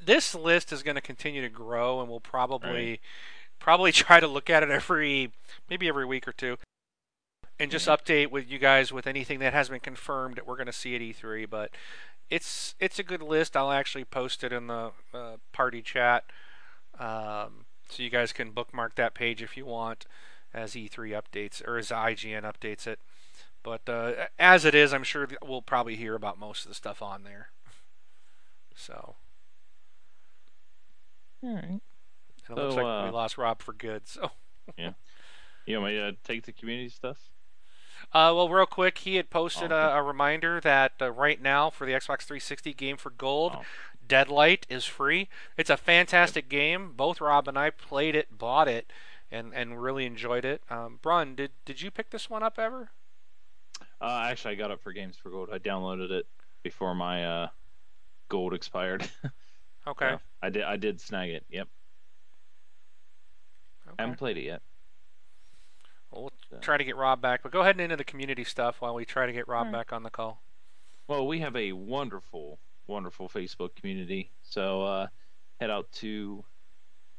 this 0.05 0.35
list 0.35 0.73
is 0.73 0.83
going 0.83 0.97
to 0.97 1.01
continue 1.01 1.43
to 1.43 1.49
grow, 1.49 2.01
and 2.01 2.09
we'll 2.11 2.21
probably 2.21 2.91
Right. 2.91 3.01
probably 3.59 3.93
try 4.05 4.21
to 4.21 4.27
look 4.27 4.51
at 4.51 4.62
it 4.62 4.71
every 4.71 5.33
maybe 5.69 5.89
every 5.89 6.05
week 6.07 6.27
or 6.29 6.33
two, 6.33 6.57
and 7.59 7.71
just 7.71 7.87
Yeah. 7.87 7.97
update 7.97 8.31
with 8.31 8.51
you 8.51 8.59
guys 8.59 8.93
with 8.93 9.07
anything 9.07 9.39
that 9.41 9.53
has 9.53 9.69
been 9.69 9.81
confirmed 9.81 10.37
that 10.37 10.47
we're 10.47 10.57
going 10.57 10.67
to 10.67 10.73
see 10.73 10.95
at 10.95 11.01
E3. 11.01 11.49
But 11.49 11.71
it's 12.31 12.75
it's 12.81 12.99
a 12.99 13.03
good 13.05 13.23
list. 13.23 13.57
I'll 13.57 13.71
actually 13.73 14.05
post 14.05 14.43
it 14.45 14.53
in 14.53 14.67
the 14.67 14.93
uh, 15.12 15.37
party 15.53 15.83
chat. 15.83 16.25
Um, 16.99 17.67
so 17.89 18.03
you 18.03 18.11
guys 18.11 18.33
can 18.33 18.51
bookmark 18.51 18.95
that 18.97 19.15
page 19.15 19.43
if 19.43 19.57
you 19.57 19.67
want 19.67 20.07
as 20.53 20.75
E3 20.75 21.11
updates 21.11 21.67
or 21.67 21.77
as 21.77 21.89
IGN 21.91 22.43
updates 22.43 22.87
it. 22.87 22.99
But 23.65 23.89
uh, 23.89 24.27
as 24.39 24.65
it 24.65 24.75
is, 24.77 24.93
I'm 24.95 25.03
sure 25.05 25.29
we'll 25.43 25.62
probably 25.62 25.97
hear 25.97 26.15
about 26.15 26.39
most 26.39 26.65
of 26.65 26.69
the 26.69 26.75
stuff 26.77 27.03
on 27.03 27.25
there. 27.25 27.49
So 28.77 29.17
All 31.43 31.55
right. 31.55 31.65
and 31.65 31.81
it 32.49 32.55
looks 32.55 32.75
So, 32.75 32.83
like 32.85 33.05
we 33.05 33.09
uh, 33.09 33.12
lost 33.12 33.39
Rob 33.39 33.61
for 33.62 33.73
good. 33.73 34.07
So 34.07 34.31
You 35.67 35.81
want 35.81 35.93
me 35.95 35.99
to 35.99 36.12
take 36.25 36.45
the 36.45 36.53
community 36.53 36.91
stuff? 36.91 37.19
Uh, 38.12 38.33
well, 38.35 38.49
real 38.51 38.67
quick, 38.67 38.99
he 38.99 39.17
had 39.17 39.31
posted 39.31 39.73
Oh, 39.73 39.77
a, 39.77 39.79
okay. 39.87 39.97
a 39.99 40.03
reminder 40.03 40.61
that 40.61 40.93
uh, 41.01 41.11
right 41.11 41.41
now 41.41 41.71
for 41.71 41.87
the 41.87 41.93
Xbox 41.93 42.23
360 42.23 42.75
game 42.75 42.97
for 42.97 43.11
gold, 43.11 43.53
Oh. 43.57 43.62
Deadlight 44.07 44.67
is 44.69 44.85
free. 44.85 45.29
It's 45.57 45.71
a 45.71 45.79
fantastic 45.79 46.51
game. 46.51 46.93
Both 46.95 47.23
Rob 47.23 47.49
and 47.49 47.59
I 47.59 47.71
played 47.71 48.15
it, 48.15 48.37
bought 48.37 48.69
it, 48.69 48.93
and, 49.31 49.55
and 49.55 49.83
really 49.83 50.05
enjoyed 50.05 50.45
it. 50.45 50.62
Um, 50.69 50.99
Brun, 51.01 51.35
did 51.35 51.53
did 51.65 51.81
you 51.81 51.91
pick 51.91 52.11
this 52.11 52.29
one 52.29 52.43
up 52.43 52.59
ever? 52.59 52.91
Uh, 54.01 54.27
actually, 54.27 54.53
I 54.53 54.55
got 54.57 54.71
it 54.71 54.81
for 54.81 54.93
Games 54.93 55.17
for 55.17 55.31
Gold. 55.31 55.49
I 55.53 55.59
downloaded 55.59 56.11
it 56.11 56.27
before 56.63 56.95
my 56.95 57.25
uh, 57.25 57.49
gold 58.29 58.55
expired. 58.55 59.09
Okay. 59.87 60.13
So 60.13 60.19
I 60.43 60.51
did. 60.51 60.63
I 60.63 60.77
did 60.77 61.01
snag 61.01 61.31
it. 61.31 61.45
Yep. 61.51 61.69
Okay. 63.87 63.95
I 63.99 64.03
haven't 64.03 64.19
played 64.19 64.39
it 64.39 64.45
yet. 64.45 64.63
Well, 66.11 66.31
we'll 66.51 66.61
try 66.61 66.77
to 66.77 66.85
get 66.85 66.97
Rob 66.97 67.21
back, 67.21 67.43
but 67.43 67.53
go 67.53 67.61
ahead 67.61 67.75
and 67.75 67.83
into 67.83 67.97
the 67.97 68.05
community 68.05 68.45
stuff 68.45 68.77
while 68.81 68.95
we 68.95 69.05
try 69.05 69.27
to 69.27 69.33
get 69.33 69.49
Rob 69.49 69.67
Alright. 69.67 69.87
back 69.87 69.93
on 69.93 70.03
the 70.03 70.11
call. 70.11 70.43
Well, 71.09 71.27
we 71.27 71.41
have 71.41 71.55
a 71.57 71.73
wonderful, 71.73 72.59
wonderful 72.87 73.29
Facebook 73.29 73.75
community. 73.75 74.31
So 74.43 74.83
uh, 74.85 75.07
head 75.61 75.71
out 75.71 75.91
to 75.95 76.45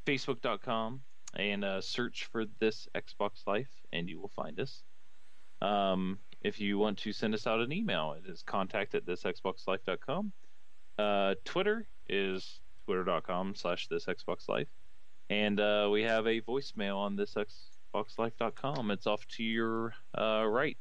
facebook.com 0.08 1.02
and 1.36 1.64
uh, 1.66 1.82
search 1.82 2.26
for 2.32 2.46
this 2.60 2.88
Xbox 2.96 3.46
Life, 3.46 3.70
and 3.92 4.10
you 4.10 4.20
will 4.20 4.32
find 4.36 4.60
us. 4.60 4.82
Um, 5.62 6.20
if 6.46 6.62
you 6.62 6.78
want 6.78 7.00
to 7.00 7.12
send 7.12 7.34
us 7.34 7.48
out 7.48 7.60
an 7.60 7.74
email, 7.74 8.14
it 8.14 8.30
is 8.30 8.44
contact 8.44 8.94
at 8.94 9.04
thisxboxlife.com. 9.04 10.32
Uh, 11.00 11.34
Twitter 11.44 11.88
is 12.08 12.60
twitter.com 12.86 13.56
slash 13.56 13.90
thisxboxlife. 13.90 14.68
And 15.32 15.60
uh, 15.60 15.90
we 15.92 16.04
have 16.04 16.28
a 16.28 16.42
voicemail 16.42 16.98
on 16.98 17.18
thisxboxlife.com. 17.18 18.92
It's 18.92 19.08
off 19.08 19.26
to 19.38 19.44
your 19.44 19.96
uh, 20.16 20.46
right, 20.48 20.78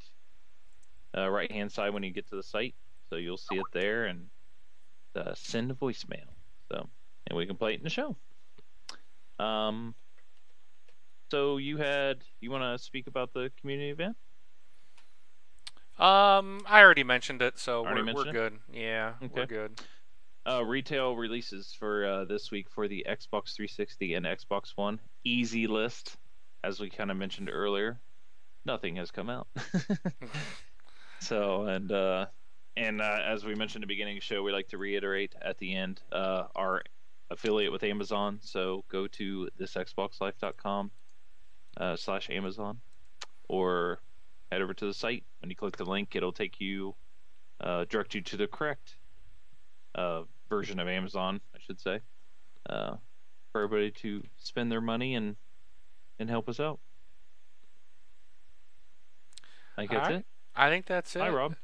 uh, 1.17 1.31
right 1.31 1.51
hand 1.51 1.73
side 1.73 1.95
when 1.95 2.03
you 2.03 2.11
get 2.11 2.29
to 2.29 2.37
the 2.37 2.43
site. 2.43 2.75
So 3.09 3.17
you'll 3.17 3.39
see 3.39 3.57
it 3.57 3.65
there 3.73 4.05
and 4.05 4.27
uh, 5.17 5.33
send 5.35 5.71
a 5.71 5.75
voicemail. 5.75 6.29
So 6.71 6.91
and 7.27 7.39
we 7.39 7.47
can 7.47 7.57
play 7.57 7.73
it 7.73 7.79
in 7.79 7.85
the 7.85 7.91
show. 7.91 8.17
Um. 9.39 9.95
So 11.31 11.57
you 11.57 11.79
had 11.79 12.19
you 12.41 12.51
want 12.51 12.63
to 12.63 12.85
speak 12.85 13.07
about 13.07 13.33
the 13.33 13.51
community 13.59 13.91
event? 13.91 14.17
Um, 15.99 16.61
I 16.67 16.81
already 16.81 17.05
mentioned 17.05 17.41
it, 17.41 17.59
so 17.59 17.83
we're, 17.83 17.95
we're 17.95 18.05
mentioned 18.05 18.29
it? 18.29 18.33
good. 18.33 18.59
Yeah, 18.73 19.13
we're 19.33 19.47
good. 19.47 19.81
Uh, 20.47 20.63
retail 20.65 21.17
releases 21.17 21.73
for 21.73 22.05
uh, 22.05 22.25
this 22.25 22.51
week 22.51 22.69
for 22.69 22.87
the 22.89 23.07
Xbox 23.09 23.55
360 23.55 24.15
and 24.15 24.27
Xbox 24.27 24.73
One. 24.75 25.01
Easy 25.25 25.67
list, 25.67 26.17
as 26.63 26.81
we 26.81 26.91
kind 26.91 27.11
of 27.11 27.17
mentioned 27.17 27.49
earlier. 27.51 28.01
Nothing 28.67 28.97
has 28.97 29.11
come 29.11 29.31
out. 29.31 29.47
so 31.21 31.63
and 31.65 31.91
uh, 31.93 32.27
and 32.77 33.01
uh, 33.01 33.21
as 33.25 33.45
we 33.45 33.55
mentioned 33.55 33.85
at 33.85 33.89
the 33.89 33.95
beginning 33.95 34.17
of 34.17 34.23
the 34.23 34.27
show, 34.27 34.43
we 34.43 34.53
like 34.53 34.69
to 34.69 34.79
reiterate 34.79 35.35
at 35.41 35.59
the 35.59 35.75
end 35.75 36.01
uh, 36.13 36.45
our 36.57 36.83
affiliate 37.31 37.73
with 37.73 37.83
Amazon. 37.83 38.39
So 38.43 38.85
go 38.91 39.07
to 39.07 39.49
thisxboxlife.com 39.61 40.91
uh, 41.77 41.97
slash 41.97 42.29
Amazon, 42.31 42.81
or 43.49 44.01
head 44.55 44.63
over 44.63 44.75
to 44.75 44.87
the 44.87 44.95
site. 44.95 45.25
When 45.41 45.51
you 45.51 45.57
click 45.57 45.77
the 45.77 45.85
link, 45.85 46.15
it'll 46.17 46.33
take 46.33 46.61
you 46.61 46.95
uh, 47.61 47.85
direct 47.89 48.15
you 48.15 48.21
to 48.23 48.37
the 48.37 48.47
correct 48.47 48.97
uh, 49.95 50.23
version 50.49 50.79
of 50.81 50.89
Amazon, 50.89 51.41
I 51.55 51.59
should 51.61 51.81
say, 51.81 52.01
uh, 52.69 52.97
for 53.53 53.63
everybody 53.63 53.91
to 53.91 54.23
spend 54.37 54.73
their 54.73 54.81
money 54.81 55.15
and 55.15 55.37
and 56.19 56.31
help 56.31 56.49
us 56.49 56.61
out. 56.61 56.79
I 59.77 59.81
think 59.83 59.91
that's 59.91 60.01
Alright. 60.07 60.21
it. 60.21 60.27
I 60.55 60.71
think 60.71 60.87
that's 60.87 61.17
it. 61.17 61.21
Hi, 61.21 61.29
Rob. 61.29 61.57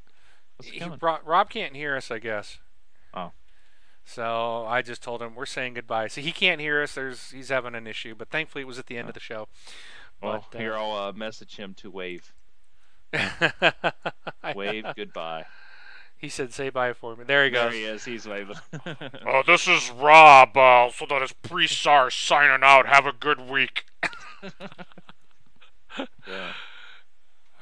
He- 0.65 0.83
Rob, 1.01 1.21
Rob 1.25 1.49
can't 1.49 1.77
hear 1.77 1.97
us, 1.97 2.11
I 2.11 2.19
guess. 2.19 2.59
Oh. 3.15 3.31
So 4.05 4.67
I 4.67 4.83
just 4.83 5.03
told 5.03 5.23
him 5.23 5.37
we're 5.37 5.47
saying 5.47 5.75
goodbye. 5.75 6.09
See, 6.09 6.21
he 6.23 6.33
can't 6.33 6.61
hear 6.61 6.83
us. 6.83 6.95
There's 6.95 7.31
he's 7.31 7.49
having 7.51 7.77
an 7.77 7.87
issue, 7.87 8.15
but 8.17 8.29
thankfully 8.31 8.63
it 8.63 8.67
was 8.67 8.79
at 8.79 8.87
the 8.87 8.99
end 8.99 9.07
Oh. 9.07 9.11
of 9.11 9.15
the 9.15 9.21
show. 9.21 9.47
Well, 10.21 10.45
but, 10.51 10.57
uh, 10.57 10.61
here 10.61 10.75
I'll 10.77 10.93
uh, 10.93 11.13
message 11.13 11.57
him 11.57 11.73
to 11.75 11.91
wave. 11.91 12.33
I 14.43 14.53
Wave 14.55 14.87
goodbye. 14.97 15.47
He 16.17 16.29
said, 16.29 16.53
"Say 16.53 16.71
bye 16.71 16.93
for 16.93 17.17
me." 17.17 17.25
There 17.25 17.45
he 17.45 17.51
goes. 17.51 17.63
There 17.63 17.71
goes. 17.71 17.79
he 17.79 17.85
is. 17.85 18.05
He's 18.05 18.29
waving. 18.29 18.57
Oh, 19.27 19.43
this 19.47 19.67
is 19.67 19.91
Rob. 19.91 20.57
Uh, 20.57 20.61
also 20.61 21.07
known 21.07 21.23
as 21.23 21.33
Presar, 21.33 22.13
signing 22.13 22.63
out. 22.63 22.87
Have 22.87 23.07
a 23.07 23.13
good 23.13 23.49
week. 23.49 23.85
yeah. 24.43 24.51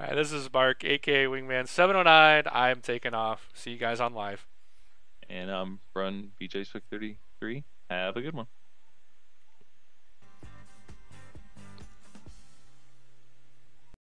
All 0.00 0.06
right, 0.06 0.14
this 0.14 0.32
is 0.32 0.52
Mark, 0.52 0.84
aka 0.84 1.24
Wingman 1.26 1.68
seven 1.68 1.96
oh 1.96 2.02
nine. 2.02 2.44
I'm 2.52 2.80
taking 2.80 3.14
off. 3.14 3.48
See 3.54 3.72
you 3.72 3.78
guys 3.78 4.00
on 4.00 4.14
live. 4.14 4.46
And 5.28 5.50
um, 5.50 5.80
run 5.94 6.30
BJ 6.40 6.66
Swick 6.66 6.84
33. 6.90 7.64
Have 7.90 8.16
a 8.16 8.22
good 8.22 8.34
one. 8.34 8.46